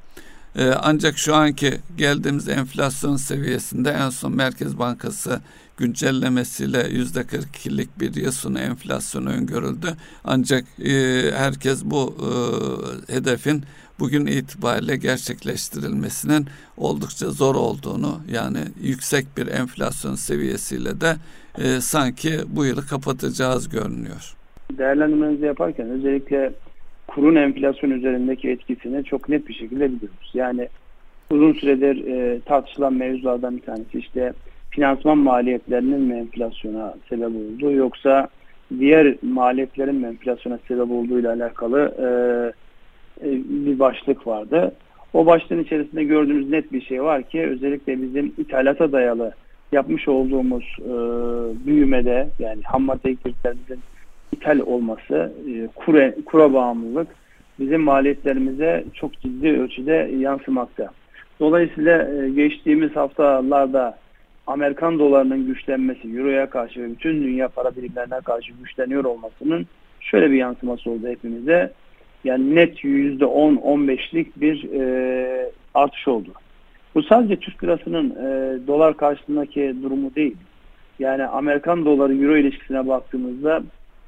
E, 0.57 0.71
ancak 0.71 1.19
şu 1.19 1.35
anki 1.35 1.79
geldiğimiz 1.97 2.49
enflasyon 2.49 3.17
seviyesinde 3.17 3.91
en 3.91 4.11
son 4.11 4.37
Merkez 4.37 4.79
Bankası 4.79 5.41
güncellemesiyle 5.77 6.89
yüzde 6.91 7.21
42'lik 7.21 8.01
bir 8.01 8.15
yıl 8.15 8.33
sonu 8.33 8.59
enflasyon 8.59 9.27
öngörüldü. 9.27 9.89
Ancak 10.25 10.65
e, 10.85 10.93
herkes 11.35 11.85
bu 11.85 12.17
e, 13.09 13.15
hedefin 13.15 13.65
bugün 13.99 14.27
itibariyle 14.27 14.97
gerçekleştirilmesinin 14.97 16.47
oldukça 16.77 17.31
zor 17.31 17.55
olduğunu 17.55 18.21
yani 18.31 18.59
yüksek 18.83 19.27
bir 19.37 19.47
enflasyon 19.47 20.15
seviyesiyle 20.15 21.01
de 21.01 21.17
e, 21.59 21.81
sanki 21.81 22.39
bu 22.47 22.65
yılı 22.65 22.87
kapatacağız 22.87 23.69
görünüyor. 23.69 24.35
Değerlendirmenizi 24.79 25.45
yaparken 25.45 25.91
özellikle 25.91 26.53
kurun 27.15 27.35
enflasyon 27.35 27.91
üzerindeki 27.91 28.51
etkisini 28.51 29.05
çok 29.05 29.29
net 29.29 29.49
bir 29.49 29.55
şekilde 29.55 29.93
biliyoruz. 29.93 30.31
Yani 30.35 30.69
uzun 31.31 31.53
süredir 31.53 32.07
e, 32.07 32.41
tartışılan 32.41 32.95
mevzulardan 32.95 33.57
bir 33.57 33.63
tanesi 33.63 33.99
işte 33.99 34.33
finansman 34.71 35.19
maliyetlerinin 35.19 36.01
mi 36.01 36.15
enflasyona 36.15 36.95
sebep 37.09 37.29
oldu 37.29 37.73
yoksa 37.73 38.29
diğer 38.79 39.17
maliyetlerin 39.23 39.95
mi 39.95 40.07
enflasyona 40.07 40.59
sebep 40.69 40.91
olduğu 40.91 41.21
ile 41.21 41.29
alakalı 41.29 41.95
e, 41.99 42.07
e, 43.29 43.31
bir 43.49 43.79
başlık 43.79 44.27
vardı. 44.27 44.75
O 45.13 45.27
başlığın 45.27 45.63
içerisinde 45.63 46.05
gördüğümüz 46.05 46.51
net 46.51 46.73
bir 46.73 46.81
şey 46.81 47.03
var 47.03 47.23
ki 47.23 47.47
özellikle 47.47 48.03
bizim 48.03 48.33
ithalata 48.39 48.93
dayalı 48.93 49.33
yapmış 49.73 50.09
olduğumuz 50.09 50.77
e, 50.81 50.93
büyümede 51.67 52.29
yani 52.39 52.63
ham 52.65 52.83
madde 52.83 53.11
ithal 54.33 54.59
olması, 54.59 55.33
e, 55.49 55.69
kure, 55.75 56.15
kura 56.27 56.53
bağımlılık 56.53 57.09
bizim 57.59 57.81
maliyetlerimize 57.81 58.85
çok 58.95 59.21
ciddi 59.21 59.49
ölçüde 59.49 60.11
yansımakta. 60.19 60.91
Dolayısıyla 61.41 62.09
e, 62.13 62.31
geçtiğimiz 62.31 62.97
haftalarda 62.97 63.99
Amerikan 64.47 64.99
dolarının 64.99 65.47
güçlenmesi, 65.47 66.09
Euro'ya 66.09 66.51
karşı 66.51 66.83
ve 66.83 66.91
bütün 66.91 67.23
dünya 67.23 67.49
para 67.49 67.77
birimlerine 67.77 68.21
karşı 68.25 68.53
güçleniyor 68.53 69.05
olmasının 69.05 69.67
şöyle 70.01 70.31
bir 70.31 70.37
yansıması 70.37 70.91
oldu 70.91 71.09
hepimize. 71.09 71.73
Yani 72.25 72.55
net 72.55 72.85
%10-15'lik 72.85 74.41
bir 74.41 74.73
e, 74.81 75.51
artış 75.75 76.09
oldu. 76.09 76.29
Bu 76.95 77.03
sadece 77.03 77.37
Türk 77.37 77.65
lirasının 77.65 78.11
e, 78.11 78.59
dolar 78.67 78.97
karşısındaki 78.97 79.75
durumu 79.83 80.15
değil. 80.15 80.37
Yani 80.99 81.25
Amerikan 81.27 81.85
doları 81.85 82.15
Euro 82.15 82.37
ilişkisine 82.37 82.89
baktığımızda 82.89 83.63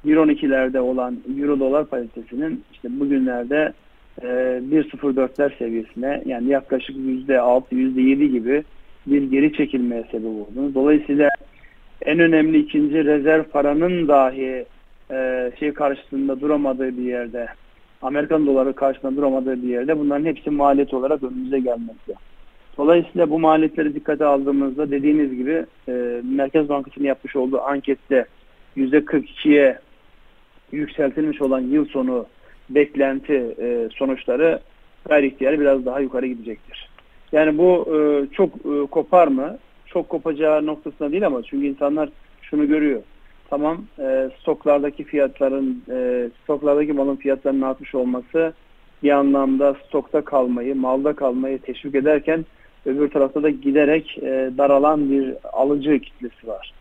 1.12'lerde 0.05 0.79
olan 0.79 1.17
Euro 1.39 1.59
dolar 1.59 1.85
paritesinin 1.85 2.63
işte 2.73 2.99
bugünlerde 2.99 3.73
e, 4.21 4.25
1.04'ler 4.25 5.57
seviyesine 5.57 6.23
yani 6.25 6.49
yaklaşık 6.49 6.95
%6, 6.95 7.63
%7 7.71 8.25
gibi 8.25 8.63
bir 9.07 9.23
geri 9.23 9.53
çekilmeye 9.53 10.03
sebep 10.11 10.25
oldu. 10.25 10.71
Dolayısıyla 10.75 11.29
en 12.01 12.19
önemli 12.19 12.59
ikinci 12.59 13.05
rezerv 13.05 13.43
paranın 13.43 14.07
dahi 14.07 14.65
e, 15.11 15.51
şey 15.59 15.73
karşısında 15.73 16.41
duramadığı 16.41 16.97
bir 16.97 17.03
yerde 17.03 17.47
Amerikan 18.01 18.47
doları 18.47 18.73
karşısında 18.73 19.15
duramadığı 19.15 19.63
bir 19.63 19.67
yerde 19.67 19.99
bunların 19.99 20.25
hepsi 20.25 20.49
maliyet 20.49 20.93
olarak 20.93 21.23
önümüze 21.23 21.59
gelmekte. 21.59 22.13
Dolayısıyla 22.77 23.29
bu 23.29 23.39
maliyetleri 23.39 23.95
dikkate 23.95 24.25
aldığımızda 24.25 24.91
dediğiniz 24.91 25.35
gibi 25.37 25.65
e, 25.87 26.21
Merkez 26.23 26.69
Bankası'nın 26.69 27.05
yapmış 27.05 27.35
olduğu 27.35 27.61
ankette 27.61 28.25
%42'ye 28.77 29.79
yükseltilmiş 30.77 31.41
olan 31.41 31.59
yıl 31.59 31.85
sonu 31.85 32.25
beklenti 32.69 33.55
e, 33.59 33.89
sonuçları 33.95 34.59
gayri 35.05 35.27
ihtiyarı 35.27 35.59
biraz 35.59 35.85
daha 35.85 35.99
yukarı 35.99 36.27
gidecektir. 36.27 36.89
Yani 37.31 37.57
bu 37.57 37.87
e, 37.95 37.97
çok 38.33 38.49
e, 38.55 38.87
kopar 38.91 39.27
mı? 39.27 39.57
Çok 39.85 40.09
kopacağı 40.09 40.65
noktasında 40.65 41.11
değil 41.11 41.25
ama 41.25 41.43
çünkü 41.43 41.67
insanlar 41.67 42.09
şunu 42.41 42.67
görüyor. 42.67 43.01
Tamam 43.49 43.85
e, 43.99 44.29
stoklardaki 44.39 45.03
fiyatların 45.03 45.83
e, 45.89 46.29
stoklardaki 46.43 46.93
malın 46.93 47.15
fiyatlarının 47.15 47.61
artmış 47.61 47.95
olması 47.95 48.53
bir 49.03 49.09
anlamda 49.09 49.75
stokta 49.87 50.25
kalmayı, 50.25 50.75
malda 50.75 51.13
kalmayı 51.13 51.59
teşvik 51.59 51.95
ederken 51.95 52.45
öbür 52.85 53.09
tarafta 53.09 53.43
da 53.43 53.49
giderek 53.49 54.17
e, 54.17 54.51
daralan 54.57 55.11
bir 55.11 55.35
alıcı 55.53 55.99
kitlesi 55.99 56.47
var. 56.47 56.73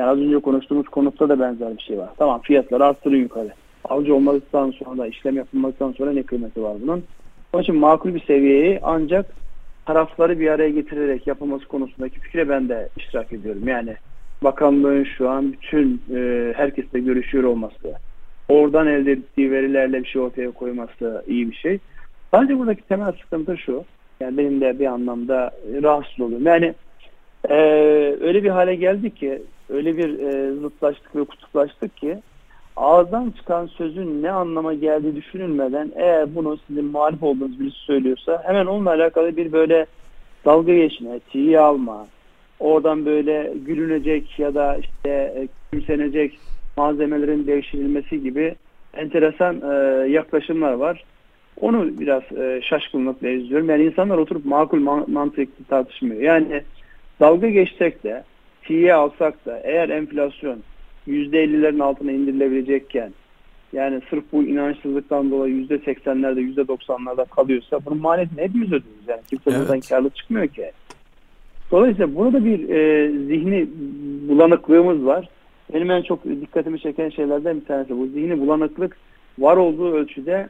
Yani 0.00 0.10
az 0.10 0.18
önce 0.18 0.38
konuştuğumuz 0.38 0.88
konutta 0.88 1.28
da 1.28 1.40
benzer 1.40 1.76
bir 1.76 1.82
şey 1.82 1.98
var. 1.98 2.08
Tamam 2.18 2.40
fiyatları 2.42 2.84
arttırın 2.84 3.16
yukarı. 3.16 3.50
avcı 3.84 4.14
olmadıktan 4.14 4.70
sonra 4.70 5.06
işlem 5.06 5.36
yapılmadıktan 5.36 5.92
sonra 5.92 6.12
ne 6.12 6.22
kıymeti 6.22 6.62
var 6.62 6.76
bunun? 6.82 7.04
Onun 7.52 7.62
için 7.62 7.76
makul 7.76 8.14
bir 8.14 8.24
seviyeyi 8.24 8.80
ancak 8.82 9.26
tarafları 9.86 10.40
bir 10.40 10.48
araya 10.48 10.70
getirerek 10.70 11.26
yapılması 11.26 11.68
konusundaki 11.68 12.20
fikre 12.20 12.48
ben 12.48 12.68
de 12.68 12.88
iştirak 12.96 13.32
ediyorum. 13.32 13.68
Yani 13.68 13.96
bakanlığın 14.42 15.04
şu 15.04 15.30
an 15.30 15.52
bütün 15.52 16.02
e, 16.14 16.52
herkesle 16.56 17.00
görüşüyor 17.00 17.44
olması, 17.44 17.94
oradan 18.48 18.86
elde 18.86 19.12
ettiği 19.12 19.50
verilerle 19.50 20.02
bir 20.02 20.08
şey 20.08 20.22
ortaya 20.22 20.50
koyması 20.50 21.24
iyi 21.26 21.50
bir 21.50 21.56
şey. 21.56 21.78
Bence 22.32 22.58
buradaki 22.58 22.82
temel 22.82 23.12
sıkıntı 23.12 23.56
şu. 23.58 23.84
Yani 24.20 24.38
benim 24.38 24.60
de 24.60 24.78
bir 24.78 24.86
anlamda 24.86 25.50
rahatsız 25.82 26.20
oluyorum. 26.20 26.46
Yani 26.46 26.74
e, 27.48 27.54
öyle 28.20 28.44
bir 28.44 28.50
hale 28.50 28.74
geldik 28.74 29.16
ki, 29.16 29.42
öyle 29.70 29.96
bir 29.96 30.18
e, 30.18 30.52
zıtlaştık 30.52 31.16
ve 31.16 31.24
kutuplaştık 31.24 31.96
ki 31.96 32.18
ağızdan 32.76 33.30
çıkan 33.30 33.66
sözün 33.66 34.22
ne 34.22 34.30
anlama 34.30 34.74
geldiği 34.74 35.16
düşünülmeden 35.16 35.92
eğer 35.96 36.34
bunu 36.34 36.58
sizin 36.66 36.84
muhalif 36.84 37.22
olduğunuz 37.22 37.60
birisi 37.60 37.78
söylüyorsa 37.78 38.42
hemen 38.46 38.66
onunla 38.66 38.90
alakalı 38.90 39.36
bir 39.36 39.52
böyle 39.52 39.86
dalga 40.44 40.74
geçme, 40.74 41.20
tiye 41.32 41.60
alma, 41.60 42.06
oradan 42.60 43.06
böyle 43.06 43.52
gülünecek 43.66 44.38
ya 44.38 44.54
da 44.54 44.76
işte 44.76 45.48
kimsenecek 45.72 46.38
malzemelerin 46.76 47.46
devşirilmesi 47.46 48.22
gibi 48.22 48.54
enteresan 48.94 49.60
e, 49.70 50.08
yaklaşımlar 50.08 50.72
var. 50.72 51.04
Onu 51.60 52.00
biraz 52.00 52.22
e, 52.38 52.60
şaşkınlıkla 52.62 53.28
izliyorum. 53.28 53.70
Yani 53.70 53.84
insanlar 53.84 54.18
oturup 54.18 54.44
makul 54.44 54.80
man 54.80 55.04
mantıklı 55.08 55.64
tartışmıyor. 55.64 56.22
Yani 56.22 56.62
dalga 57.20 57.48
geçsek 57.48 58.04
de, 58.04 58.24
tiye 58.64 58.94
alsak 58.94 59.46
da 59.46 59.60
eğer 59.64 59.88
enflasyon 59.88 60.58
%50'lerin 61.08 61.82
altına 61.82 62.12
indirilebilecekken 62.12 63.12
yani 63.72 64.00
sırf 64.10 64.24
bu 64.32 64.42
inançsızlıktan 64.42 65.30
dolayı 65.30 65.54
%80'lerde 65.54 66.54
%90'larda 66.54 67.28
kalıyorsa 67.28 67.84
bunun 67.86 67.98
maliyeti 67.98 68.36
ne 68.36 68.54
biz 68.54 68.66
ödüyoruz 68.66 69.08
yani 69.08 69.20
kimse 69.30 69.50
evet. 69.50 69.60
buradan 69.60 69.80
karlı 69.80 70.10
çıkmıyor 70.10 70.48
ki. 70.48 70.72
Dolayısıyla 71.70 72.14
burada 72.14 72.44
bir 72.44 72.68
e, 72.68 73.08
zihni 73.08 73.68
bulanıklığımız 74.28 75.06
var. 75.06 75.28
Benim 75.74 75.90
en 75.90 76.02
çok 76.02 76.24
dikkatimi 76.24 76.80
çeken 76.80 77.08
şeylerden 77.08 77.60
bir 77.60 77.64
tanesi 77.64 77.98
bu 77.98 78.06
zihni 78.06 78.40
bulanıklık 78.40 78.96
var 79.38 79.56
olduğu 79.56 79.92
ölçüde 79.92 80.48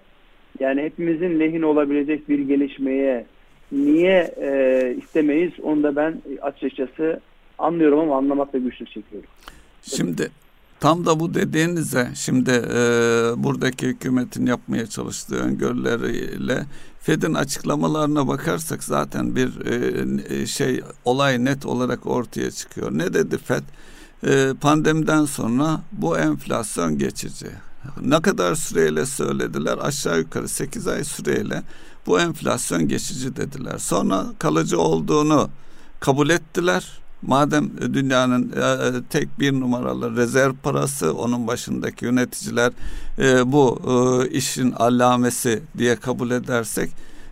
yani 0.60 0.82
hepimizin 0.82 1.40
lehine 1.40 1.66
olabilecek 1.66 2.28
bir 2.28 2.38
gelişmeye 2.38 3.26
niye 3.72 4.30
e, 4.42 4.94
istemeyiz 4.98 5.52
onu 5.62 5.82
da 5.82 5.96
ben 5.96 6.14
açıkçası 6.42 7.20
anlıyorum 7.60 8.00
ama 8.00 8.16
anlamakta 8.16 8.58
güçlük 8.58 8.90
çekiyorum. 8.90 9.28
Şimdi 9.82 10.30
tam 10.80 11.06
da 11.06 11.20
bu 11.20 11.34
dediğinize 11.34 12.10
şimdi 12.14 12.50
e, 12.50 12.78
buradaki 13.36 13.86
hükümetin 13.86 14.46
yapmaya 14.46 14.86
çalıştığı 14.86 15.36
öngörüleriyle 15.36 16.66
Fed'in 17.00 17.34
açıklamalarına 17.34 18.28
bakarsak 18.28 18.84
zaten 18.84 19.36
bir 19.36 19.66
e, 20.30 20.46
şey 20.46 20.80
olay 21.04 21.44
net 21.44 21.66
olarak 21.66 22.06
ortaya 22.06 22.50
çıkıyor. 22.50 22.90
Ne 22.92 23.14
dedi 23.14 23.38
Fed? 23.38 23.62
E, 24.26 24.54
pandemiden 24.60 25.24
sonra 25.24 25.80
bu 25.92 26.18
enflasyon 26.18 26.98
geçici. 26.98 27.46
Ne 28.00 28.22
kadar 28.22 28.54
süreyle 28.54 29.06
söylediler? 29.06 29.78
Aşağı 29.78 30.18
yukarı 30.18 30.48
8 30.48 30.86
ay 30.86 31.04
süreyle 31.04 31.62
bu 32.06 32.20
enflasyon 32.20 32.88
geçici 32.88 33.36
dediler. 33.36 33.78
Sonra 33.78 34.26
kalıcı 34.38 34.80
olduğunu 34.80 35.50
kabul 36.00 36.30
ettiler. 36.30 37.00
Madem 37.22 37.94
dünyanın 37.94 38.52
e, 38.56 38.60
e, 38.60 39.02
tek 39.10 39.40
bir 39.40 39.52
numaralı 39.52 40.16
rezerv 40.16 40.52
parası 40.62 41.14
onun 41.14 41.46
başındaki 41.46 42.04
yöneticiler 42.04 42.72
e, 43.18 43.52
bu 43.52 43.80
e, 43.86 44.28
işin 44.30 44.72
alamesi 44.72 45.62
diye 45.78 45.96
kabul 45.96 46.30
edersek 46.30 46.90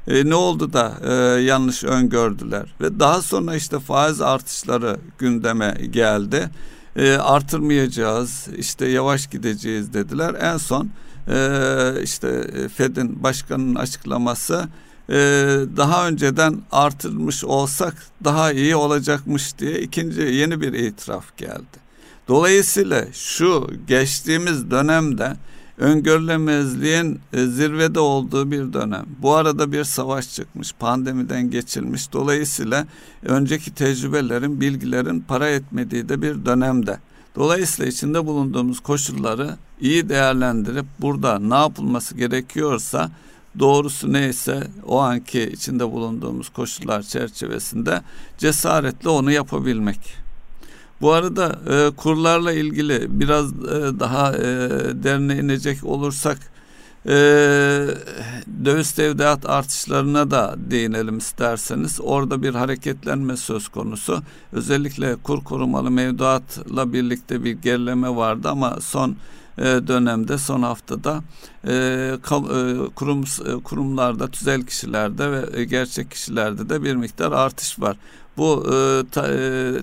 e, 0.09 0.29
ne 0.29 0.35
oldu 0.35 0.73
da 0.73 0.93
e, 1.05 1.13
yanlış 1.43 1.85
öngördüler? 1.85 2.75
Ve 2.81 3.01
daha 3.01 3.23
sonra 3.23 3.55
işte 3.55 3.79
faiz 3.79 4.21
artışları 4.21 4.97
gündeme 5.19 5.77
geldi. 5.91 6.51
E, 6.97 7.13
artırmayacağız 7.13 8.47
işte 8.57 8.87
yavaş 8.87 9.27
gideceğiz 9.27 9.95
dediler. 9.95 10.35
En 10.41 10.57
son 10.57 10.89
e, 11.29 12.03
işte 12.03 12.51
Fed'in 12.69 13.23
başkanının 13.23 13.75
açıklaması 13.75 14.69
e, 15.11 15.15
daha 15.77 16.09
önceden 16.09 16.57
artırmış 16.73 17.45
olsak 17.45 17.95
daha 18.25 18.53
iyi 18.53 18.77
olacakmış 18.77 19.59
diye 19.59 19.81
ikinci 19.81 20.21
yeni 20.21 20.61
bir 20.61 20.73
itiraf 20.73 21.37
geldi. 21.37 21.89
Dolayısıyla 22.29 23.05
şu 23.13 23.71
geçtiğimiz 23.87 24.71
dönemde 24.71 25.37
öngörülemezliğin 25.79 27.21
e, 27.33 27.45
zirvede 27.47 28.01
olduğu 28.01 28.51
bir 28.51 28.73
dönem. 28.73 29.07
Bu 29.23 29.35
arada 29.35 29.73
bir 29.73 29.85
savaş 29.85 30.35
çıkmış, 30.35 30.73
pandemiden 30.73 31.51
geçilmiş. 31.51 32.13
Dolayısıyla 32.13 32.87
önceki 33.23 33.75
tecrübelerin, 33.75 34.61
bilgilerin 34.61 35.21
para 35.21 35.49
etmediği 35.49 36.09
de 36.09 36.23
bir 36.23 36.47
dönemde. 36.47 36.99
Dolayısıyla 37.37 37.91
içinde 37.91 38.27
bulunduğumuz 38.27 38.81
koşulları 38.81 39.57
iyi 39.81 40.09
değerlendirip 40.09 40.87
burada 41.01 41.39
ne 41.39 41.55
yapılması 41.55 42.17
gerekiyorsa 42.17 43.11
doğrusu 43.59 44.13
neyse 44.13 44.67
o 44.87 44.99
anki 44.99 45.43
içinde 45.43 45.93
bulunduğumuz 45.93 46.49
koşullar 46.49 47.03
çerçevesinde 47.03 48.03
cesaretle 48.39 49.09
onu 49.09 49.33
yapabilmek. 49.33 50.01
Bu 51.01 51.13
arada 51.13 51.59
e, 51.71 51.97
kurlarla 51.97 52.53
ilgili 52.53 53.21
biraz 53.21 53.53
e, 53.53 54.01
daha 54.01 54.33
e, 54.37 54.43
derine 55.03 55.37
inecek 55.37 55.85
olursak 55.85 56.39
e, 57.07 57.13
döviz 58.65 58.93
tevdiat 58.93 59.51
artışlarına 59.51 60.31
da 60.31 60.55
değinelim 60.59 61.19
isterseniz. 61.19 62.01
Orada 62.03 62.43
bir 62.43 62.55
hareketlenme 62.55 63.37
söz 63.37 63.69
konusu. 63.69 64.23
Özellikle 64.53 65.17
kur 65.17 65.45
korumalı 65.45 65.91
mevduatla 65.91 66.93
birlikte 66.93 67.45
bir 67.45 67.53
gerileme 67.53 68.17
vardı 68.17 68.49
ama 68.49 68.79
son 68.81 69.17
e, 69.59 69.87
dönemde 69.87 70.39
son 70.39 70.63
haftada 70.63 71.23
e, 71.69 71.73
e, 71.73 72.17
kurum 72.95 73.25
kurumlarda 73.65 74.29
tüzel 74.29 74.63
kişilerde 74.63 75.33
ve 75.33 75.65
gerçek 75.65 76.11
kişilerde 76.11 76.69
de 76.69 76.83
bir 76.83 76.95
miktar 76.95 77.33
artış 77.33 77.81
var. 77.81 77.97
Bu 78.37 78.65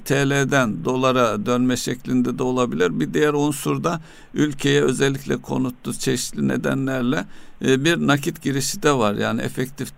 TL'den 0.06 0.86
dolara 0.86 1.46
dönme 1.46 1.78
şeklinde 1.78 2.38
de 2.38 2.44
olabilir. 2.44 3.00
Bir 3.00 3.14
diğer 3.14 3.34
unsur 3.34 3.84
da 3.84 4.02
ülkeye 4.34 4.82
özellikle 4.82 5.38
konutlu 5.38 5.94
çeşitli 5.94 6.48
nedenlerle 6.48 7.26
bir 7.62 8.08
nakit 8.08 8.42
girişi 8.42 8.84
de 8.84 8.92
var. 8.92 9.14
Yani 9.14 9.42
efektif 9.42 9.92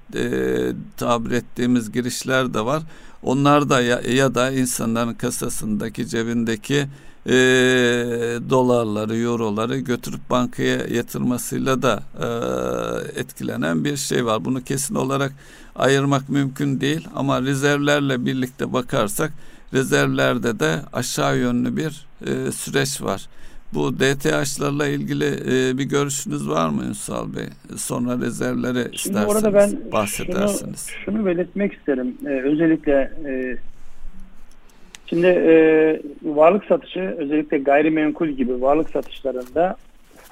tabir 0.97 1.31
ettiğimiz 1.31 1.91
girişler 1.91 2.53
de 2.53 2.65
var. 2.65 2.83
Onlar 3.23 3.69
da 3.69 3.81
ya 3.81 4.35
da 4.35 4.51
insanların 4.51 5.13
kasasındaki 5.13 6.07
cebindeki 6.07 6.87
e, 7.27 7.33
dolarları, 8.49 9.17
euroları 9.17 9.77
götürüp 9.77 10.29
bankaya 10.29 10.77
yatırmasıyla 10.87 11.81
da 11.81 12.03
e, 12.19 12.27
etkilenen 13.19 13.83
bir 13.83 13.97
şey 13.97 14.25
var. 14.25 14.45
Bunu 14.45 14.63
kesin 14.63 14.95
olarak 14.95 15.33
ayırmak 15.75 16.29
mümkün 16.29 16.81
değil 16.81 17.07
ama 17.15 17.41
rezervlerle 17.41 18.25
birlikte 18.25 18.73
bakarsak 18.73 19.33
rezervlerde 19.73 20.59
de 20.59 20.75
aşağı 20.93 21.37
yönlü 21.37 21.77
bir 21.77 22.05
e, 22.25 22.51
süreç 22.51 23.01
var. 23.01 23.27
Bu 23.73 23.99
DTH'larla 23.99 24.87
ilgili 24.87 25.25
e, 25.25 25.77
bir 25.77 25.83
görüşünüz 25.83 26.49
var 26.49 26.69
mı 26.69 26.83
Ünsal 26.83 27.35
Bey? 27.35 27.45
Sonra 27.75 28.19
rezervleri 28.25 28.79
Şimdi 28.79 28.95
isterseniz 28.95 29.35
orada 29.35 29.53
ben 29.53 29.91
bahsedersiniz. 29.91 30.87
Şunu, 30.87 31.15
şunu 31.15 31.25
belirtmek 31.25 31.73
isterim. 31.73 32.17
Ee, 32.25 32.29
özellikle 32.29 33.11
e, 33.25 33.57
Şimdi 35.09 35.27
e, 35.27 35.53
varlık 36.23 36.65
satışı 36.65 37.15
özellikle 37.17 37.57
gayrimenkul 37.57 38.27
gibi 38.27 38.61
varlık 38.61 38.89
satışlarında 38.89 39.75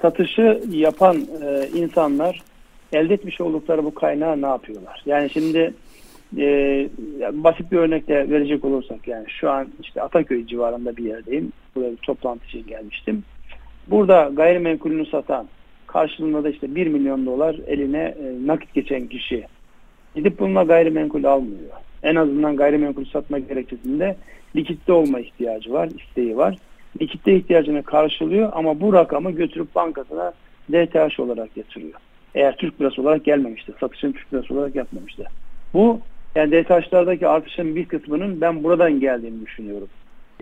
satışı 0.02 0.62
yapan 0.70 1.16
e, 1.16 1.68
insanlar 1.74 2.42
elde 2.92 3.14
etmiş 3.14 3.40
oldukları 3.40 3.84
bu 3.84 3.94
kaynağı 3.94 4.42
ne 4.42 4.46
yapıyorlar? 4.46 5.02
Yani 5.06 5.30
şimdi 5.30 5.74
e, 6.38 6.88
basit 7.32 7.72
bir 7.72 7.76
örnekle 7.76 8.30
verecek 8.30 8.64
olursak 8.64 9.08
yani 9.08 9.24
şu 9.28 9.50
an 9.50 9.68
işte 9.82 10.02
Ataköy 10.02 10.46
civarında 10.46 10.96
bir 10.96 11.04
yerdeyim. 11.04 11.52
Buraya 11.74 11.92
bir 11.92 11.96
toplantı 11.96 12.46
için 12.46 12.66
gelmiştim. 12.66 13.24
Burada 13.86 14.30
gayrimenkulünü 14.32 15.06
satan 15.06 15.46
karşılığında 15.86 16.44
da 16.44 16.50
işte 16.50 16.74
1 16.74 16.86
milyon 16.86 17.26
dolar 17.26 17.56
eline 17.66 18.14
e, 18.20 18.46
nakit 18.46 18.74
geçen 18.74 19.06
kişi 19.06 19.46
gidip 20.14 20.38
bununla 20.38 20.62
gayrimenkul 20.62 21.24
almıyor. 21.24 21.70
En 22.06 22.16
azından 22.16 22.56
gayrimenkul 22.56 23.04
satma 23.04 23.38
gerekçesinde 23.38 24.16
likitte 24.56 24.92
olma 24.92 25.20
ihtiyacı 25.20 25.72
var, 25.72 25.88
isteği 25.98 26.36
var. 26.36 26.56
Likitte 27.00 27.36
ihtiyacını 27.36 27.82
karşılıyor 27.82 28.52
ama 28.54 28.80
bu 28.80 28.92
rakamı 28.92 29.30
götürüp 29.30 29.74
bankasına 29.74 30.32
DTH 30.72 31.20
olarak 31.20 31.56
yatırıyor. 31.56 32.00
Eğer 32.34 32.56
Türk 32.56 32.80
lirası 32.80 33.02
olarak 33.02 33.24
gelmemişti, 33.24 33.72
satışın 33.80 34.12
Türk 34.12 34.34
lirası 34.34 34.54
olarak 34.54 34.74
yapmamıştı. 34.74 35.24
Bu 35.74 36.00
yani 36.34 36.52
DTH'lardaki 36.52 37.28
artışın 37.28 37.76
bir 37.76 37.84
kısmının 37.84 38.40
ben 38.40 38.64
buradan 38.64 39.00
geldiğini 39.00 39.46
düşünüyorum. 39.46 39.88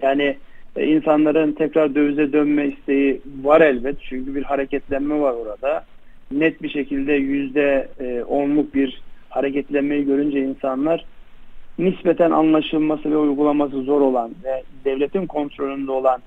Yani 0.02 0.36
E, 0.76 0.86
insanların 0.86 1.52
tekrar 1.52 1.94
dövize 1.94 2.32
dönme 2.32 2.66
isteği 2.66 3.20
var 3.42 3.60
elbet. 3.60 3.96
Çünkü 4.00 4.34
bir 4.34 4.42
hareketlenme 4.42 5.20
var 5.20 5.32
orada. 5.32 5.84
Net 6.30 6.62
bir 6.62 6.68
şekilde 6.68 7.12
yüzde 7.12 7.88
e, 8.00 8.22
onluk 8.22 8.74
bir 8.74 9.02
hareketlenmeyi 9.28 10.04
görünce 10.04 10.40
insanlar 10.40 11.04
nispeten 11.78 12.30
anlaşılması 12.30 13.10
ve 13.10 13.16
uygulaması 13.16 13.82
zor 13.82 14.00
olan 14.00 14.30
ve 14.44 14.62
devletin 14.84 15.26
kontrolünde 15.26 15.90
olan 15.90 16.22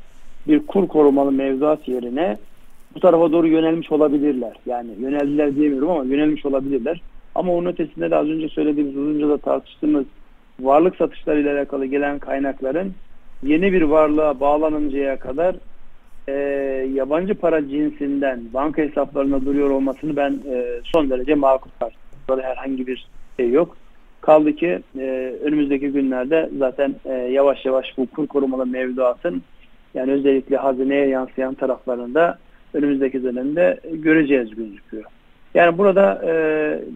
bir 0.47 0.67
kur 0.67 0.87
korumalı 0.87 1.31
mevzuat 1.31 1.87
yerine 1.87 2.37
bu 2.95 2.99
tarafa 2.99 3.31
doğru 3.31 3.47
yönelmiş 3.47 3.91
olabilirler. 3.91 4.53
Yani 4.65 4.89
yöneldiler 4.99 5.55
diyemiyorum 5.55 5.89
ama 5.89 6.03
yönelmiş 6.03 6.45
olabilirler. 6.45 7.01
Ama 7.35 7.53
onun 7.53 7.69
ötesinde 7.69 8.11
de 8.11 8.15
az 8.15 8.27
önce 8.27 8.49
söylediğimiz 8.49 8.97
uzunca 8.97 9.29
da 9.29 9.37
tartıştığımız 9.37 10.05
varlık 10.59 10.95
satışlarıyla 10.95 11.57
alakalı 11.57 11.85
gelen 11.85 12.19
kaynakların 12.19 12.93
yeni 13.43 13.73
bir 13.73 13.81
varlığa 13.81 14.39
bağlanıncaya 14.39 15.19
kadar 15.19 15.55
e, 16.27 16.33
yabancı 16.93 17.35
para 17.35 17.69
cinsinden 17.69 18.41
banka 18.53 18.81
hesaplarına 18.81 19.45
duruyor 19.45 19.69
olmasını 19.69 20.15
ben 20.15 20.31
e, 20.31 20.65
son 20.83 21.09
derece 21.09 21.35
makul 21.35 21.69
karşılıyorum. 21.79 22.49
Herhangi 22.49 22.87
bir 22.87 23.07
şey 23.39 23.51
yok. 23.51 23.77
Kaldı 24.27 24.55
ki 24.55 24.79
e, 24.99 25.33
önümüzdeki 25.43 25.87
günlerde 25.87 26.49
zaten 26.57 26.95
e, 27.05 27.13
yavaş 27.13 27.65
yavaş 27.65 27.97
bu 27.97 28.07
kur 28.07 28.27
korumalı 28.27 28.65
mevduatın 28.65 29.41
yani 29.93 30.11
özellikle 30.11 30.57
hazineye 30.57 31.07
yansıyan 31.07 31.53
taraflarında 31.53 32.37
önümüzdeki 32.73 33.23
dönemde 33.23 33.79
göreceğiz 33.91 34.55
gözüküyor. 34.55 35.03
Yani 35.53 35.77
burada 35.77 36.21
e, 36.25 36.33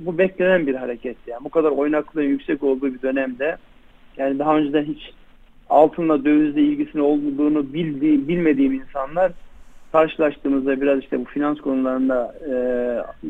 bu 0.06 0.18
beklenen 0.18 0.68
bir 0.68 0.76
hareket. 0.76 1.18
Yani 1.28 1.44
bu 1.44 1.50
kadar 1.50 1.72
oynaklığın 1.72 2.24
yüksek 2.24 2.64
olduğu 2.64 2.94
bir 2.94 3.02
dönemde 3.02 3.58
yani 4.18 4.40
daha 4.40 4.58
önceden 4.58 4.84
hiç 4.84 5.12
altınla 5.70 6.26
dövizle 6.26 6.62
ilgisinin 6.62 7.04
olduğunu 7.04 7.74
bildiği, 7.74 8.28
bilmediğim 8.28 8.74
insanlar 8.74 9.32
karşılaştığımızda 9.92 10.82
biraz 10.82 11.00
işte 11.00 11.20
bu 11.20 11.26
finans 11.26 11.62
konularında 11.62 12.36
e, 12.46 12.54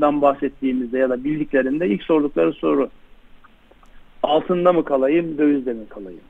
dan 0.01 0.21
bahsettiğimizde 0.21 0.97
ya 0.97 1.09
da 1.09 1.23
bildiklerinde 1.23 1.87
ilk 1.87 2.03
sordukları 2.03 2.53
soru 2.53 2.89
altında 4.23 4.73
mı 4.73 4.85
kalayım, 4.85 5.37
dövizde 5.37 5.73
mi 5.73 5.85
kalayım? 5.89 6.21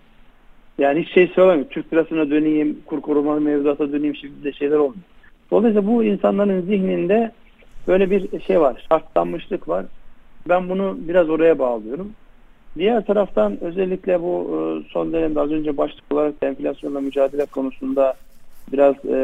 Yani 0.77 1.01
hiç 1.01 1.13
şey 1.13 1.27
söylemiyor. 1.27 1.69
Türk 1.69 1.93
lirasına 1.93 2.29
döneyim, 2.29 2.81
kur 2.85 3.01
korumalı 3.01 3.41
mevzuata 3.41 3.91
döneyim 3.91 4.15
şeklinde 4.15 4.53
şeyler 4.53 4.75
olmuyor. 4.75 5.03
Dolayısıyla 5.51 5.87
bu 5.87 6.03
insanların 6.03 6.61
zihninde 6.61 7.31
böyle 7.87 8.11
bir 8.11 8.41
şey 8.41 8.61
var, 8.61 8.85
şartlanmışlık 8.89 9.67
var. 9.69 9.85
Ben 10.49 10.69
bunu 10.69 10.97
biraz 10.99 11.29
oraya 11.29 11.59
bağlıyorum. 11.59 12.11
Diğer 12.77 13.05
taraftan 13.05 13.63
özellikle 13.63 14.21
bu 14.21 14.49
e, 14.51 14.89
son 14.91 15.13
dönemde 15.13 15.39
az 15.39 15.51
önce 15.51 15.77
başlık 15.77 16.03
olarak 16.11 16.33
enflasyonla 16.41 17.01
mücadele 17.01 17.45
konusunda 17.45 18.13
biraz 18.73 19.05
e, 19.05 19.17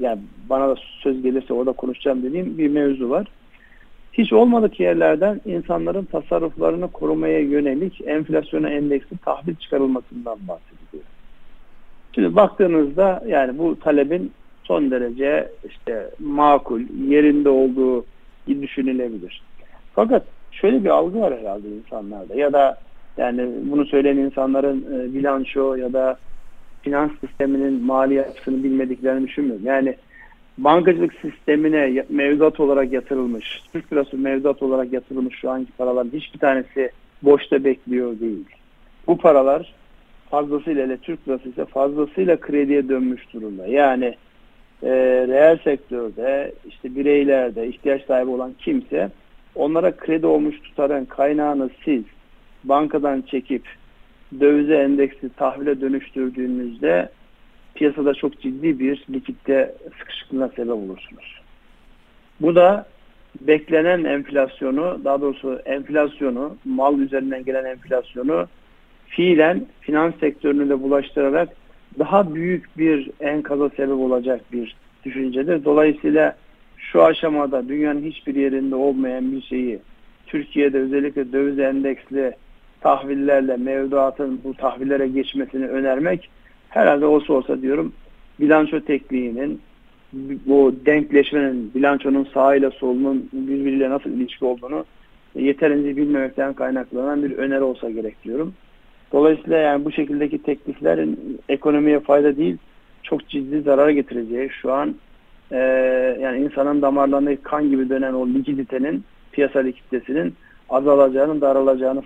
yani 0.00 0.18
bana 0.48 0.68
da 0.68 0.74
söz 1.02 1.22
gelirse 1.22 1.54
orada 1.54 1.72
konuşacağım 1.72 2.22
dediğim 2.22 2.58
bir 2.58 2.68
mevzu 2.68 3.10
var. 3.10 3.26
Hiç 4.18 4.32
olmadık 4.32 4.80
yerlerden 4.80 5.40
insanların 5.44 6.04
tasarruflarını 6.04 6.92
korumaya 6.92 7.38
yönelik 7.38 8.00
enflasyona 8.06 8.70
endeksli 8.70 9.18
tahvil 9.18 9.54
çıkarılmasından 9.54 10.38
bahsediliyor. 10.48 11.04
Şimdi 12.14 12.36
baktığınızda 12.36 13.22
yani 13.26 13.58
bu 13.58 13.80
talebin 13.80 14.32
son 14.64 14.90
derece 14.90 15.48
işte 15.68 16.10
makul, 16.18 16.80
yerinde 17.08 17.48
olduğu 17.48 18.04
düşünülebilir. 18.48 19.42
Fakat 19.94 20.22
şöyle 20.52 20.84
bir 20.84 20.90
algı 20.90 21.20
var 21.20 21.38
herhalde 21.38 21.68
insanlarda 21.68 22.34
ya 22.34 22.52
da 22.52 22.78
yani 23.16 23.50
bunu 23.62 23.86
söyleyen 23.86 24.16
insanların 24.16 24.86
e, 24.94 25.14
bilanço 25.14 25.74
ya 25.74 25.92
da 25.92 26.18
finans 26.82 27.10
sisteminin 27.20 27.82
mali 27.82 28.14
yapısını 28.14 28.64
bilmediklerini 28.64 29.28
düşünmüyorum. 29.28 29.66
Yani 29.66 29.96
bankacılık 30.58 31.14
sistemine 31.14 32.04
mevduat 32.08 32.60
olarak 32.60 32.92
yatırılmış, 32.92 33.62
Türk 33.72 33.92
lirası 33.92 34.18
mevduat 34.18 34.62
olarak 34.62 34.92
yatırılmış 34.92 35.34
şu 35.38 35.50
anki 35.50 35.72
paraların 35.72 36.10
hiçbir 36.12 36.38
tanesi 36.38 36.90
boşta 37.22 37.64
bekliyor 37.64 38.20
değil. 38.20 38.44
Bu 39.06 39.18
paralar 39.18 39.74
fazlasıyla 40.30 40.84
ile 40.84 40.96
Türk 40.96 41.28
lirası 41.28 41.48
ise 41.48 41.64
fazlasıyla 41.64 42.40
krediye 42.40 42.88
dönmüş 42.88 43.32
durumda. 43.32 43.66
Yani 43.66 44.14
e, 44.82 44.90
reel 45.28 45.58
sektörde 45.58 46.52
işte 46.68 46.94
bireylerde 46.96 47.68
ihtiyaç 47.68 48.04
sahibi 48.04 48.30
olan 48.30 48.54
kimse 48.58 49.10
onlara 49.54 49.96
kredi 49.96 50.26
olmuş 50.26 50.60
tutarın 50.60 51.04
kaynağını 51.04 51.70
siz 51.84 52.02
bankadan 52.64 53.20
çekip 53.20 53.62
dövize 54.40 54.74
endeksi 54.74 55.28
tahvile 55.28 55.80
dönüştürdüğünüzde 55.80 57.08
piyasada 57.74 58.14
çok 58.14 58.40
ciddi 58.40 58.78
bir 58.78 59.04
likitte 59.10 59.74
sıkışıklığına 59.98 60.48
sebep 60.48 60.74
olursunuz. 60.74 61.40
Bu 62.40 62.54
da 62.54 62.86
beklenen 63.40 64.04
enflasyonu, 64.04 65.00
daha 65.04 65.20
doğrusu 65.20 65.60
enflasyonu, 65.64 66.56
mal 66.64 66.98
üzerinden 66.98 67.44
gelen 67.44 67.64
enflasyonu 67.64 68.46
fiilen 69.06 69.66
finans 69.80 70.14
sektörünü 70.20 70.68
de 70.68 70.82
bulaştırarak 70.82 71.48
daha 71.98 72.34
büyük 72.34 72.78
bir 72.78 73.10
enkaza 73.20 73.68
sebep 73.68 73.98
olacak 73.98 74.40
bir 74.52 74.76
düşüncedir. 75.04 75.64
Dolayısıyla 75.64 76.36
şu 76.76 77.04
aşamada 77.04 77.68
dünyanın 77.68 78.02
hiçbir 78.02 78.34
yerinde 78.34 78.74
olmayan 78.74 79.32
bir 79.32 79.42
şeyi 79.42 79.78
Türkiye'de 80.26 80.78
özellikle 80.78 81.32
döviz 81.32 81.58
endeksli 81.58 82.32
tahvillerle 82.80 83.56
mevduatın 83.56 84.40
bu 84.44 84.54
tahvillere 84.54 85.08
geçmesini 85.08 85.66
önermek 85.66 86.30
herhalde 86.68 87.06
olsa 87.06 87.32
olsa 87.32 87.62
diyorum 87.62 87.92
bilanço 88.40 88.80
tekniğinin 88.80 89.60
bu 90.46 90.74
denkleşmenin 90.86 91.74
bilançonun 91.74 92.28
sağıyla 92.34 92.70
solunun 92.70 93.28
birbiriyle 93.32 93.90
nasıl 93.90 94.10
ilişki 94.10 94.44
olduğunu 94.44 94.84
yeterince 95.34 95.96
bilmemekten 95.96 96.52
kaynaklanan 96.52 97.22
bir 97.22 97.36
öneri 97.36 97.62
olsa 97.62 97.90
gerek 97.90 98.24
diyorum. 98.24 98.54
Dolayısıyla 99.12 99.56
yani 99.56 99.84
bu 99.84 99.92
şekildeki 99.92 100.42
tekliflerin 100.42 101.40
ekonomiye 101.48 102.00
fayda 102.00 102.36
değil 102.36 102.56
çok 103.02 103.28
ciddi 103.28 103.60
zarar 103.60 103.88
getireceği 103.88 104.50
şu 104.50 104.72
an 104.72 104.94
e, 105.50 105.58
yani 106.20 106.44
insanın 106.44 106.82
damarlarındaki 106.82 107.42
kan 107.42 107.70
gibi 107.70 107.88
dönen 107.88 108.12
o 108.12 108.28
likiditenin 108.28 109.04
piyasa 109.32 109.58
likiditesinin 109.58 110.34
azalacağını, 110.68 111.40
daralacağını 111.40 112.02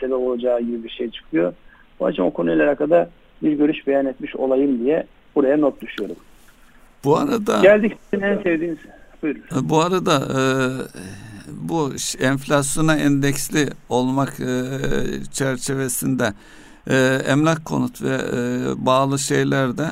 sebep 0.00 0.16
olacağı 0.16 0.60
gibi 0.60 0.84
bir 0.84 0.88
şey 0.88 1.10
çıkıyor. 1.10 1.54
O 2.00 2.08
yüzden 2.08 2.22
o 2.22 2.30
konuyla 2.30 2.66
alakalı 2.66 3.08
bir 3.42 3.52
görüş 3.52 3.86
beyan 3.86 4.06
etmiş 4.06 4.36
olayım 4.36 4.84
diye 4.84 5.06
buraya 5.34 5.56
not 5.56 5.80
düşüyorum. 5.80 6.16
Bu 7.04 7.16
arada 7.16 7.60
geldik 7.60 7.92
en 8.12 8.42
sevdiğiniz. 8.42 8.78
Buyurun. 9.22 9.42
Bu 9.62 9.80
arada 9.80 10.18
e, 10.18 10.42
bu 11.48 11.92
enflasyona 12.20 12.96
endeksli 12.96 13.68
olmak 13.88 14.40
e, 14.40 14.64
çerçevesinde 15.32 16.32
e, 16.90 17.20
emlak 17.26 17.64
konut 17.64 18.02
ve 18.02 18.14
e, 18.14 18.86
bağlı 18.86 19.18
şeylerde 19.18 19.86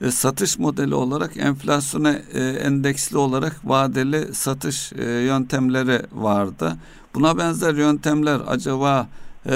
e, 0.00 0.10
satış 0.10 0.58
modeli 0.58 0.94
olarak 0.94 1.36
enflasyona 1.36 2.12
e, 2.12 2.40
endeksli 2.40 3.16
olarak 3.16 3.60
vadeli 3.64 4.34
satış 4.34 4.92
e, 4.92 5.04
yöntemleri 5.04 6.00
vardı. 6.12 6.72
Buna 7.14 7.38
benzer 7.38 7.74
yöntemler 7.74 8.40
acaba 8.46 9.08
e, 9.46 9.50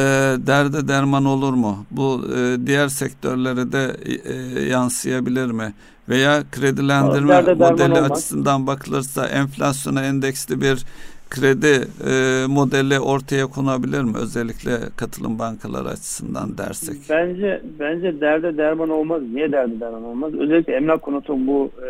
derde 0.47 0.89
derman 0.89 1.25
olur 1.25 1.53
mu? 1.53 1.87
Bu 1.91 2.23
e, 2.37 2.67
diğer 2.67 2.89
sektörlere 2.89 3.73
de 3.73 3.97
e, 4.05 4.61
yansıyabilir 4.61 5.51
mi? 5.51 5.73
Veya 6.09 6.43
kredilendirme 6.53 7.41
modeli 7.41 8.01
açısından 8.01 8.67
bakılırsa 8.67 9.27
enflasyona 9.27 10.03
endeksli 10.03 10.61
bir 10.61 10.85
kredi 11.31 11.89
e, 12.11 12.47
modeli 12.47 13.01
ortaya 13.01 13.47
konabilir 13.47 14.03
mi? 14.03 14.17
Özellikle 14.17 14.73
katılım 14.97 15.39
bankaları 15.39 15.89
açısından 15.89 16.59
dersek. 16.59 16.97
Bence 17.11 17.63
bence 17.81 18.21
derde 18.21 18.57
derman 18.57 18.91
olmaz. 18.91 19.23
Niye 19.33 19.53
derde 19.53 19.81
derman 19.81 20.05
olmaz? 20.05 20.35
Özellikle 20.35 20.77
emlak 20.77 21.03
konutun 21.03 21.47
bu 21.47 21.71
e, 21.83 21.89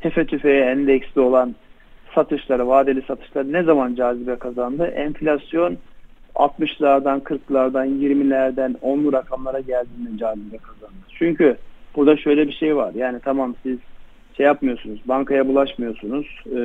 tefe 0.00 0.26
tüfeğe 0.26 0.64
endeksli 0.64 1.20
olan 1.20 1.54
satışları, 2.14 2.68
vadeli 2.68 3.02
satışları 3.02 3.52
ne 3.52 3.62
zaman 3.62 3.94
cazibe 3.94 4.36
kazandı? 4.36 4.84
Enflasyon 4.84 5.76
60'lardan, 6.34 7.20
40'lardan, 7.20 7.86
20'lerden 7.86 8.76
10'lu 8.82 9.12
rakamlara 9.12 9.60
geldiğinde 9.60 10.18
cazibe 10.18 10.58
kazandı. 10.58 10.94
Çünkü 11.18 11.56
burada 11.96 12.16
şöyle 12.16 12.48
bir 12.48 12.52
şey 12.52 12.76
var. 12.76 12.94
Yani 12.94 13.20
tamam 13.24 13.54
siz 13.62 13.78
şey 14.36 14.46
yapmıyorsunuz, 14.46 15.00
bankaya 15.04 15.48
bulaşmıyorsunuz, 15.48 16.26
e, 16.46 16.58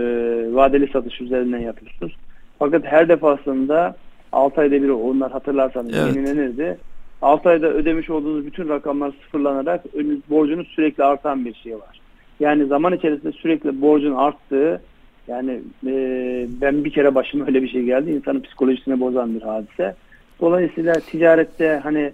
vadeli 0.55 0.91
satış 0.91 1.21
üzerinden 1.21 1.59
yapıyorsunuz. 1.59 2.17
Fakat 2.59 2.85
her 2.85 3.09
defasında 3.09 3.95
6 4.31 4.61
ayda 4.61 4.83
bir 4.83 4.89
onlar 4.89 5.31
hatırlarsanız 5.31 5.91
evet. 5.95 6.15
yenilenirdi. 6.15 6.77
6 7.21 7.49
ayda 7.49 7.67
ödemiş 7.67 8.09
olduğunuz 8.09 8.45
bütün 8.45 8.69
rakamlar 8.69 9.11
sıfırlanarak 9.11 9.85
borcunuz 10.29 10.67
sürekli 10.67 11.03
artan 11.03 11.45
bir 11.45 11.53
şey 11.53 11.75
var. 11.75 11.99
Yani 12.39 12.65
zaman 12.65 12.93
içerisinde 12.93 13.31
sürekli 13.31 13.81
borcun 13.81 14.15
arttığı 14.15 14.81
yani 15.27 15.61
e, 15.87 15.93
ben 16.61 16.83
bir 16.83 16.91
kere 16.91 17.15
başıma 17.15 17.45
öyle 17.45 17.63
bir 17.63 17.67
şey 17.67 17.83
geldi. 17.83 18.11
İnsanın 18.11 18.41
psikolojisine 18.41 18.99
bozan 18.99 19.35
bir 19.35 19.41
hadise. 19.41 19.95
Dolayısıyla 20.41 20.93
ticarette 20.93 21.79
hani 21.83 22.11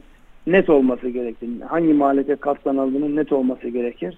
net 0.47 0.69
olması 0.69 1.09
gerekir. 1.09 1.49
Hangi 1.67 1.93
maliyete 1.93 2.35
katlanıldığının 2.35 3.15
net 3.15 3.31
olması 3.31 3.67
gerekir. 3.67 4.17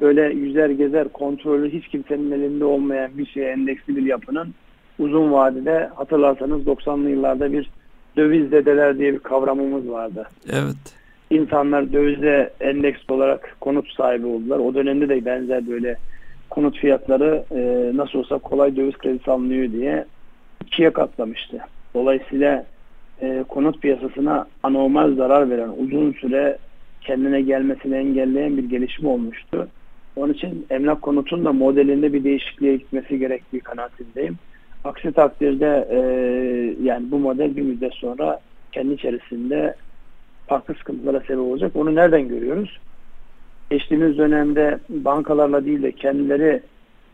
Böyle 0.00 0.22
yüzer 0.22 0.70
gezer 0.70 1.08
kontrolü 1.08 1.72
hiç 1.72 1.88
kimsenin 1.88 2.30
elinde 2.30 2.64
olmayan 2.64 3.18
bir 3.18 3.26
şey 3.26 3.52
endeksli 3.52 3.96
bir 3.96 4.02
yapının 4.02 4.54
uzun 4.98 5.32
vadede 5.32 5.90
hatırlarsanız 5.94 6.62
90'lı 6.62 7.10
yıllarda 7.10 7.52
bir 7.52 7.70
döviz 8.16 8.52
dedeler 8.52 8.98
diye 8.98 9.12
bir 9.12 9.18
kavramımız 9.18 9.90
vardı. 9.90 10.28
Evet. 10.52 10.98
İnsanlar 11.30 11.92
dövize 11.92 12.52
endeks 12.60 13.00
olarak 13.10 13.56
konut 13.60 13.92
sahibi 13.92 14.26
oldular. 14.26 14.58
O 14.58 14.74
dönemde 14.74 15.08
de 15.08 15.24
benzer 15.24 15.68
böyle 15.68 15.96
konut 16.50 16.78
fiyatları 16.78 17.44
e, 17.50 17.90
nasıl 17.96 18.18
olsa 18.18 18.38
kolay 18.38 18.76
döviz 18.76 18.98
kredisi 18.98 19.30
alınıyor 19.30 19.72
diye 19.72 20.04
ikiye 20.66 20.90
katlamıştı. 20.90 21.58
Dolayısıyla 21.94 22.64
e, 23.20 23.44
konut 23.48 23.82
piyasasına 23.82 24.46
anormal 24.62 25.14
zarar 25.14 25.50
veren, 25.50 25.70
uzun 25.78 26.12
süre 26.12 26.58
kendine 27.00 27.40
gelmesini 27.40 27.96
engelleyen 27.96 28.56
bir 28.56 28.64
gelişim 28.64 29.06
olmuştu. 29.06 29.68
Onun 30.16 30.32
için 30.32 30.66
emlak 30.70 31.02
konutun 31.02 31.44
da 31.44 31.52
modelinde 31.52 32.12
bir 32.12 32.24
değişikliğe 32.24 32.76
gitmesi 32.76 33.18
gerektiği 33.18 33.60
kanaatindeyim. 33.60 34.36
Aksi 34.84 35.12
takdirde 35.12 35.88
e, 35.90 35.98
yani 36.82 37.10
bu 37.10 37.18
model 37.18 37.56
bir 37.56 37.62
müddet 37.62 37.94
sonra 37.94 38.40
kendi 38.72 38.94
içerisinde 38.94 39.74
farklı 40.46 40.74
sıkıntılara 40.74 41.20
sebep 41.20 41.38
olacak. 41.38 41.72
Onu 41.74 41.94
nereden 41.94 42.28
görüyoruz? 42.28 42.78
Geçtiğimiz 43.70 44.18
dönemde 44.18 44.78
bankalarla 44.88 45.64
değil 45.64 45.82
de 45.82 45.92
kendileri 45.92 46.62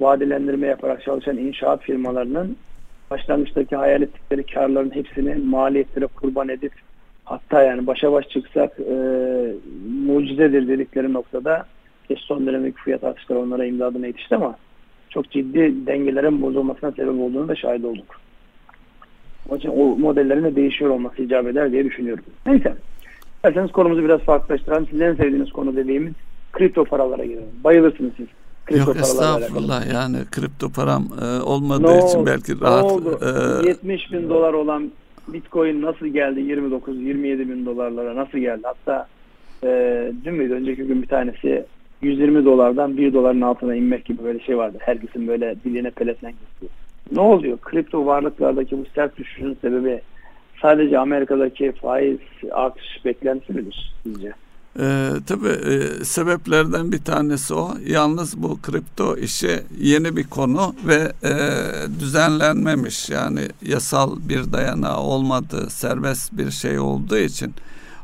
vadelendirme 0.00 0.66
yaparak 0.66 1.02
çalışan 1.02 1.36
inşaat 1.36 1.82
firmalarının 1.82 2.56
başlangıçtaki 3.10 3.76
hayal 3.76 4.02
ettikleri 4.02 4.42
karların 4.42 4.94
hepsini 4.94 5.34
maliyetlere 5.34 6.06
kurban 6.06 6.48
edip 6.48 6.72
hatta 7.24 7.62
yani 7.62 7.86
başa 7.86 8.12
baş 8.12 8.28
çıksak 8.28 8.80
e, 8.80 8.94
mucizedir 10.06 10.68
dedikleri 10.68 11.12
noktada 11.12 11.66
geç 12.08 12.18
son 12.18 12.46
dönemdeki 12.46 12.76
fiyat 12.76 13.04
artışları 13.04 13.38
onlara 13.38 13.64
imdadına 13.64 14.06
yetişti 14.06 14.36
ama 14.36 14.56
çok 15.10 15.30
ciddi 15.30 15.86
dengelerin 15.86 16.42
bozulmasına 16.42 16.92
sebep 16.92 17.20
olduğunu 17.20 17.48
da 17.48 17.56
şahit 17.56 17.84
olduk. 17.84 18.20
Onun 19.48 19.58
için 19.58 19.70
o 19.76 19.96
modellerin 19.96 20.44
de 20.44 20.56
değişiyor 20.56 20.90
olması 20.90 21.22
icap 21.22 21.46
eder 21.46 21.72
diye 21.72 21.84
düşünüyorum. 21.84 22.24
Neyse. 22.46 22.74
İsterseniz 23.36 23.72
konumuzu 23.72 24.04
biraz 24.04 24.20
farklılaştıralım. 24.20 24.86
Sizin 24.86 25.04
en 25.04 25.14
sevdiğiniz 25.14 25.52
konu 25.52 25.76
dediğimiz 25.76 26.12
kripto 26.54 26.84
paralara 26.84 27.24
girelim. 27.24 27.50
Bayılırsınız 27.64 28.12
siz. 28.16 28.26
Kripto 28.66 28.90
Yok 28.90 28.96
estağfurullah 28.96 29.92
yani 29.94 30.16
kripto 30.30 30.68
param 30.68 31.04
e, 31.22 31.42
olmadığı 31.42 31.94
ne 31.94 31.98
için 31.98 32.18
oldu? 32.18 32.26
belki 32.26 32.60
rahat. 32.60 32.84
Ne 32.84 32.90
oldu? 32.92 33.18
E, 33.64 33.68
70 33.68 34.12
bin 34.12 34.28
dolar 34.28 34.52
olan 34.52 34.90
Bitcoin 35.28 35.82
nasıl 35.82 36.06
geldi 36.06 36.40
29-27 36.40 37.38
bin 37.38 37.66
dolarlara 37.66 38.16
nasıl 38.16 38.38
geldi? 38.38 38.62
Hatta 38.62 39.08
e, 39.64 40.12
dün 40.24 40.34
müydü 40.34 40.54
önceki 40.54 40.82
gün 40.82 41.02
bir 41.02 41.08
tanesi 41.08 41.64
120 42.02 42.44
dolardan 42.44 42.96
1 42.96 43.12
doların 43.12 43.40
altına 43.40 43.74
inmek 43.74 44.04
gibi 44.04 44.24
böyle 44.24 44.40
şey 44.40 44.56
vardı. 44.58 44.78
Herkesin 44.80 45.28
böyle 45.28 45.56
diline 45.64 45.90
pelesenk 45.90 46.34
gitti. 46.40 46.72
Ne 47.12 47.20
oluyor? 47.20 47.58
Kripto 47.58 48.06
varlıklardaki 48.06 48.78
bu 48.78 48.84
sert 48.94 49.18
düşüşün 49.18 49.56
sebebi 49.60 50.00
sadece 50.62 50.98
Amerika'daki 50.98 51.72
faiz 51.72 52.18
artış 52.52 53.04
beklentisi 53.04 53.52
midir 53.52 53.94
sizce? 54.02 54.32
Ee, 54.78 55.10
tabii 55.26 55.48
e, 55.48 56.04
sebeplerden 56.04 56.92
bir 56.92 56.98
tanesi 56.98 57.54
o. 57.54 57.76
Yalnız 57.86 58.42
bu 58.42 58.58
kripto 58.62 59.16
işi 59.16 59.62
yeni 59.78 60.16
bir 60.16 60.24
konu 60.24 60.74
ve 60.86 61.12
e, 61.24 61.62
düzenlenmemiş. 62.00 63.10
Yani 63.10 63.48
yasal 63.62 64.16
bir 64.28 64.52
dayanağı 64.52 64.98
olmadığı, 64.98 65.70
serbest 65.70 66.32
bir 66.32 66.50
şey 66.50 66.78
olduğu 66.78 67.18
için 67.18 67.54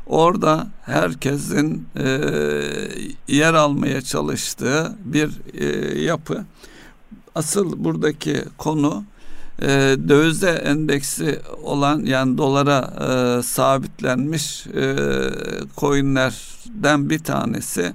orada 0.07 0.67
herkesin 0.81 1.87
e, 1.97 2.19
yer 3.27 3.53
almaya 3.53 4.01
çalıştığı 4.01 4.95
bir 5.05 5.29
e, 5.53 5.99
yapı. 6.01 6.45
Asıl 7.35 7.83
buradaki 7.83 8.43
konu 8.57 9.03
e, 9.61 9.67
dövize 10.07 10.49
endeksi 10.49 11.39
olan 11.63 12.05
yani 12.05 12.37
dolara 12.37 12.93
e, 13.01 13.43
sabitlenmiş 13.43 14.67
e, 14.67 14.95
coinlerden 15.77 17.09
bir 17.09 17.19
tanesi. 17.19 17.93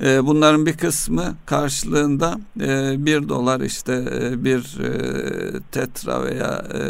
E, 0.00 0.26
bunların 0.26 0.66
bir 0.66 0.76
kısmı 0.76 1.34
karşılığında 1.46 2.40
e, 2.60 2.94
bir 3.06 3.28
dolar 3.28 3.60
işte 3.60 4.04
e, 4.20 4.44
bir 4.44 4.78
e, 4.80 5.60
tetra 5.72 6.24
veya 6.24 6.64
e, 6.74 6.82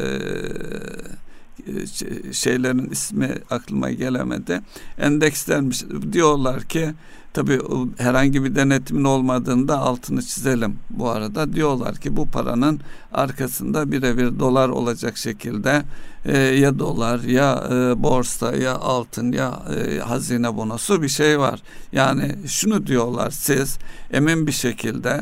şeylerin 2.33 2.91
ismi 2.91 3.35
aklıma 3.51 3.91
gelemedi. 3.91 4.61
Endekslenmiş 4.99 5.85
diyorlar 6.13 6.63
ki 6.63 6.95
tabi 7.33 7.61
herhangi 7.99 8.45
bir 8.45 8.55
denetimin 8.55 9.05
olmadığında 9.05 9.79
altını 9.79 10.23
çizelim 10.23 10.79
bu 10.91 11.09
arada. 11.09 11.53
Diyorlar 11.53 11.97
ki 11.97 12.17
bu 12.17 12.27
paranın 12.27 12.81
arkasında 13.13 13.93
birebir 13.93 14.39
dolar 14.39 14.69
olacak 14.69 15.17
şekilde 15.17 15.83
e, 16.25 16.39
ya 16.39 16.79
dolar 16.79 17.21
ya 17.21 17.69
e, 17.71 18.03
borsa 18.03 18.57
ya 18.57 18.75
altın 18.75 19.33
ya 19.33 19.63
e, 19.77 19.99
hazine 19.99 20.57
bonosu 20.57 21.03
bir 21.03 21.09
şey 21.09 21.39
var. 21.39 21.63
Yani 21.93 22.35
şunu 22.47 22.87
diyorlar 22.87 23.31
siz 23.31 23.79
emin 24.11 24.47
bir 24.47 24.53
şekilde 24.53 25.21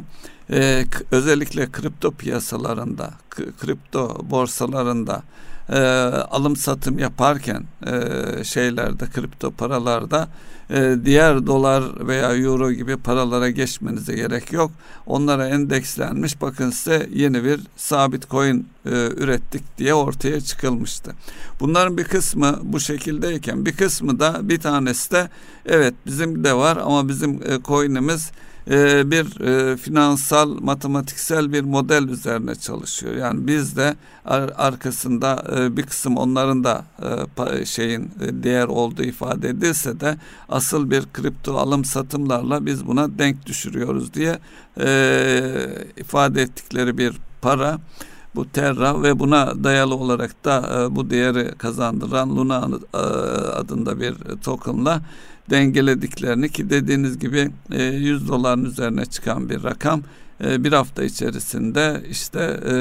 e, 0.51 0.85
özellikle 1.11 1.73
kripto 1.73 2.11
piyasalarında 2.11 3.11
kripto 3.61 4.19
borsalarında 4.31 5.23
e, 5.69 5.79
alım 6.31 6.57
satım 6.57 6.99
yaparken 6.99 7.65
e, 7.87 8.45
şeylerde 8.45 9.07
kripto 9.07 9.51
paralarda 9.51 10.29
e, 10.71 10.97
diğer 11.05 11.47
dolar 11.47 12.09
veya 12.09 12.37
euro 12.37 12.73
gibi 12.73 12.97
paralara 12.97 13.51
geçmenize 13.51 14.15
gerek 14.15 14.53
yok. 14.53 14.71
Onlara 15.07 15.49
endekslenmiş 15.49 16.41
bakın 16.41 16.71
size 16.71 17.09
yeni 17.13 17.45
bir 17.45 17.61
sabit 17.77 18.31
coin 18.31 18.69
e, 18.87 18.91
ürettik 19.17 19.79
diye 19.79 19.95
ortaya 19.95 20.41
çıkılmıştı. 20.41 21.15
Bunların 21.61 21.99
bir 21.99 22.05
kısmı 22.05 22.59
bu 22.63 22.81
şekildeyken 22.81 23.67
bir 23.67 23.77
kısmı 23.77 24.21
da 24.21 24.49
bir 24.49 24.61
tanesi 24.61 25.11
de 25.11 25.29
evet 25.67 25.95
bizim 26.07 26.45
de 26.45 26.55
var 26.55 26.77
ama 26.77 27.09
bizim 27.09 27.35
e, 27.35 27.63
coin'imiz 27.65 28.31
e, 28.71 29.11
bir 29.11 29.41
e, 29.41 29.77
finansal 29.77 30.49
matematiksel 30.61 31.53
bir 31.53 31.61
model 31.63 32.09
üzerine 32.09 32.55
çalışıyor. 32.55 33.15
Yani 33.15 33.47
biz 33.47 33.77
de 33.77 33.97
ar 34.25 34.51
arkasında 34.57 35.45
e, 35.57 35.77
bir 35.77 35.83
kısım 35.83 36.17
onların 36.17 36.65
da 36.65 36.85
şeyin 37.65 38.11
değer 38.21 38.67
olduğu 38.67 39.03
ifade 39.03 39.49
edilse 39.49 40.01
de 40.01 40.17
asıl 40.49 40.91
bir 40.91 41.05
kripto 41.13 41.57
alım 41.57 41.85
satımlarla 41.85 42.67
biz 42.67 42.87
buna 42.87 43.19
denk 43.19 43.47
düşürüyoruz 43.47 44.15
diye 44.15 44.39
ifade 45.97 46.43
ettikleri 46.43 46.99
bir 46.99 47.13
para 47.43 47.79
bu 48.35 48.49
Terra 48.49 49.03
ve 49.03 49.19
buna 49.19 49.65
dayalı 49.65 49.95
olarak 49.95 50.45
da 50.45 50.89
bu 50.91 51.11
değeri 51.11 51.55
kazandıran 51.59 52.37
Luna 52.37 52.69
adında 53.55 54.01
bir 54.01 54.15
tokenla 54.45 55.01
dengelediklerini 55.51 56.49
ki 56.49 56.71
dediğiniz 56.71 57.19
gibi 57.19 57.51
100 57.71 58.25
e, 58.25 58.29
doların 58.29 58.65
üzerine 58.65 59.07
çıkan 59.07 59.51
bir 59.51 59.65
rakam 59.65 60.03
e, 60.45 60.65
bir 60.65 60.73
hafta 60.73 61.05
içerisinde 61.05 62.03
işte 62.11 62.61
e, 62.67 62.75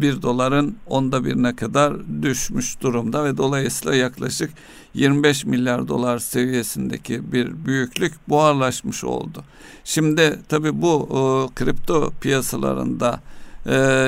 bir 0.00 0.22
doların 0.22 0.76
onda 0.86 1.24
birine 1.24 1.56
kadar 1.56 1.94
düşmüş 2.22 2.80
durumda 2.80 3.24
ve 3.24 3.36
dolayısıyla 3.36 3.94
yaklaşık 3.94 4.50
25 4.94 5.44
milyar 5.44 5.88
dolar 5.88 6.18
seviyesindeki 6.18 7.32
bir 7.32 7.66
büyüklük 7.66 8.28
buharlaşmış 8.28 9.04
oldu. 9.04 9.44
Şimdi 9.84 10.38
tabi 10.48 10.82
bu 10.82 11.08
kripto 11.54 12.12
piyasalarında 12.20 13.20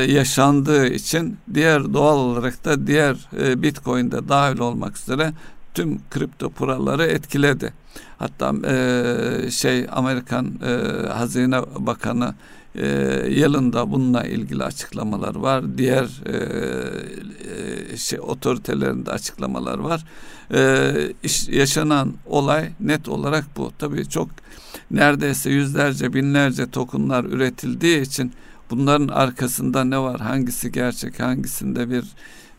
yaşandığı 0.09 0.87
için 0.87 1.37
diğer 1.55 1.95
doğal 1.95 2.17
olarak 2.17 2.65
da 2.65 2.87
diğer 2.87 3.17
Bitcoin'de 3.62 4.29
dahil 4.29 4.59
olmak 4.59 4.97
üzere 4.99 5.33
tüm 5.75 6.01
kripto 6.11 6.51
paraları 6.51 7.05
etkiledi. 7.05 7.72
Hatta 8.18 8.55
e, 8.68 9.51
şey 9.51 9.87
Amerikan 9.93 10.53
e, 10.66 11.07
Hazine 11.09 11.62
Bakanı 11.79 12.35
e, 12.75 12.87
yılında 13.29 13.91
bununla 13.91 14.25
ilgili 14.25 14.64
açıklamalar 14.64 15.35
var. 15.35 15.79
Diğer 15.79 16.05
e, 16.27 17.97
şey 17.97 18.20
otoritelerinde 18.20 19.11
açıklamalar 19.11 19.79
var. 19.79 20.05
E, 20.55 20.93
iş, 21.22 21.49
yaşanan 21.49 22.14
olay 22.27 22.70
net 22.81 23.09
olarak 23.09 23.45
bu. 23.57 23.72
Tabii 23.79 24.09
çok 24.09 24.29
neredeyse 24.91 25.51
yüzlerce 25.51 26.12
binlerce 26.12 26.70
tokenlar 26.70 27.25
üretildiği 27.25 28.01
için 28.01 28.33
bunların 28.70 29.09
arkasında 29.09 29.85
ne 29.85 29.99
var? 29.99 30.20
Hangisi 30.20 30.72
gerçek? 30.72 31.20
Hangisinde 31.20 31.91
bir 31.91 32.05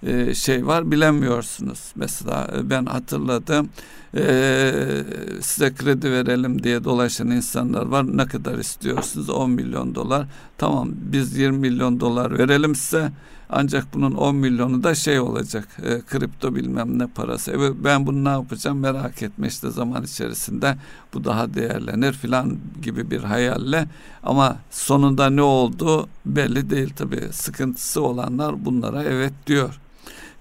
e, 0.05 0.33
şey 0.33 0.67
var 0.67 0.91
bilemiyorsunuz. 0.91 1.79
Mesela 1.95 2.47
e, 2.57 2.69
ben 2.69 2.85
hatırladım 2.85 3.69
Ee, 4.17 5.03
size 5.41 5.73
kredi 5.73 6.11
verelim 6.11 6.63
diye 6.63 6.83
dolaşan 6.83 7.29
insanlar 7.29 7.85
var. 7.85 8.17
Ne 8.17 8.25
kadar 8.25 8.57
istiyorsunuz? 8.57 9.29
10 9.29 9.51
milyon 9.51 9.95
dolar. 9.95 10.27
Tamam 10.57 10.89
biz 10.93 11.37
20 11.37 11.57
milyon 11.57 11.99
dolar 11.99 12.39
verelim 12.39 12.75
size. 12.75 13.11
Ancak 13.49 13.93
bunun 13.93 14.11
10 14.11 14.35
milyonu 14.35 14.83
da 14.83 14.95
şey 14.95 15.19
olacak. 15.19 15.67
E, 15.83 16.01
kripto 16.01 16.55
bilmem 16.55 16.99
ne 16.99 17.07
parası. 17.07 17.51
E, 17.51 17.83
ben 17.83 18.05
bunu 18.05 18.23
ne 18.23 18.29
yapacağım 18.29 18.79
merak 18.79 19.23
etme 19.23 19.47
işte 19.47 19.69
zaman 19.69 20.03
içerisinde 20.03 20.77
bu 21.13 21.23
daha 21.23 21.53
değerlenir 21.53 22.13
filan 22.13 22.57
gibi 22.81 23.11
bir 23.11 23.23
hayalle 23.23 23.87
ama 24.23 24.57
sonunda 24.71 25.29
ne 25.29 25.41
oldu 25.41 26.07
belli 26.25 26.69
değil 26.69 26.93
tabi. 26.95 27.21
Sıkıntısı 27.31 28.01
olanlar 28.01 28.65
bunlara 28.65 29.03
evet 29.03 29.33
diyor. 29.47 29.79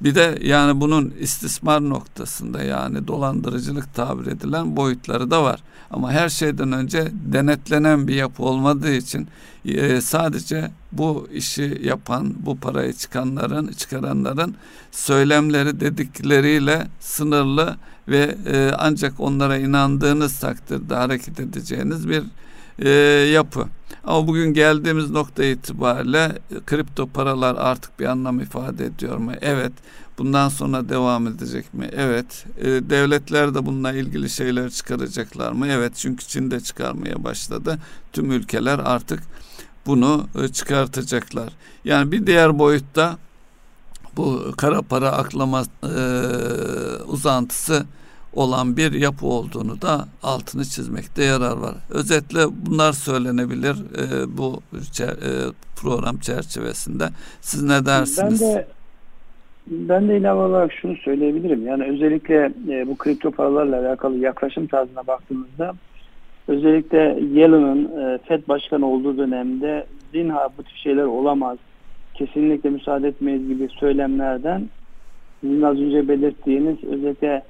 Bir 0.01 0.14
de 0.14 0.38
yani 0.42 0.80
bunun 0.80 1.14
istismar 1.20 1.88
noktasında 1.88 2.62
yani 2.62 3.09
dolandırıcılık 3.09 3.95
tabir 3.95 4.26
edilen 4.26 4.76
boyutları 4.76 5.30
da 5.30 5.42
var. 5.45 5.61
Ama 5.90 6.12
her 6.12 6.28
şeyden 6.28 6.72
önce 6.72 7.09
denetlenen 7.12 8.09
bir 8.09 8.14
yapı 8.14 8.42
olmadığı 8.42 8.95
için 8.95 9.28
e, 9.64 10.01
sadece 10.01 10.70
bu 10.92 11.28
işi 11.32 11.80
yapan, 11.84 12.34
bu 12.38 12.57
parayı 12.57 12.92
çıkanların, 12.92 13.66
çıkaranların 13.66 14.55
söylemleri 14.90 15.80
dedikleriyle 15.80 16.86
sınırlı 17.01 17.76
ve 18.09 18.36
e, 18.47 18.70
ancak 18.78 19.20
onlara 19.20 19.57
inandığınız 19.57 20.38
takdirde 20.38 20.95
hareket 20.95 21.40
edeceğiniz 21.40 22.09
bir 22.09 22.22
e, 22.78 22.90
yapı. 23.26 23.66
Ama 24.07 24.27
bugün 24.27 24.55
geldiğimiz 24.55 25.11
nokta 25.11 25.45
itibariyle 25.45 26.39
kripto 26.67 27.07
paralar 27.07 27.57
artık 27.59 28.01
bir 28.01 28.05
anlam 28.05 28.41
ifade 28.41 28.87
ediyor 28.87 29.17
mu? 29.17 29.33
Evet. 29.41 29.73
Bundan 30.19 30.49
sonra 30.49 30.89
devam 30.89 31.27
edecek 31.27 31.75
mi? 31.75 31.89
Evet. 31.93 32.47
E, 32.59 32.65
devletler 32.67 33.55
de 33.55 33.67
bununla 33.67 33.93
ilgili 33.93 34.31
şeyler 34.31 34.71
çıkaracaklar 34.71 35.53
mı? 35.53 35.69
Evet. 35.69 35.93
Çünkü 35.97 36.27
Çin 36.27 36.51
de 36.51 36.61
çıkarmaya 36.61 37.25
başladı. 37.25 37.79
Tüm 38.13 38.33
ülkeler 38.33 38.79
artık 38.79 39.23
bunu 39.87 40.27
e, 40.43 40.49
çıkartacaklar. 40.49 41.53
Yani 41.85 42.13
bir 42.13 42.27
diğer 42.27 42.59
boyutta 42.59 43.19
bu 44.17 44.55
kara 44.57 44.83
para 44.83 45.13
aklama 45.13 45.63
e, 45.83 45.97
uzantısı 47.07 47.87
olan 48.35 48.76
bir 48.76 48.93
yapı 48.93 49.26
olduğunu 49.26 49.82
da 49.82 50.05
altını 50.22 50.64
çizmekte 50.64 51.24
yarar 51.24 51.57
var. 51.57 51.74
Özetle 51.91 52.41
bunlar 52.66 52.93
söylenebilir 52.93 53.74
e, 53.74 54.37
bu 54.39 54.61
e, 55.01 55.07
program 55.76 56.16
çerçevesinde. 56.16 57.05
Siz 57.41 57.62
ne 57.62 57.87
dersiniz? 57.87 58.43
Ben 58.43 58.49
de 58.49 58.66
ben 59.66 60.09
de 60.09 60.16
ilave 60.18 60.41
olarak 60.41 60.72
şunu 60.72 60.97
söyleyebilirim. 60.97 61.66
Yani 61.66 61.85
özellikle 61.85 62.53
e, 62.68 62.87
bu 62.87 62.97
kripto 62.97 63.30
paralarla 63.30 63.80
alakalı 63.80 64.18
yaklaşım 64.18 64.66
tarzına 64.66 65.07
baktığımızda 65.07 65.72
özellikle 66.49 67.18
Yellen'ın 67.32 67.85
e, 67.85 68.18
FED 68.18 68.49
başkanı 68.49 68.87
olduğu 68.87 69.18
dönemde 69.18 69.87
zinha 70.12 70.49
bu 70.59 70.62
tip 70.62 70.76
şeyler 70.76 71.05
olamaz. 71.05 71.59
Kesinlikle 72.14 72.70
müsaade 72.70 73.09
etmeyiz 73.09 73.49
gibi 73.49 73.68
söylemlerden 73.68 74.68
sizin 75.41 75.62
az 75.62 75.76
önce 75.76 76.09
belirttiğiniz 76.09 76.85
özellikle 76.85 77.43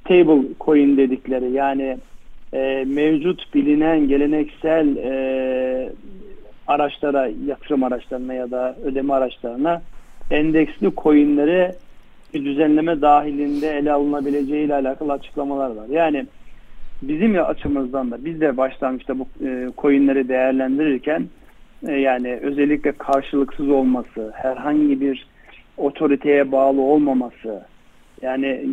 stable 0.00 0.42
coin 0.60 0.96
dedikleri 0.96 1.50
yani 1.50 1.98
e, 2.52 2.84
mevcut 2.86 3.54
bilinen 3.54 4.08
geleneksel 4.08 4.96
e, 4.96 5.92
araçlara, 6.66 7.30
yatırım 7.46 7.84
araçlarına 7.84 8.34
ya 8.34 8.50
da 8.50 8.76
ödeme 8.84 9.14
araçlarına 9.14 9.82
endeksli 10.30 10.92
coinleri 10.96 11.72
bir 12.34 12.44
düzenleme 12.44 13.00
dahilinde 13.00 13.68
ele 13.68 13.92
alınabileceği 13.92 14.66
ile 14.66 14.74
alakalı 14.74 15.12
açıklamalar 15.12 15.70
var. 15.70 15.86
Yani 15.90 16.26
bizim 17.02 17.44
açımızdan 17.44 18.10
da 18.10 18.24
biz 18.24 18.40
de 18.40 18.56
başlangıçta 18.56 19.18
bu 19.18 19.26
e, 19.46 19.68
coinleri 19.78 20.28
değerlendirirken 20.28 21.28
e, 21.88 21.92
yani 21.92 22.38
özellikle 22.42 22.92
karşılıksız 22.92 23.70
olması, 23.70 24.32
herhangi 24.34 25.00
bir 25.00 25.26
otoriteye 25.76 26.52
bağlı 26.52 26.80
olmaması, 26.80 27.62
yani 28.22 28.68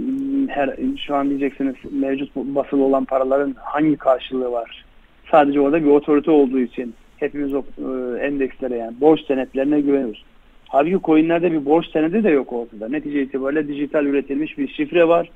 her 0.50 0.76
şu 1.08 1.16
an 1.16 1.30
diyeceksiniz 1.30 1.76
mevcut 1.91 2.36
basılı 2.36 2.84
olan 2.84 3.06
paraların 3.06 3.56
hangi 3.60 3.98
karşılığı 3.98 4.52
var? 4.52 4.86
Sadece 5.32 5.62
orada 5.62 5.84
bir 5.84 5.89
otorite 5.89 6.32
olduğu 6.32 6.60
için 6.60 6.93
hepimiz 7.18 7.54
o 7.54 7.60
e, 7.60 8.20
endekslere 8.20 8.78
yani 8.78 9.02
borç 9.02 9.26
senetlerine 9.28 9.82
güveniyoruz. 9.82 10.26
Halbuki 10.70 11.06
coinlerde 11.06 11.52
bir 11.52 11.66
borç 11.66 11.91
senedi 11.91 12.24
de 12.24 12.30
yok 12.30 12.54
ortada. 12.54 12.89
Netice 12.89 13.22
itibariyle 13.22 13.68
dijital 13.68 14.06
üretilmiş 14.06 14.58
bir 14.58 14.68
şifre 14.68 15.08
var. 15.08 15.30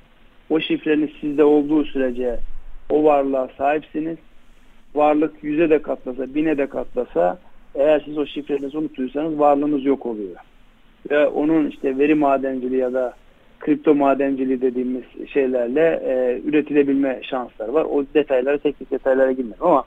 O 0.50 0.60
şifrenin 0.60 1.12
sizde 1.20 1.44
olduğu 1.44 1.84
sürece 1.84 2.38
o 2.90 3.04
varlığa 3.04 3.48
sahipsiniz. 3.58 4.18
Varlık 4.94 5.44
yüze 5.44 5.70
de 5.70 5.82
katlasa, 5.82 6.34
bine 6.34 6.58
de 6.58 6.66
katlasa 6.66 7.38
eğer 7.74 8.02
siz 8.04 8.18
o 8.18 8.26
şifrenizi 8.26 8.78
unuttuysanız 8.78 9.38
varlığınız 9.38 9.84
yok 9.84 10.06
oluyor. 10.06 10.36
Ve 11.10 11.26
onun 11.26 11.66
işte 11.66 11.98
veri 11.98 12.14
madenciliği 12.14 12.80
ya 12.80 12.92
da 12.92 13.14
kripto 13.60 13.94
madenciliği 13.94 14.60
dediğimiz 14.60 15.02
şeylerle 15.32 16.02
e, 16.04 16.40
üretilebilme 16.48 17.20
şansları 17.22 17.74
var. 17.74 17.84
O 17.84 18.04
detaylara, 18.14 18.58
teknik 18.58 18.90
detaylara 18.90 19.32
girmiyorum 19.32 19.66
ama 19.66 19.84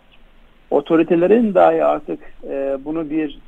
otoritelerin 0.71 1.53
dahi 1.53 1.83
artık 1.83 2.19
e, 2.49 2.77
bunu 2.85 3.09
bir 3.09 3.39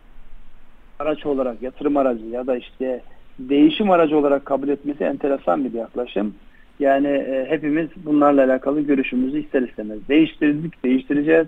araç 0.99 1.25
olarak, 1.25 1.61
yatırım 1.61 1.97
aracı 1.97 2.25
ya 2.25 2.47
da 2.47 2.57
işte 2.57 3.01
değişim 3.39 3.91
aracı 3.91 4.17
olarak 4.17 4.45
kabul 4.45 4.69
etmesi 4.69 5.03
enteresan 5.03 5.65
bir 5.65 5.73
yaklaşım. 5.73 6.35
Yani 6.79 7.07
e, 7.07 7.45
hepimiz 7.49 7.87
bunlarla 8.05 8.43
alakalı 8.45 8.81
görüşümüzü 8.81 9.39
ister 9.39 9.61
istemez 9.61 9.99
değiştirdik, 10.09 10.83
değiştireceğiz. 10.83 11.47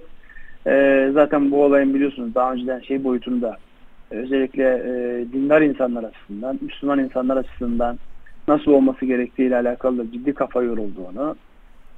E, 0.67 1.09
zaten 1.13 1.51
bu 1.51 1.63
olayın 1.63 1.93
biliyorsunuz 1.93 2.35
daha 2.35 2.53
önceden 2.53 2.79
şey 2.79 3.03
boyutunda 3.03 3.57
özellikle 4.11 4.63
e, 4.63 5.25
dindar 5.33 5.61
insanlar 5.61 6.03
açısından, 6.03 6.59
Müslüman 6.61 6.99
insanlar 6.99 7.37
açısından 7.37 7.99
nasıl 8.47 8.71
olması 8.71 9.05
gerektiği 9.05 9.47
ile 9.47 9.55
alakalı 9.55 10.11
ciddi 10.11 10.33
kafa 10.33 10.61
yorulduğunu, 10.61 11.35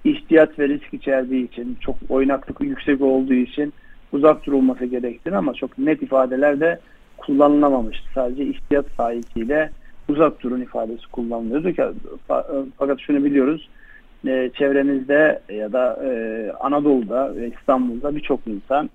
ihtiyat 0.03 0.59
ve 0.59 0.69
risk 0.69 0.93
içerdiği 0.93 1.47
için, 1.47 1.77
çok 1.81 1.95
oynaklık 2.09 2.61
yüksek 2.61 3.01
olduğu 3.01 3.33
için 3.33 3.73
uzak 4.11 4.45
durulması 4.45 4.85
gerektiğini 4.85 5.37
ama 5.37 5.53
çok 5.53 5.77
net 5.77 6.03
ifadelerde 6.03 6.79
kullanılamamıştı. 7.17 8.09
Sadece 8.15 8.45
ihtiyat 8.45 8.85
sahikiyle 8.97 9.71
uzak 10.09 10.43
durun 10.43 10.61
ifadesi 10.61 11.07
kullanılıyordu 11.07 11.95
fakat 12.77 12.99
şunu 12.99 13.23
biliyoruz 13.23 13.69
e, 14.27 14.51
çevremizde 14.53 15.41
ya 15.49 15.73
da 15.73 15.99
e, 16.03 16.51
Anadolu'da 16.59 17.35
ve 17.35 17.51
İstanbul'da 17.59 18.15
birçok 18.15 18.39
insan 18.47 18.89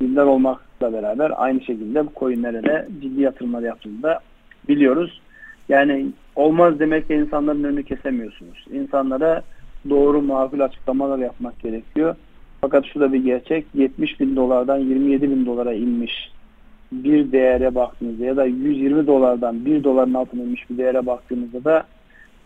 dindar 0.00 0.26
olmakla 0.26 0.92
beraber 0.92 1.32
aynı 1.36 1.60
şekilde 1.60 2.06
bu 2.06 2.12
coinlere 2.16 2.62
de 2.62 2.88
ciddi 3.00 3.22
yatırımlar 3.22 3.62
yaptığını 3.62 4.02
da 4.02 4.20
biliyoruz. 4.68 5.20
Yani 5.68 6.06
olmaz 6.40 6.78
demekle 6.80 7.16
insanların 7.16 7.64
önünü 7.64 7.84
kesemiyorsunuz. 7.84 8.66
İnsanlara 8.72 9.42
doğru 9.90 10.22
makul 10.22 10.60
açıklamalar 10.60 11.18
yapmak 11.18 11.60
gerekiyor. 11.60 12.16
Fakat 12.60 12.86
şu 12.86 13.00
da 13.00 13.12
bir 13.12 13.24
gerçek 13.24 13.66
70 13.74 14.20
bin 14.20 14.36
dolardan 14.36 14.78
27 14.78 15.30
bin 15.30 15.46
dolara 15.46 15.72
inmiş 15.72 16.30
bir 16.92 17.32
değere 17.32 17.74
baktığınızda 17.74 18.24
ya 18.24 18.36
da 18.36 18.44
120 18.44 19.06
dolardan 19.06 19.64
1 19.64 19.84
doların 19.84 20.14
altına 20.14 20.42
inmiş 20.42 20.70
bir 20.70 20.78
değere 20.78 21.06
baktığınızda 21.06 21.64
da 21.64 21.84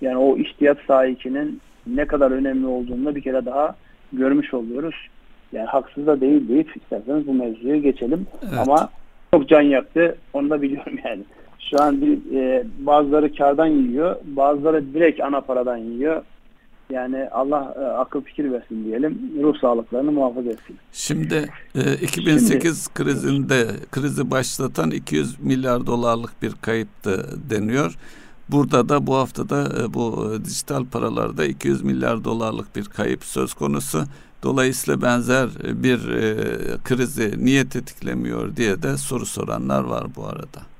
yani 0.00 0.16
o 0.16 0.38
ihtiyat 0.38 0.78
sahibinin 0.86 1.60
ne 1.86 2.06
kadar 2.06 2.30
önemli 2.30 2.66
olduğunu 2.66 3.14
bir 3.14 3.22
kere 3.22 3.46
daha 3.46 3.74
görmüş 4.12 4.54
oluyoruz. 4.54 4.94
Yani 5.52 5.66
haksız 5.66 6.06
da 6.06 6.20
değil 6.20 6.48
deyip 6.48 6.76
isterseniz 6.76 7.26
bu 7.26 7.34
mevzuya 7.34 7.76
geçelim. 7.76 8.26
Evet. 8.42 8.58
Ama 8.58 8.88
çok 9.34 9.48
can 9.48 9.60
yaktı. 9.60 10.16
Onu 10.32 10.50
da 10.50 10.62
biliyorum 10.62 10.98
yani. 11.04 11.22
Şu 11.70 11.82
an 11.82 12.02
bir, 12.02 12.36
e, 12.36 12.66
bazıları 12.78 13.34
kardan 13.34 13.66
yiyor. 13.66 14.16
Bazıları 14.24 14.94
direkt 14.94 15.20
ana 15.20 15.40
paradan 15.40 15.76
yiyor. 15.76 16.22
Yani 16.90 17.28
Allah 17.30 17.74
e, 17.80 17.84
akıl 17.84 18.20
fikir 18.20 18.52
versin 18.52 18.84
diyelim. 18.84 19.32
Ruh 19.42 19.58
sağlıklarını 19.60 20.12
muhafaza 20.12 20.50
etsin. 20.50 20.76
Şimdi 20.92 21.48
e, 21.74 21.94
2008 21.94 22.84
Şimdi, 22.84 22.94
krizinde 22.94 23.66
krizi 23.90 24.30
başlatan 24.30 24.90
200 24.90 25.40
milyar 25.40 25.86
dolarlık 25.86 26.42
bir 26.42 26.52
kayıptı 26.62 27.26
deniyor. 27.50 27.96
Burada 28.48 28.88
da 28.88 29.06
bu 29.06 29.14
haftada 29.14 29.82
e, 29.82 29.94
bu 29.94 30.32
e, 30.34 30.44
dijital 30.44 30.84
paralarda 30.84 31.44
200 31.44 31.82
milyar 31.82 32.24
dolarlık 32.24 32.76
bir 32.76 32.84
kayıp 32.84 33.24
söz 33.24 33.54
konusu. 33.54 34.04
Dolayısıyla 34.42 35.02
benzer 35.02 35.48
bir 35.64 36.08
e, 36.08 36.36
krizi 36.84 37.44
niye 37.44 37.68
tetiklemiyor 37.68 38.56
diye 38.56 38.82
de 38.82 38.96
soru 38.96 39.26
soranlar 39.26 39.84
var 39.84 40.06
bu 40.16 40.26
arada. 40.26 40.73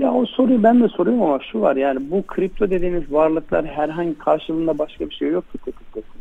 Ya 0.00 0.12
o 0.12 0.26
soruyu 0.26 0.62
ben 0.62 0.82
de 0.82 0.88
soruyorum 0.88 1.22
ama 1.22 1.40
şu 1.52 1.60
var 1.60 1.76
yani 1.76 2.10
bu 2.10 2.22
kripto 2.26 2.70
dediğimiz 2.70 3.12
varlıklar 3.12 3.66
herhangi 3.66 4.18
karşılığında 4.18 4.78
başka 4.78 5.10
bir 5.10 5.14
şey 5.14 5.28
yok. 5.28 5.44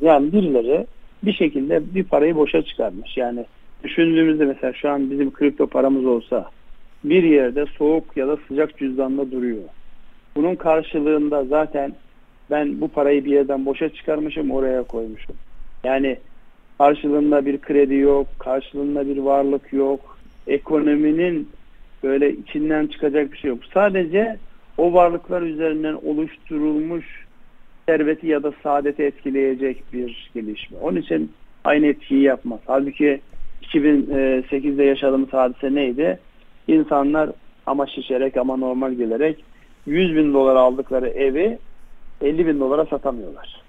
Yani 0.01 0.31
birileri 0.31 0.87
bir 1.23 1.33
şekilde 1.33 1.95
bir 1.95 2.03
parayı 2.03 2.35
boşa 2.35 2.61
çıkarmış. 2.61 3.17
Yani 3.17 3.45
düşündüğümüzde 3.83 4.45
mesela 4.45 4.73
şu 4.73 4.89
an 4.89 5.11
bizim 5.11 5.31
kripto 5.31 5.67
paramız 5.67 6.05
olsa 6.05 6.49
bir 7.03 7.23
yerde 7.23 7.65
soğuk 7.77 8.17
ya 8.17 8.27
da 8.27 8.37
sıcak 8.47 8.77
cüzdanda 8.77 9.31
duruyor. 9.31 9.63
Bunun 10.35 10.55
karşılığında 10.55 11.45
zaten 11.45 11.93
ben 12.51 12.81
bu 12.81 12.87
parayı 12.87 13.25
bir 13.25 13.31
yerden 13.31 13.65
boşa 13.65 13.89
çıkarmışım 13.89 14.51
oraya 14.51 14.83
koymuşum. 14.83 15.35
Yani 15.83 16.17
karşılığında 16.77 17.45
bir 17.45 17.57
kredi 17.57 17.95
yok, 17.95 18.27
karşılığında 18.39 19.07
bir 19.07 19.17
varlık 19.17 19.73
yok. 19.73 20.17
Ekonominin 20.47 21.49
böyle 22.03 22.31
içinden 22.31 22.87
çıkacak 22.87 23.31
bir 23.31 23.37
şey 23.37 23.49
yok. 23.49 23.59
Sadece 23.73 24.37
o 24.77 24.93
varlıklar 24.93 25.41
üzerinden 25.41 25.93
oluşturulmuş 25.93 27.25
serveti 27.85 28.27
ya 28.27 28.43
da 28.43 28.53
saadeti 28.63 29.03
etkileyecek 29.03 29.83
bir 29.93 30.31
gelişme. 30.33 30.77
Onun 30.81 30.97
için 30.97 31.31
aynı 31.63 31.85
etkiyi 31.85 32.21
yapmaz. 32.21 32.59
Halbuki 32.67 33.21
2008'de 33.63 34.83
yaşadığımız 34.83 35.33
hadise 35.33 35.75
neydi? 35.75 36.19
İnsanlar 36.67 37.29
ama 37.65 37.87
şişerek 37.87 38.37
ama 38.37 38.57
normal 38.57 38.93
gelerek 38.93 39.43
100 39.85 40.15
bin 40.15 40.33
dolar 40.33 40.55
aldıkları 40.55 41.07
evi 41.07 41.57
50 42.21 42.47
bin 42.47 42.59
dolara 42.59 42.85
satamıyorlar. 42.85 43.61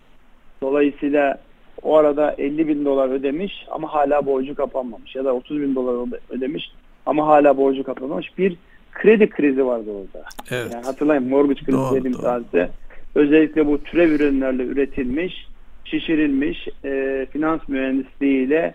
Dolayısıyla 0.63 1.39
o 1.83 1.97
arada 1.97 2.35
50 2.39 2.69
bin 2.69 2.85
dolar 2.85 3.09
ödemiş 3.09 3.67
ama 3.71 3.95
hala 3.95 4.27
borcu 4.27 4.55
kapanmamış 4.55 5.17
ya 5.17 5.25
da 5.25 5.35
30 5.35 5.61
bin 5.61 5.75
dolar 5.75 6.09
ödemiş 6.31 6.73
ama 7.09 7.27
hala 7.27 7.57
borcu 7.57 7.85
kapanmamış 7.85 8.39
bir 8.39 8.57
kredi 8.93 9.31
krizi 9.31 9.67
vardı 9.67 9.91
orada. 9.91 10.27
Evet. 10.51 10.73
Yani 10.75 10.85
hatırlayın 10.85 11.29
mortgage 11.29 11.61
krizi 11.65 11.73
doğru, 11.79 11.95
dediğim 11.95 12.17
tarihte 12.17 12.71
özellikle 13.15 13.67
bu 13.67 13.83
türev 13.83 14.11
ürünlerle 14.11 14.65
üretilmiş, 14.65 15.49
şişirilmiş 15.85 16.69
e, 16.85 17.27
finans 17.33 17.69
mühendisliğiyle 17.69 18.75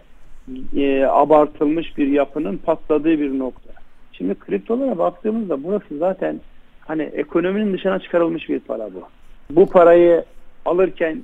e, 0.76 1.06
abartılmış 1.06 1.98
bir 1.98 2.08
yapının 2.08 2.58
patladığı 2.58 3.20
bir 3.20 3.40
nokta. 3.40 3.74
Şimdi 4.12 4.36
kriptolara 4.36 4.98
baktığımızda 4.98 5.64
burası 5.64 5.98
zaten 5.98 6.40
hani 6.80 7.04
ekonominin 7.04 7.74
dışına 7.74 8.00
çıkarılmış 8.00 8.50
bir 8.50 8.60
para 8.60 8.90
bu. 8.94 9.04
Bu 9.50 9.70
parayı 9.70 10.26
alırken 10.66 11.24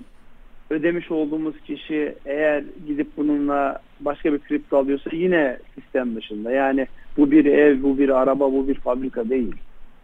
ödemiş 0.70 1.12
olduğumuz 1.12 1.62
kişi 1.62 2.16
eğer 2.26 2.64
gidip 2.88 3.08
bununla 3.18 3.82
başka 4.00 4.34
bir 4.34 4.40
kripto 4.40 4.78
alıyorsa 4.78 5.10
yine 5.14 5.58
sistem 5.76 6.16
dışında. 6.16 6.52
Yani 6.52 6.88
bu 7.18 7.32
bir 7.32 7.46
ev, 7.46 7.84
bu 7.84 7.98
bir 7.98 8.22
araba, 8.22 8.52
bu 8.52 8.68
bir 8.68 8.76
fabrika 8.76 9.30
değil. 9.30 9.56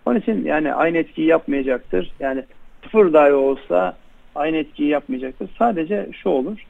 Onun 0.05 0.19
için 0.19 0.45
yani 0.45 0.73
aynı 0.73 0.97
etkiyi 0.97 1.27
yapmayacaktır. 1.27 2.11
Yani 2.19 2.43
sıfır 2.83 3.13
dahi 3.13 3.33
olsa 3.33 3.97
aynı 4.35 4.57
etkiyi 4.57 4.89
yapmayacaktır. 4.89 5.49
Sadece 5.59 6.09
şu 6.23 6.29
olur. 6.29 6.65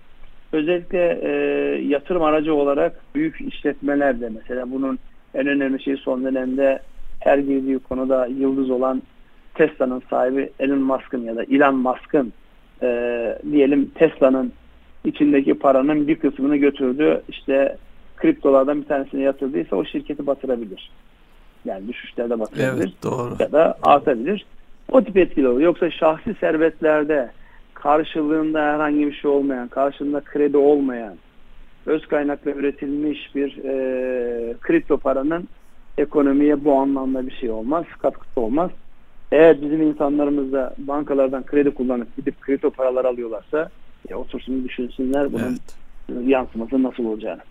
Özellikle 0.51 1.19
e, 1.21 1.31
yatırım 1.81 2.23
aracı 2.23 2.53
olarak 2.53 3.01
büyük 3.15 3.41
işletmelerde 3.41 4.29
mesela 4.29 4.71
bunun 4.71 4.99
en 5.33 5.47
önemli 5.47 5.83
şey 5.83 5.97
son 5.97 6.23
dönemde 6.23 6.79
her 7.19 7.37
girdiği 7.37 7.79
konuda 7.79 8.27
yıldız 8.27 8.69
olan 8.69 9.01
Tesla'nın 9.53 10.03
sahibi 10.09 10.49
Elon 10.59 10.79
Musk'ın 10.79 11.23
ya 11.23 11.35
da 11.35 11.43
Elon 11.43 11.75
Musk'ın 11.75 12.33
e, 12.81 13.39
diyelim 13.51 13.91
Tesla'nın 13.95 14.53
içindeki 15.07 15.53
paranın 15.53 16.07
bir 16.07 16.15
kısmını 16.15 16.57
götürdü. 16.57 17.21
İşte 17.29 17.77
kriptolardan 18.17 18.81
bir 18.81 18.87
tanesini 18.87 19.21
yatırdıysa 19.21 19.75
o 19.75 19.85
şirketi 19.85 20.27
batırabilir. 20.27 20.91
Yani 21.65 21.87
düşüşlerde 21.87 22.39
batırabilir. 22.39 22.83
Evet, 22.83 23.03
doğru. 23.03 23.35
Ya 23.39 23.51
da 23.51 23.77
artabilir. 23.83 24.45
O 24.91 25.03
tip 25.03 25.17
etkili 25.17 25.47
olur. 25.47 25.59
Yoksa 25.59 25.91
şahsi 25.91 26.35
servetlerde 26.39 27.31
karşılığında 27.73 28.61
herhangi 28.61 29.07
bir 29.07 29.13
şey 29.13 29.31
olmayan, 29.31 29.67
karşılığında 29.67 30.21
kredi 30.21 30.57
olmayan, 30.57 31.15
öz 31.85 32.07
kaynakla 32.07 32.51
üretilmiş 32.51 33.35
bir 33.35 33.57
e, 33.63 34.53
kripto 34.61 34.97
paranın 34.97 35.47
ekonomiye 35.97 36.65
bu 36.65 36.73
anlamda 36.73 37.27
bir 37.27 37.31
şey 37.31 37.49
olmaz, 37.49 37.85
katkısı 38.01 38.41
olmaz. 38.41 38.71
Eğer 39.31 39.61
bizim 39.61 39.81
insanlarımız 39.81 40.53
da 40.53 40.75
bankalardan 40.77 41.43
kredi 41.43 41.71
kullanıp 41.71 42.15
gidip 42.15 42.41
kripto 42.41 42.69
paralar 42.69 43.05
alıyorlarsa 43.05 43.69
e, 44.09 44.15
otursun 44.15 44.63
düşünsünler 44.63 45.33
bunun 45.33 45.59
evet. 46.09 46.27
yansıması 46.27 46.83
nasıl 46.83 47.05
olacağını. 47.05 47.41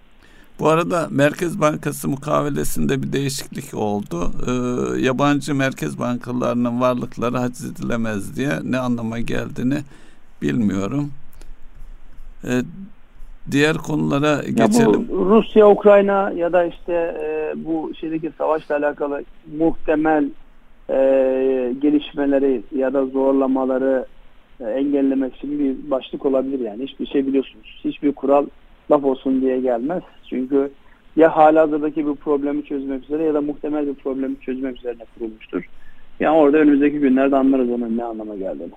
Bu 0.60 0.68
arada 0.68 1.08
Merkez 1.10 1.60
Bankası 1.60 2.08
mukavelesinde 2.08 3.02
bir 3.02 3.12
değişiklik 3.12 3.74
oldu. 3.74 4.30
Ee, 4.46 5.00
yabancı 5.00 5.54
merkez 5.54 5.98
bankalarının 5.98 6.80
varlıkları 6.80 7.36
haciz 7.36 7.72
edilemez 7.72 8.36
diye 8.36 8.50
ne 8.64 8.78
anlama 8.78 9.20
geldiğini 9.20 9.78
bilmiyorum. 10.42 11.10
Ee, 12.44 12.60
diğer 13.50 13.76
konulara 13.76 14.42
geçelim. 14.42 15.08
bu 15.08 15.26
Rusya, 15.30 15.70
Ukrayna 15.70 16.30
ya 16.30 16.52
da 16.52 16.64
işte 16.64 16.92
e, 16.92 17.52
bu 17.56 17.92
şeydeki 18.00 18.30
savaşla 18.38 18.76
alakalı 18.76 19.24
muhtemel 19.58 20.28
e, 20.90 20.96
gelişmeleri 21.82 22.62
ya 22.76 22.92
da 22.92 23.06
zorlamaları 23.06 24.06
engellemek 24.60 25.36
için 25.36 25.58
bir 25.58 25.90
başlık 25.90 26.26
olabilir 26.26 26.60
yani. 26.60 26.86
Hiçbir 26.86 27.06
şey 27.06 27.26
biliyorsunuz. 27.26 27.80
Hiçbir 27.84 28.12
kural 28.12 28.46
laf 28.90 29.04
olsun 29.04 29.40
diye 29.40 29.60
gelmez. 29.60 30.02
Çünkü 30.30 30.70
ya 31.16 31.36
halihazırdaki 31.36 32.06
bir 32.06 32.14
problemi 32.14 32.64
çözmek 32.64 33.04
üzere 33.04 33.22
ya 33.22 33.34
da 33.34 33.40
muhtemel 33.40 33.86
bir 33.86 33.94
problemi 33.94 34.40
çözmek 34.40 34.78
üzerine 34.78 35.04
kurulmuştur. 35.18 35.62
Yani 36.20 36.36
orada 36.36 36.58
önümüzdeki 36.58 36.98
günlerde 36.98 37.36
anlarız 37.36 37.70
onun 37.70 37.96
ne 37.96 38.04
anlama 38.04 38.36
geldiğini. 38.36 38.72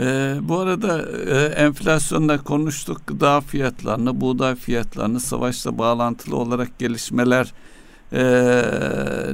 Ee, 0.00 0.34
bu 0.42 0.58
arada 0.58 1.04
e, 1.30 1.44
enflasyonda 1.44 2.38
konuştuk 2.38 3.06
gıda 3.06 3.40
fiyatlarını, 3.40 4.20
buğday 4.20 4.54
fiyatlarını, 4.54 5.20
savaşla 5.20 5.78
bağlantılı 5.78 6.36
olarak 6.36 6.78
gelişmeler 6.78 7.52
e, 8.12 8.22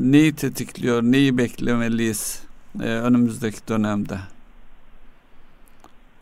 neyi 0.01 0.35
tetikliyor, 0.35 1.03
neyi 1.03 1.39
beklemeliyiz 1.39 2.43
e, 2.83 2.87
önümüzdeki 2.87 3.69
dönemde? 3.69 4.15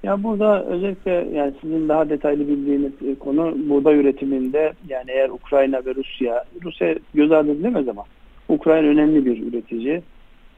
Ya 0.03 0.23
burada 0.23 0.65
özellikle 0.65 1.29
yani 1.33 1.53
sizin 1.61 1.89
daha 1.89 2.09
detaylı 2.09 2.49
bildiğiniz 2.49 2.93
e, 3.09 3.15
konu 3.15 3.57
buğday 3.69 3.99
üretiminde 4.01 4.73
yani 4.89 5.11
eğer 5.11 5.29
Ukrayna 5.29 5.77
ve 5.87 5.95
Rusya, 5.95 6.45
Rusya 6.65 6.95
göz 7.15 7.33
ardı 7.33 7.51
edilemez 7.51 7.89
ama 7.89 8.05
Ukrayna 8.49 8.89
önemli 8.89 9.27
bir 9.27 9.47
üretici. 9.47 10.03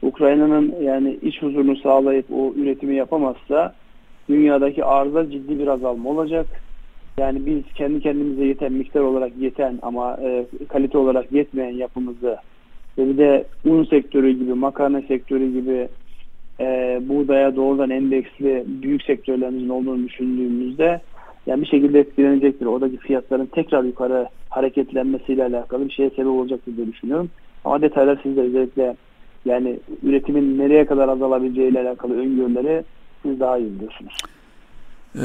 Ukrayna'nın 0.01 0.75
yani 0.81 1.19
iç 1.21 1.41
huzurunu 1.41 1.75
sağlayıp 1.75 2.25
o 2.31 2.53
üretimi 2.53 2.95
yapamazsa 2.95 3.73
dünyadaki 4.29 4.85
arıza 4.85 5.31
ciddi 5.31 5.59
bir 5.59 5.67
azalma 5.67 6.09
olacak. 6.09 6.47
Yani 7.17 7.45
biz 7.45 7.63
kendi 7.75 7.99
kendimize 7.99 8.45
yeten 8.45 8.73
miktar 8.73 9.01
olarak 9.01 9.37
yeten 9.37 9.79
ama 9.81 10.17
e, 10.23 10.45
kalite 10.67 10.97
olarak 10.97 11.31
yetmeyen 11.31 11.73
yapımızı 11.73 12.37
ve 12.97 13.09
bir 13.09 13.17
de 13.17 13.45
un 13.65 13.83
sektörü 13.83 14.31
gibi, 14.31 14.53
makarna 14.53 15.01
sektörü 15.01 15.53
gibi 15.53 15.87
e, 16.59 17.01
buğdaya 17.09 17.55
doğrudan 17.55 17.89
endeksli 17.89 18.63
büyük 18.67 19.03
sektörlerimizin 19.03 19.69
olduğunu 19.69 20.07
düşündüğümüzde 20.07 21.01
yani 21.47 21.61
bir 21.61 21.67
şekilde 21.67 21.99
etkilenecektir. 21.99 22.65
Oradaki 22.65 22.97
fiyatların 22.97 23.45
tekrar 23.45 23.83
yukarı 23.83 24.27
hareketlenmesiyle 24.49 25.43
alakalı 25.43 25.85
bir 25.85 25.93
şeye 25.93 26.09
sebep 26.09 26.27
olacaktır 26.27 26.77
diye 26.77 26.87
düşünüyorum. 26.87 27.29
Ama 27.65 27.81
detaylar 27.81 28.19
sizde 28.23 28.41
özellikle 28.41 28.95
yani 29.45 29.79
üretimin 30.03 30.59
nereye 30.59 30.85
kadar 30.85 31.09
azalabileceğiyle 31.09 31.79
alakalı 31.79 32.17
öngörüleri 32.19 32.83
siz 33.23 33.39
daha 33.39 33.57
iyi 33.57 33.75
biliyorsunuz. 33.75 34.13
Ee, 35.15 35.21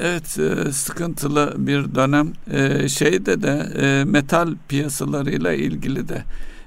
evet 0.00 0.38
e, 0.38 0.72
sıkıntılı 0.72 1.52
bir 1.56 1.94
dönem 1.94 2.32
ee, 2.52 2.88
şeyde 2.88 3.42
de 3.42 3.62
e, 3.82 4.04
metal 4.04 4.48
piyasalarıyla 4.68 5.52
ilgili 5.52 6.08
de 6.08 6.22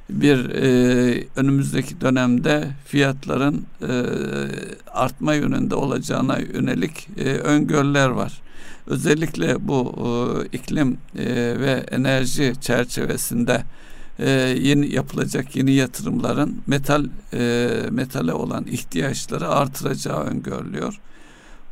bir 0.09 0.49
e, 0.49 1.27
önümüzdeki 1.35 2.01
dönemde 2.01 2.67
fiyatların 2.85 3.65
artma 4.93 5.33
yönünde 5.33 5.75
olacağına 5.75 6.39
yönelik 6.39 7.07
öngörüler 7.43 8.09
var. 8.09 8.41
Özellikle 8.87 9.67
bu 9.67 9.95
iklim 10.51 10.97
ve 11.59 11.85
enerji 11.91 12.53
çerçevesinde 12.61 13.63
yeni 14.61 14.93
yapılacak 14.93 15.55
yeni 15.55 15.71
yatırımların 15.71 16.61
metal 16.67 17.05
metale 17.91 18.33
olan 18.33 18.65
ihtiyaçları 18.67 19.47
artıracağı 19.49 20.23
öngörülüyor. 20.23 20.99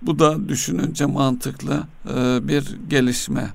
Bu 0.01 0.19
da 0.19 0.49
düşününce 0.49 1.05
mantıklı 1.05 1.83
e, 2.09 2.47
bir 2.47 2.77
gelişme. 2.89 3.49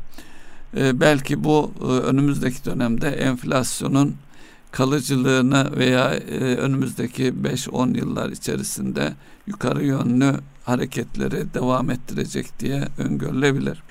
E, 0.76 1.00
belki 1.00 1.44
bu 1.44 1.72
e, 1.80 1.84
önümüzdeki 1.84 2.64
dönemde 2.64 3.08
enflasyonun 3.08 4.14
kalıcılığını 4.72 5.76
veya 5.76 6.10
önümüzdeki 6.58 7.22
5-10 7.22 7.98
yıllar 7.98 8.28
içerisinde 8.30 9.08
yukarı 9.46 9.84
yönlü 9.84 10.32
hareketleri 10.64 11.54
devam 11.54 11.90
ettirecek 11.90 12.46
diye 12.60 12.80
öngörülebilir. 12.98 13.82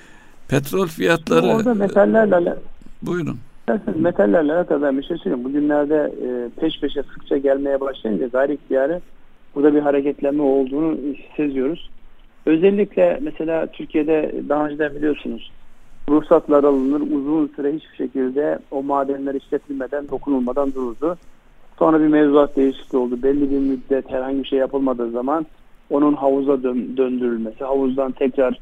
Petrol 0.48 0.86
fiyatları... 0.86 1.46
Orada 1.46 1.74
metallerle... 1.74 2.56
Buyurun. 3.02 3.38
Metallerle 3.96 4.52
alakalı 4.52 4.82
ben 4.82 4.98
bir 4.98 5.02
şey 5.02 5.16
söyleyeyim. 5.16 5.44
Bugünlerde 5.44 6.12
peş 6.60 6.80
peşe 6.80 7.02
sıkça 7.02 7.36
gelmeye 7.36 7.80
başlayınca 7.80 8.26
gayri 8.26 8.54
ihtiyarı 8.54 9.00
burada 9.54 9.74
bir 9.74 9.80
hareketlenme 9.80 10.42
olduğunu 10.42 10.98
seziyoruz. 11.36 11.90
Özellikle 12.46 13.18
mesela 13.22 13.66
Türkiye'de 13.66 14.34
daha 14.48 14.66
önce 14.66 14.96
biliyorsunuz 14.96 15.52
ruhsatlar 16.08 16.64
alınır 16.64 17.00
uzun 17.00 17.46
süre 17.56 17.72
hiçbir 17.72 17.96
şekilde 17.96 18.58
o 18.70 18.82
madenler 18.82 19.34
işletilmeden 19.34 20.08
dokunulmadan 20.08 20.74
dururdu. 20.74 21.16
Sonra 21.78 22.00
bir 22.00 22.08
mevzuat 22.08 22.56
değişikliği 22.56 22.98
oldu. 22.98 23.22
Belli 23.22 23.50
bir 23.50 23.58
müddet 23.58 24.10
herhangi 24.10 24.42
bir 24.42 24.48
şey 24.48 24.58
yapılmadığı 24.58 25.10
zaman 25.10 25.46
onun 25.90 26.14
havuza 26.14 26.62
dön, 26.62 26.96
döndürülmesi, 26.96 27.64
havuzdan 27.64 28.12
tekrar 28.12 28.58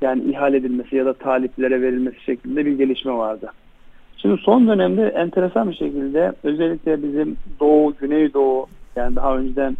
yani 0.00 0.22
ihale 0.22 0.56
edilmesi 0.56 0.96
ya 0.96 1.06
da 1.06 1.12
taliplere 1.12 1.82
verilmesi 1.82 2.20
şeklinde 2.20 2.66
bir 2.66 2.72
gelişme 2.72 3.12
vardı. 3.12 3.52
Şimdi 4.16 4.40
son 4.42 4.68
dönemde 4.68 5.08
enteresan 5.08 5.70
bir 5.70 5.76
şekilde 5.76 6.32
özellikle 6.42 7.02
bizim 7.02 7.36
Doğu, 7.60 7.94
Güneydoğu 8.00 8.66
yani 8.96 9.16
daha 9.16 9.36
önceden 9.36 9.76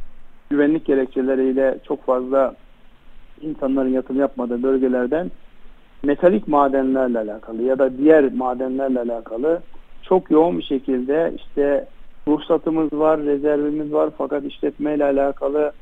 güvenlik 0.50 0.84
gerekçeleriyle 0.84 1.78
çok 1.88 2.06
fazla 2.06 2.54
insanların 3.42 3.88
yatırım 3.88 4.20
yapmadığı 4.20 4.62
bölgelerden 4.62 5.30
metalik 6.02 6.48
madenlerle 6.48 7.18
alakalı 7.18 7.62
ya 7.62 7.78
da 7.78 7.98
diğer 7.98 8.32
madenlerle 8.32 9.00
alakalı 9.00 9.60
çok 10.02 10.30
yoğun 10.30 10.58
bir 10.58 10.62
şekilde 10.62 11.32
işte 11.36 11.86
ruhsatımız 12.28 12.92
var, 12.92 13.20
rezervimiz 13.20 13.92
var 13.92 14.10
fakat 14.18 14.44
işletmeyle 14.44 15.04
alakalı 15.04 15.72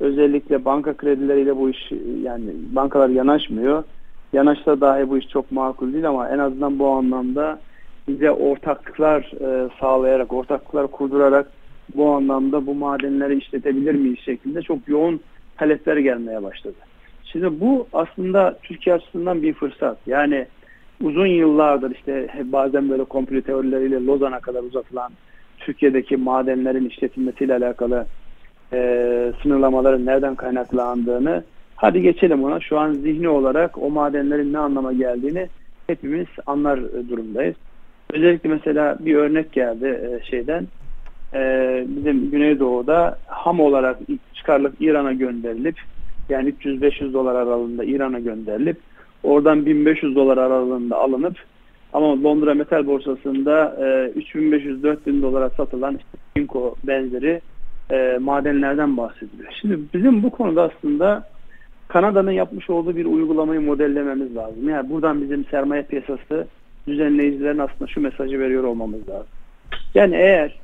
özellikle 0.00 0.64
banka 0.64 0.96
kredileriyle 0.96 1.56
bu 1.56 1.70
iş 1.70 1.92
yani 2.22 2.50
bankalar 2.72 3.08
yanaşmıyor. 3.08 3.84
Yanaşsa 4.32 4.80
dahi 4.80 5.10
bu 5.10 5.18
iş 5.18 5.28
çok 5.28 5.52
makul 5.52 5.92
değil 5.92 6.08
ama 6.08 6.28
en 6.28 6.38
azından 6.38 6.78
bu 6.78 6.88
anlamda 6.88 7.58
bize 8.08 8.30
ortaklıklar 8.30 9.32
e, 9.40 9.68
sağlayarak, 9.80 10.32
ortaklıklar 10.32 10.86
kurdurarak 10.86 11.50
bu 11.94 12.10
anlamda 12.10 12.66
bu 12.66 12.74
madenleri 12.74 13.38
işletebilir 13.38 13.94
miyiz 13.94 14.18
şeklinde 14.18 14.62
çok 14.62 14.88
yoğun 14.88 15.20
talepler 15.56 15.96
gelmeye 15.96 16.42
başladı. 16.42 16.76
Şimdi 17.32 17.60
bu 17.60 17.86
aslında 17.92 18.58
Türkiye 18.62 18.96
açısından 18.96 19.42
bir 19.42 19.54
fırsat. 19.54 19.98
Yani 20.06 20.46
uzun 21.02 21.26
yıllardır 21.26 21.90
işte 21.90 22.28
bazen 22.44 22.90
böyle 22.90 23.04
komplo 23.04 23.40
teorileriyle 23.40 24.06
Lozan'a 24.06 24.40
kadar 24.40 24.62
uzatılan 24.62 25.12
Türkiye'deki 25.58 26.16
madenlerin 26.16 26.88
işletilmesiyle 26.88 27.54
alakalı 27.54 28.06
e, 28.72 29.32
sınırlamaların 29.42 30.06
nereden 30.06 30.34
kaynaklandığını 30.34 31.44
hadi 31.76 32.02
geçelim 32.02 32.44
ona. 32.44 32.60
Şu 32.60 32.78
an 32.78 32.92
zihni 32.92 33.28
olarak 33.28 33.78
o 33.82 33.90
madenlerin 33.90 34.52
ne 34.52 34.58
anlama 34.58 34.92
geldiğini 34.92 35.48
hepimiz 35.86 36.26
anlar 36.46 36.80
durumdayız. 37.08 37.56
Özellikle 38.12 38.48
mesela 38.48 38.96
bir 39.00 39.14
örnek 39.14 39.52
geldi 39.52 39.86
e, 39.86 40.30
şeyden. 40.30 40.66
E, 41.34 41.84
bizim 41.88 42.30
Güneydoğu'da 42.30 43.18
ham 43.26 43.60
olarak 43.60 43.98
çıkarılıp 44.34 44.74
İran'a 44.80 45.12
gönderilip 45.12 45.76
yani 46.30 46.48
300-500 46.48 47.12
dolar 47.12 47.34
aralığında 47.34 47.84
İran'a 47.84 48.18
gönderilip 48.18 48.76
oradan 49.22 49.66
1500 49.66 50.16
dolar 50.16 50.38
aralığında 50.38 50.98
alınıp 50.98 51.36
ama 51.92 52.22
Londra 52.22 52.54
Metal 52.54 52.86
Borsası'nda 52.86 53.76
e, 53.78 54.20
3500-4000 54.20 55.22
dolara 55.22 55.50
satılan 55.50 55.98
Pinko 56.34 56.74
benzeri 56.84 57.40
e, 57.90 58.18
madenlerden 58.20 58.96
bahsediliyor. 58.96 59.52
Şimdi 59.60 59.78
bizim 59.94 60.22
bu 60.22 60.30
konuda 60.30 60.62
aslında 60.62 61.28
Kanada'nın 61.88 62.30
yapmış 62.30 62.70
olduğu 62.70 62.96
bir 62.96 63.04
uygulamayı 63.04 63.60
modellememiz 63.60 64.36
lazım. 64.36 64.68
Yani 64.68 64.90
buradan 64.90 65.22
bizim 65.22 65.44
sermaye 65.44 65.82
piyasası 65.82 66.46
düzenleyicilerin 66.86 67.58
aslında 67.58 67.86
şu 67.86 68.00
mesajı 68.00 68.40
veriyor 68.40 68.64
olmamız 68.64 69.08
lazım. 69.08 69.28
Yani 69.94 70.16
eğer 70.16 70.60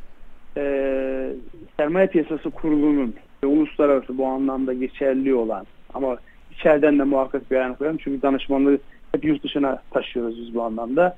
e, 0.56 1.32
sermaye 1.76 2.06
piyasası 2.06 2.50
kurulunun 2.50 3.14
ve 3.44 3.46
uluslararası 3.46 4.18
bu 4.18 4.26
anlamda 4.26 4.72
geçerli 4.72 5.34
olan 5.34 5.66
ama 5.94 6.16
içeriden 6.52 6.98
de 6.98 7.04
muhakkak 7.04 7.50
bir 7.50 7.56
ayağını 7.56 7.76
koyalım. 7.76 7.98
Çünkü 8.04 8.22
danışmanlığı 8.22 8.78
hep 9.12 9.24
yurt 9.24 9.44
dışına 9.44 9.82
taşıyoruz 9.90 10.40
biz 10.40 10.54
bu 10.54 10.62
anlamda. 10.62 11.16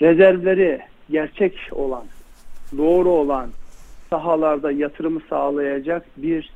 Rezervleri 0.00 0.80
gerçek 1.10 1.58
olan, 1.72 2.04
doğru 2.76 3.08
olan 3.08 3.50
sahalarda 4.10 4.72
yatırımı 4.72 5.20
sağlayacak 5.30 6.06
bir 6.16 6.50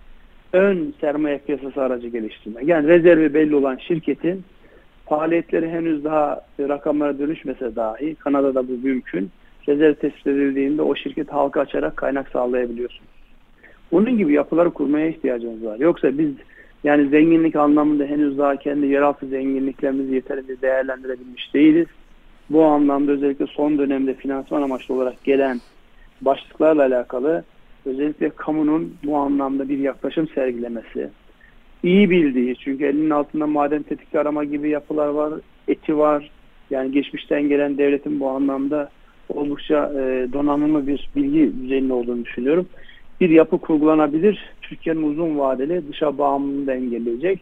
ön 0.52 0.94
sermaye 1.00 1.38
piyasası 1.38 1.82
aracı 1.82 2.08
geliştirmek. 2.08 2.68
Yani 2.68 2.88
rezervi 2.88 3.34
belli 3.34 3.54
olan 3.54 3.76
şirketin 3.76 4.44
faaliyetleri 5.06 5.70
henüz 5.70 6.04
daha 6.04 6.46
rakamlara 6.60 7.18
dönüşmese 7.18 7.76
dahi 7.76 8.14
Kanada'da 8.14 8.68
bu 8.68 8.72
mümkün. 8.72 9.30
Rezerv 9.68 9.94
tespit 9.94 10.26
edildiğinde 10.26 10.82
o 10.82 10.94
şirket 10.94 11.32
halka 11.32 11.60
açarak 11.60 11.96
kaynak 11.96 12.28
sağlayabiliyorsunuz. 12.28 13.11
Bunun 13.92 14.18
gibi 14.18 14.32
yapıları 14.32 14.70
kurmaya 14.70 15.08
ihtiyacımız 15.08 15.64
var. 15.64 15.78
Yoksa 15.78 16.18
biz 16.18 16.30
yani 16.84 17.08
zenginlik 17.08 17.56
anlamında 17.56 18.04
henüz 18.04 18.38
daha 18.38 18.56
kendi 18.56 18.86
yeraltı 18.86 19.26
zenginliklerimizi 19.26 20.14
yeterince 20.14 20.60
değerlendirebilmiş 20.62 21.54
değiliz. 21.54 21.86
Bu 22.50 22.64
anlamda 22.64 23.12
özellikle 23.12 23.46
son 23.46 23.78
dönemde 23.78 24.14
finansman 24.14 24.62
amaçlı 24.62 24.94
olarak 24.94 25.24
gelen 25.24 25.60
başlıklarla 26.20 26.82
alakalı 26.82 27.44
özellikle 27.86 28.30
kamunun 28.30 28.94
bu 29.04 29.16
anlamda 29.16 29.68
bir 29.68 29.78
yaklaşım 29.78 30.28
sergilemesi, 30.28 31.10
iyi 31.82 32.10
bildiği 32.10 32.56
çünkü 32.56 32.84
elinin 32.84 33.10
altında 33.10 33.46
maden 33.46 33.82
tetikli 33.82 34.18
arama 34.18 34.44
gibi 34.44 34.68
yapılar 34.68 35.08
var, 35.08 35.34
eti 35.68 35.98
var. 35.98 36.30
Yani 36.70 36.92
geçmişten 36.92 37.48
gelen 37.48 37.78
devletin 37.78 38.20
bu 38.20 38.28
anlamda 38.28 38.90
oldukça 39.28 39.92
e, 39.94 40.32
donanımlı 40.32 40.86
bir 40.86 41.10
bilgi 41.16 41.52
düzeyinde 41.62 41.92
olduğunu 41.92 42.24
düşünüyorum. 42.24 42.66
Bir 43.22 43.30
yapı 43.30 43.58
kurgulanabilir. 43.58 44.52
Türkiye'nin 44.62 45.02
uzun 45.02 45.38
vadeli 45.38 45.88
dışa 45.88 46.18
bağımlılığını 46.18 46.66
da 46.66 46.74
engelleyecek. 46.74 47.40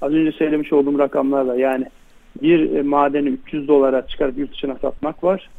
Az 0.00 0.12
önce 0.12 0.32
söylemiş 0.32 0.72
olduğum 0.72 0.98
rakamlarla 0.98 1.56
yani 1.56 1.86
bir 2.42 2.76
e, 2.76 2.82
madeni 2.82 3.28
300 3.28 3.68
dolara 3.68 4.06
çıkarıp 4.06 4.38
yurt 4.38 4.52
dışına 4.52 4.74
satmak 4.74 5.24
var. 5.24 5.50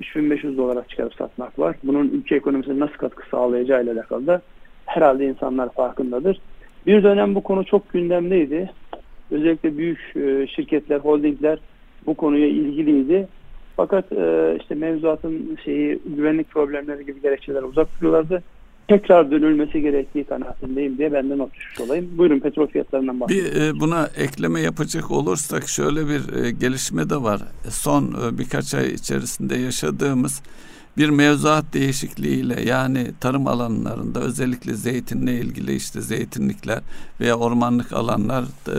3500 0.00 0.58
dolara 0.58 0.84
çıkarıp 0.88 1.14
satmak 1.14 1.58
var. 1.58 1.76
Bunun 1.84 2.08
ülke 2.08 2.36
ekonomisine 2.36 2.78
nasıl 2.78 2.94
katkı 2.94 3.28
sağlayacağı 3.30 3.84
ile 3.84 3.92
alakalı 3.92 4.26
da 4.26 4.42
herhalde 4.86 5.26
insanlar 5.26 5.72
farkındadır. 5.72 6.40
Bir 6.86 7.02
dönem 7.02 7.34
bu 7.34 7.42
konu 7.42 7.64
çok 7.64 7.92
gündemdeydi. 7.92 8.70
Özellikle 9.30 9.78
büyük 9.78 10.16
e, 10.16 10.46
şirketler, 10.46 10.98
holdingler 10.98 11.58
bu 12.06 12.14
konuya 12.14 12.46
ilgiliydi. 12.46 13.28
Fakat 13.76 14.12
e, 14.12 14.56
işte 14.60 14.74
mevzuatın 14.74 15.58
şeyi 15.64 15.98
güvenlik 16.16 16.50
problemleri 16.50 17.06
gibi 17.06 17.22
gerekçeler 17.22 17.62
uzak 17.62 17.88
duruyorlardı 18.00 18.42
tekrar 18.88 19.30
dönülmesi 19.30 19.80
gerektiği 19.80 20.24
kanaatindeyim 20.24 20.98
diye 20.98 21.12
ben 21.12 21.30
de 21.30 21.38
not 21.38 21.54
düşmüş 21.54 21.80
olayım. 21.80 22.08
Buyurun 22.18 22.40
petrol 22.40 22.66
fiyatlarından 22.66 23.20
bahsedelim. 23.20 23.54
Bir 23.54 23.60
e, 23.60 23.80
buna 23.80 24.08
ekleme 24.16 24.60
yapacak 24.60 25.10
olursak 25.10 25.68
şöyle 25.68 26.08
bir 26.08 26.44
e, 26.44 26.50
gelişme 26.50 27.10
de 27.10 27.16
var. 27.22 27.40
Son 27.68 28.04
e, 28.04 28.38
birkaç 28.38 28.74
ay 28.74 28.88
içerisinde 28.88 29.56
yaşadığımız 29.56 30.42
bir 30.96 31.08
mevzuat 31.08 31.64
değişikliğiyle 31.72 32.62
yani 32.62 33.06
tarım 33.20 33.46
alanlarında 33.46 34.20
özellikle 34.20 34.74
zeytinle 34.74 35.34
ilgili 35.34 35.74
işte 35.74 36.00
zeytinlikler 36.00 36.80
veya 37.20 37.34
ormanlık 37.34 37.92
alanlar 37.92 38.44
e, 38.68 38.78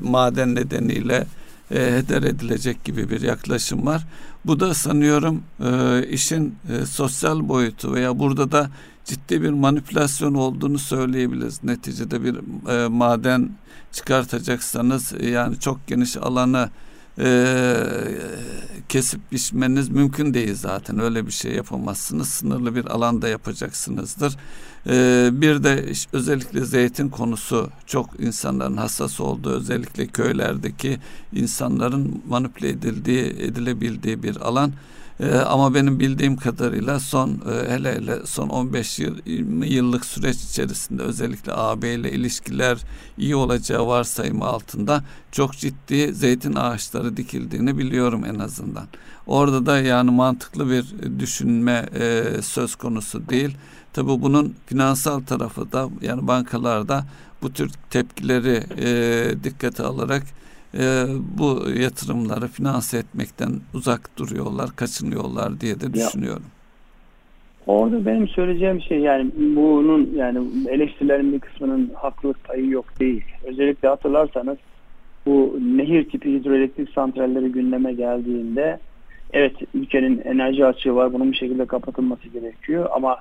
maden 0.00 0.54
nedeniyle 0.54 1.24
e, 1.70 1.74
heder 1.74 2.22
edilecek 2.22 2.84
gibi 2.84 3.10
bir 3.10 3.20
yaklaşım 3.20 3.86
var. 3.86 4.06
Bu 4.44 4.60
da 4.60 4.74
sanıyorum 4.74 5.42
e, 5.60 6.02
işin 6.08 6.54
e, 6.72 6.86
sosyal 6.86 7.48
boyutu 7.48 7.94
veya 7.94 8.18
burada 8.18 8.52
da 8.52 8.70
ciddi 9.08 9.42
bir 9.42 9.50
manipülasyon 9.50 10.34
olduğunu 10.34 10.78
söyleyebiliriz. 10.78 11.64
Neticede 11.64 12.24
bir 12.24 12.36
e, 12.70 12.88
maden 12.88 13.50
çıkartacaksanız 13.92 15.12
yani 15.22 15.60
çok 15.60 15.86
geniş 15.86 16.16
alanı 16.16 16.70
e, 17.18 17.76
kesip 18.88 19.32
biçmeniz 19.32 19.88
mümkün 19.88 20.34
değil 20.34 20.54
zaten. 20.54 20.98
Öyle 20.98 21.26
bir 21.26 21.30
şey 21.30 21.52
yapamazsınız. 21.52 22.28
Sınırlı 22.28 22.74
bir 22.74 22.86
alanda 22.86 23.28
yapacaksınızdır. 23.28 24.36
E, 24.86 25.28
bir 25.32 25.64
de 25.64 25.92
özellikle 26.12 26.64
zeytin 26.64 27.08
konusu 27.08 27.70
çok 27.86 28.20
insanların 28.20 28.76
hassas 28.76 29.20
olduğu 29.20 29.50
özellikle 29.50 30.06
köylerdeki 30.06 30.98
insanların 31.32 32.22
manipüle 32.28 32.68
edildiği 32.68 33.24
edilebildiği 33.24 34.22
bir 34.22 34.36
alan. 34.36 34.72
Ee, 35.20 35.34
ama 35.34 35.74
benim 35.74 36.00
bildiğim 36.00 36.36
kadarıyla 36.36 37.00
son 37.00 37.30
e, 37.30 37.70
hele 37.70 37.94
hele 37.94 38.26
son 38.26 38.48
15 38.48 38.98
yıl, 38.98 39.16
yıllık 39.64 40.06
süreç 40.06 40.36
içerisinde 40.36 41.02
özellikle 41.02 41.52
AB 41.54 41.94
ile 41.94 42.12
ilişkiler 42.12 42.78
iyi 43.18 43.36
olacağı 43.36 43.86
varsayımı 43.86 44.44
altında 44.44 45.04
çok 45.32 45.52
ciddi 45.52 46.14
zeytin 46.14 46.54
ağaçları 46.54 47.16
dikildiğini 47.16 47.78
biliyorum 47.78 48.24
en 48.24 48.38
azından. 48.38 48.86
Orada 49.26 49.66
da 49.66 49.78
yani 49.78 50.10
mantıklı 50.10 50.70
bir 50.70 50.84
düşünme 51.18 51.86
e, 51.94 52.24
söz 52.42 52.74
konusu 52.74 53.28
değil. 53.28 53.56
Tabi 53.92 54.08
bunun 54.08 54.54
finansal 54.66 55.20
tarafı 55.20 55.72
da 55.72 55.88
yani 56.02 56.26
bankalarda 56.26 57.04
bu 57.42 57.52
tür 57.52 57.70
tepkileri 57.90 58.64
e, 58.78 59.44
dikkate 59.44 59.82
alarak 59.82 60.22
e, 60.74 61.04
bu 61.38 61.70
yatırımları 61.80 62.48
finanse 62.48 62.98
etmekten 62.98 63.50
uzak 63.74 64.18
duruyorlar, 64.18 64.70
kaçınıyorlar 64.76 65.60
diye 65.60 65.80
de 65.80 65.94
düşünüyorum. 65.94 66.42
Ya, 67.66 67.74
orada 67.74 68.06
benim 68.06 68.28
söyleyeceğim 68.28 68.80
şey 68.80 68.98
yani 68.98 69.30
bunun 69.56 70.10
yani 70.16 70.38
eleştirilerin 70.68 71.32
bir 71.32 71.38
kısmının 71.38 71.90
haklılık 71.94 72.44
payı 72.44 72.68
yok 72.68 73.00
değil. 73.00 73.24
Özellikle 73.44 73.88
hatırlarsanız 73.88 74.56
bu 75.26 75.58
nehir 75.76 76.08
tipi 76.08 76.32
hidroelektrik 76.32 76.90
santralleri 76.90 77.52
gündeme 77.52 77.92
geldiğinde 77.92 78.78
evet 79.32 79.52
ülkenin 79.74 80.20
enerji 80.24 80.66
açığı 80.66 80.94
var 80.94 81.12
bunun 81.12 81.32
bir 81.32 81.36
şekilde 81.36 81.66
kapatılması 81.66 82.28
gerekiyor 82.28 82.88
ama 82.92 83.16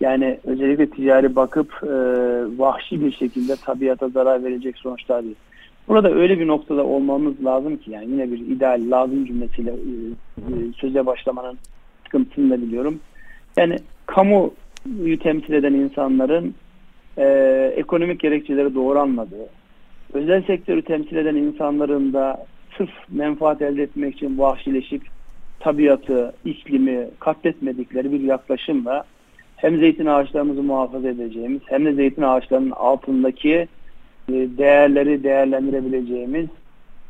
Yani 0.00 0.38
özellikle 0.44 0.90
ticari 0.90 1.36
bakıp 1.36 1.72
e, 1.82 1.88
vahşi 2.58 3.00
bir 3.04 3.12
şekilde 3.12 3.56
tabiata 3.56 4.08
zarar 4.08 4.44
verecek 4.44 4.78
sonuçlar 4.78 5.24
değil. 5.24 5.36
Burada 5.88 6.14
öyle 6.14 6.38
bir 6.38 6.46
noktada 6.46 6.84
olmamız 6.84 7.44
lazım 7.44 7.76
ki 7.76 7.90
yani 7.90 8.10
yine 8.10 8.32
bir 8.32 8.38
ideal 8.38 8.90
lazım 8.90 9.26
cümlesiyle 9.26 9.70
e, 9.70 9.74
e, 10.38 10.72
söze 10.76 11.06
başlamanın 11.06 11.58
sıkıntısını 12.04 12.50
da 12.50 12.62
biliyorum. 12.62 13.00
Yani 13.56 13.76
kamuyu 14.06 15.18
temsil 15.22 15.52
eden 15.52 15.72
insanların 15.72 16.54
e, 17.18 17.26
ekonomik 17.76 18.20
gerekçeleri 18.20 18.74
doğru 18.74 18.98
anladığı, 18.98 19.48
özel 20.12 20.42
sektörü 20.42 20.82
temsil 20.82 21.16
eden 21.16 21.36
insanların 21.36 22.12
da 22.12 22.46
sırf 22.78 22.90
menfaat 23.08 23.62
elde 23.62 23.82
etmek 23.82 24.14
için 24.14 24.38
vahşileşip 24.38 25.02
tabiatı, 25.60 26.32
iklimi 26.44 27.08
katletmedikleri 27.18 28.12
bir 28.12 28.20
yaklaşımla 28.20 29.04
hem 29.56 29.78
zeytin 29.78 30.06
ağaçlarımızı 30.06 30.62
muhafaza 30.62 31.08
edeceğimiz 31.08 31.60
hem 31.66 31.84
de 31.84 31.92
zeytin 31.92 32.22
ağaçlarının 32.22 32.70
altındaki 32.70 33.68
değerleri 34.28 35.22
değerlendirebileceğimiz 35.22 36.46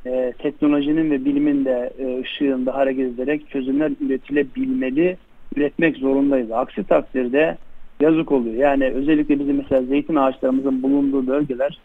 e, 0.06 0.32
teknolojinin 0.38 1.10
ve 1.10 1.24
bilimin 1.24 1.64
de 1.64 1.92
e, 1.98 2.20
ışığında 2.20 2.74
hareket 2.74 3.14
ederek 3.14 3.50
çözümler 3.50 3.92
üretilebilmeli, 4.00 5.16
üretmek 5.56 5.96
zorundayız. 5.96 6.52
Aksi 6.52 6.84
takdirde 6.84 7.56
yazık 8.00 8.32
oluyor. 8.32 8.54
Yani 8.54 8.84
özellikle 8.84 9.40
bizim 9.40 9.56
mesela 9.56 9.82
zeytin 9.82 10.14
ağaçlarımızın 10.14 10.82
bulunduğu 10.82 11.26
bölgeler 11.26 11.78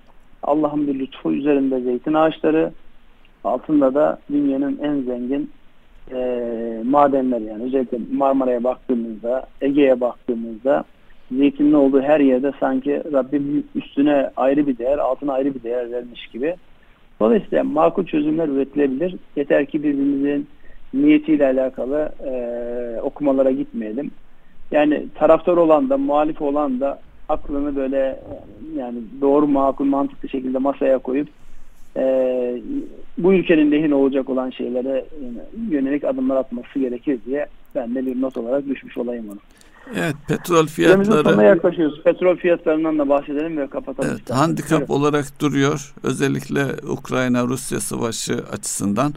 Allah'ın 0.44 0.88
bir 0.88 1.00
lütfu 1.00 1.34
üzerinde 1.34 1.82
zeytin 1.82 2.14
ağaçları 2.14 2.72
altında 3.44 3.94
da 3.94 4.20
dünyanın 4.32 4.80
en 4.84 5.02
zengin 5.02 5.52
e, 6.12 6.82
madenler 6.86 7.42
yani 7.42 7.64
özellikle 7.64 7.98
Marmara'ya 8.12 8.64
baktığımızda 8.64 9.48
Ege'ye 9.62 10.02
baktığımızda 10.02 10.84
zeytinin 11.38 11.74
olduğu 11.74 12.02
her 12.02 12.20
yerde 12.20 12.52
sanki 12.60 13.04
Rabbim 13.14 13.64
üstüne 13.76 14.30
ayrı 14.38 14.68
bir 14.68 14.78
değer 14.78 14.98
altına 14.98 15.34
ayrı 15.34 15.56
bir 15.56 15.64
değer 15.64 15.92
vermiş 15.92 16.28
gibi. 16.28 16.56
Dolayısıyla 17.20 17.64
makul 17.64 18.06
çözümler 18.06 18.48
üretilebilir. 18.48 19.16
Yeter 19.36 19.66
ki 19.66 19.84
birbirimizin 19.84 20.48
niyetiyle 20.94 21.46
alakalı 21.46 22.12
e, 22.26 23.02
okumalara 23.02 23.52
gitmeyelim. 23.52 24.12
Yani 24.72 25.06
taraftar 25.16 25.58
olan 25.58 25.90
da 25.90 25.98
muhalif 25.98 26.42
olan 26.42 26.80
da 26.80 27.00
aklını 27.30 27.76
böyle 27.76 28.20
yani 28.78 28.98
doğru 29.22 29.48
makul 29.48 29.86
mantıklı 29.86 30.30
şekilde 30.30 30.58
masaya 30.58 30.98
koyup 30.98 31.28
e, 31.98 32.04
bu 33.18 33.34
ülkenin 33.34 33.72
lehine 33.72 33.96
olacak 33.96 34.30
olan 34.30 34.50
şeylere 34.50 35.06
yönelik 35.70 36.04
adımlar 36.04 36.36
atması 36.36 36.80
gerekir 36.80 37.20
diye 37.26 37.46
ben 37.76 37.96
de 37.96 38.06
bir 38.06 38.22
not 38.22 38.38
olarak 38.38 38.68
düşmüş 38.68 38.98
olayım 38.98 39.30
onu. 39.30 39.40
Evet 39.96 40.16
petrol 40.28 40.68
fiyatları 40.68 41.24
sonuna 41.24 41.44
yaklaşıyoruz. 41.44 42.04
Petrol 42.04 42.38
fiyatlarından 42.38 43.00
da 43.00 43.10
bahsedelim 43.10 43.58
ve 43.58 43.68
kapatalım. 43.68 44.10
Evet, 44.12 44.30
handikap 44.30 44.80
evet. 44.80 44.90
olarak 44.90 45.26
duruyor. 45.42 45.94
Özellikle 46.04 46.66
Ukrayna-Rusya 46.88 47.80
savaşı 47.80 48.44
açısından. 48.52 49.14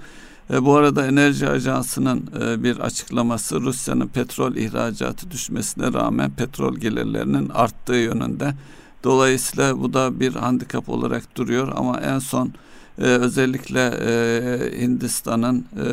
E, 0.53 0.65
bu 0.65 0.77
arada 0.77 1.07
Enerji 1.07 1.49
Ajansı'nın 1.49 2.25
e, 2.43 2.63
bir 2.63 2.79
açıklaması 2.79 3.61
Rusya'nın 3.61 4.09
petrol 4.09 4.55
ihracatı 4.55 5.31
düşmesine 5.31 5.93
rağmen 5.93 6.31
petrol 6.31 6.77
gelirlerinin 6.77 7.49
arttığı 7.49 7.97
yönünde. 7.97 8.55
Dolayısıyla 9.05 9.81
bu 9.81 9.93
da 9.95 10.21
bir 10.21 10.35
handikap 10.35 10.89
olarak 10.89 11.37
duruyor 11.37 11.73
ama 11.77 12.01
en 12.01 12.19
son 12.19 12.53
e, 12.99 13.03
özellikle 13.03 13.81
e, 13.81 14.81
Hindistan'ın 14.81 15.59
e, 15.59 15.85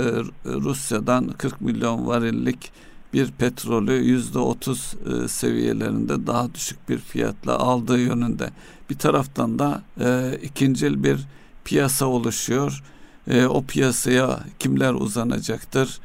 Rusya'dan 0.45 1.27
40 1.27 1.61
milyon 1.61 2.07
varillik 2.07 2.71
bir 3.13 3.31
petrolü 3.31 3.93
yüzde 3.93 4.39
otuz 4.39 4.93
e, 5.05 5.27
seviyelerinde 5.27 6.27
daha 6.27 6.53
düşük 6.53 6.89
bir 6.89 6.97
fiyatla 6.97 7.57
aldığı 7.59 7.99
yönünde. 7.99 8.49
Bir 8.89 8.97
taraftan 8.97 9.59
da 9.59 9.81
e, 9.99 10.37
ikincil 10.43 11.03
bir 11.03 11.19
piyasa 11.65 12.05
oluşuyor. 12.05 12.83
E, 13.27 13.45
o 13.45 13.63
piyasaya 13.63 14.39
kimler 14.59 14.93
uzanacaktır? 14.93 15.99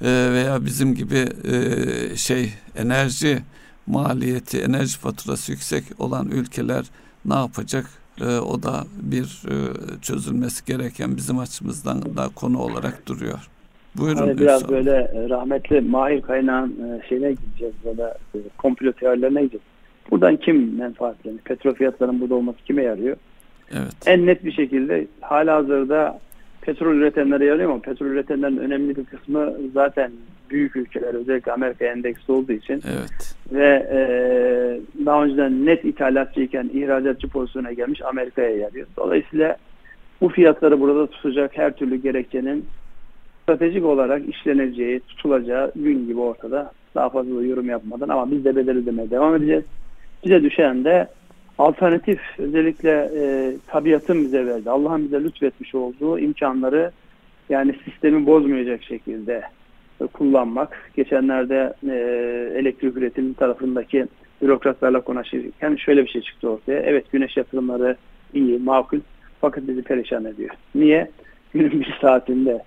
E, 0.00 0.06
veya 0.32 0.64
bizim 0.64 0.94
gibi 0.94 1.28
e, 1.44 2.16
şey 2.16 2.52
enerji 2.76 3.42
maliyeti, 3.86 4.60
enerji 4.60 4.98
faturası 4.98 5.52
yüksek 5.52 5.84
olan 5.98 6.28
ülkeler 6.28 6.84
ne 7.24 7.34
yapacak? 7.34 7.90
E, 8.20 8.24
o 8.24 8.62
da 8.62 8.86
bir 9.02 9.42
e, 9.48 9.74
çözülmesi 10.02 10.64
gereken 10.64 11.16
bizim 11.16 11.38
açımızdan 11.38 12.16
da 12.16 12.28
konu 12.34 12.58
olarak 12.58 13.06
duruyor. 13.06 13.48
Buyurun. 13.98 14.16
Hani 14.16 14.38
biraz 14.38 14.68
böyle 14.68 14.90
e, 14.90 15.28
rahmetli 15.28 15.80
Mahir 15.80 16.22
Kaynağ'ın 16.22 16.70
e, 16.70 17.08
şeyine 17.08 17.32
gideceğiz 17.32 17.74
ya 17.84 17.98
da 17.98 18.18
e, 18.34 18.38
komplo 18.58 18.92
teorilerine 18.92 19.40
gideceğiz. 19.40 19.64
Buradan 20.10 20.36
kim 20.36 20.78
menfaatleniyor? 20.78 21.42
Petrol 21.42 21.74
fiyatlarının 21.74 22.20
burada 22.20 22.34
olması 22.34 22.58
kime 22.64 22.82
yarıyor? 22.82 23.16
Evet. 23.72 23.94
En 24.06 24.26
net 24.26 24.44
bir 24.44 24.52
şekilde 24.52 25.06
hala 25.20 25.56
hazırda 25.56 26.20
petrol 26.60 26.94
üretenlere 26.94 27.44
yarıyor 27.44 27.70
ama 27.70 27.80
petrol 27.80 28.06
üretenlerin 28.06 28.56
önemli 28.56 28.96
bir 28.96 29.04
kısmı 29.04 29.52
zaten 29.74 30.12
büyük 30.50 30.76
ülkeler 30.76 31.14
özellikle 31.14 31.52
Amerika 31.52 31.84
endeksi 31.84 32.32
olduğu 32.32 32.52
için 32.52 32.82
evet. 32.86 33.36
ve 33.52 33.88
e, 33.90 34.00
daha 35.06 35.24
önceden 35.24 35.66
net 35.66 35.84
ithalatçıyken 35.84 36.70
ihracatçı 36.74 37.28
pozisyona 37.28 37.72
gelmiş 37.72 38.02
Amerika'ya 38.02 38.56
yarıyor. 38.56 38.86
Dolayısıyla 38.96 39.56
bu 40.20 40.28
fiyatları 40.28 40.80
burada 40.80 41.06
tutacak 41.06 41.58
her 41.58 41.76
türlü 41.76 41.96
gerekçenin 41.96 42.64
stratejik 43.48 43.84
olarak 43.84 44.28
işleneceği, 44.28 45.00
tutulacağı 45.00 45.72
gün 45.76 46.06
gibi 46.06 46.20
ortada. 46.20 46.72
Daha 46.94 47.08
fazla 47.10 47.42
yorum 47.44 47.68
yapmadan 47.68 48.08
ama 48.08 48.30
biz 48.30 48.44
de 48.44 48.56
bedel 48.56 48.76
ödemeye 48.76 49.10
devam 49.10 49.36
edeceğiz. 49.36 49.64
Bize 50.24 50.42
düşen 50.42 50.84
de 50.84 51.08
alternatif 51.58 52.20
özellikle 52.38 53.10
e, 53.16 53.52
tabiatın 53.66 54.22
bize 54.22 54.46
verdi. 54.46 54.70
Allah'ın 54.70 55.04
bize 55.04 55.24
lütfetmiş 55.24 55.74
olduğu 55.74 56.18
imkanları 56.18 56.90
yani 57.48 57.74
sistemi 57.84 58.26
bozmayacak 58.26 58.82
şekilde 58.82 59.42
e, 60.00 60.06
kullanmak. 60.06 60.90
Geçenlerde 60.96 61.72
e, 61.88 61.94
elektrik 62.58 62.96
üretimi 62.96 63.34
tarafındaki 63.34 64.06
bürokratlarla 64.42 65.00
konuşurken 65.00 65.76
şöyle 65.76 66.04
bir 66.04 66.10
şey 66.10 66.22
çıktı 66.22 66.50
ortaya. 66.50 66.80
Evet 66.80 67.12
güneş 67.12 67.36
yatırımları 67.36 67.96
iyi, 68.34 68.58
makul 68.58 69.00
fakat 69.40 69.68
bizi 69.68 69.82
perişan 69.82 70.24
ediyor. 70.24 70.50
Niye? 70.74 71.10
Günün 71.54 71.80
bir 71.80 71.98
saatinde 72.00 72.62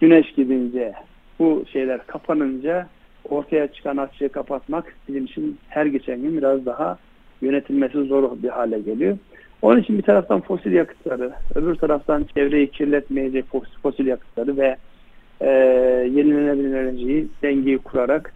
güneş 0.00 0.32
gidince 0.32 0.92
bu 1.38 1.64
şeyler 1.72 2.06
kapanınca 2.06 2.86
ortaya 3.28 3.72
çıkan 3.72 3.96
açığı 3.96 4.28
kapatmak 4.28 4.94
bizim 5.08 5.24
için 5.24 5.58
her 5.68 5.86
geçen 5.86 6.22
gün 6.22 6.36
biraz 6.36 6.66
daha 6.66 6.98
yönetilmesi 7.42 8.04
zor 8.04 8.42
bir 8.42 8.48
hale 8.48 8.80
geliyor. 8.80 9.18
Onun 9.62 9.80
için 9.80 9.98
bir 9.98 10.02
taraftan 10.02 10.40
fosil 10.40 10.72
yakıtları, 10.72 11.32
öbür 11.54 11.74
taraftan 11.74 12.26
çevreyi 12.34 12.70
kirletmeyecek 12.70 13.44
fosil 13.82 14.06
yakıtları 14.06 14.56
ve 14.56 14.76
e, 15.40 15.50
yenilenebilir 16.12 16.74
enerjiyi 16.74 17.28
dengeyi 17.42 17.78
kurarak 17.78 18.32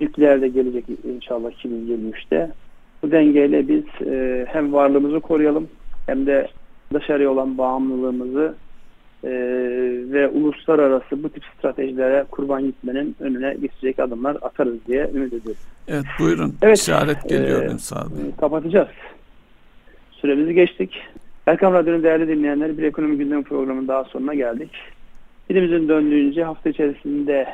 nükleer 0.00 0.40
de 0.40 0.48
gelecek 0.48 0.84
inşallah 1.04 1.50
2023'te. 1.50 2.50
Bu 3.02 3.10
dengeyle 3.10 3.68
biz 3.68 4.06
e, 4.06 4.46
hem 4.48 4.72
varlığımızı 4.72 5.20
koruyalım 5.20 5.68
hem 6.06 6.26
de 6.26 6.48
dışarıya 6.94 7.30
olan 7.30 7.58
bağımlılığımızı 7.58 8.54
e, 9.24 9.30
ve 10.12 10.28
uluslararası 10.28 11.22
bu 11.22 11.28
tip 11.28 11.44
stratejilere 11.58 12.24
kurban 12.30 12.62
gitmenin 12.62 13.16
önüne 13.20 13.54
geçecek 13.54 13.98
adımlar 13.98 14.36
atarız 14.42 14.86
diye 14.86 15.10
ümit 15.14 15.32
ediyorum. 15.32 15.60
Evet 15.88 16.04
buyurun. 16.18 16.54
Evet, 16.62 16.78
İşaret 16.78 17.28
geliyor 17.28 17.62
e, 17.62 17.66
Ünsal 17.66 18.10
Bey. 18.10 18.30
Kapatacağız. 18.40 18.88
Süremizi 20.10 20.54
geçtik. 20.54 21.02
Erkam 21.46 21.74
Radyo'nun 21.74 22.02
değerli 22.02 22.28
dinleyenleri 22.28 22.78
bir 22.78 22.82
ekonomi 22.82 23.18
gündem 23.18 23.42
programının 23.42 23.88
daha 23.88 24.04
sonuna 24.04 24.34
geldik. 24.34 24.70
Dilimizin 25.50 25.88
döndüğünce 25.88 26.44
hafta 26.44 26.70
içerisinde 26.70 27.48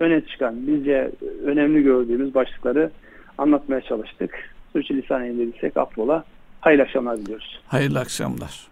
öne 0.00 0.20
çıkan, 0.20 0.66
bizce 0.66 1.10
önemli 1.44 1.82
gördüğümüz 1.82 2.34
başlıkları 2.34 2.90
anlatmaya 3.38 3.80
çalıştık. 3.80 4.30
Sürçülisan 4.72 5.24
edildiysek 5.24 5.76
affola. 5.76 6.24
Hayırlı 6.60 6.82
akşamlar 6.82 7.16
diliyoruz. 7.16 7.60
Hayırlı 7.66 7.98
akşamlar. 7.98 8.66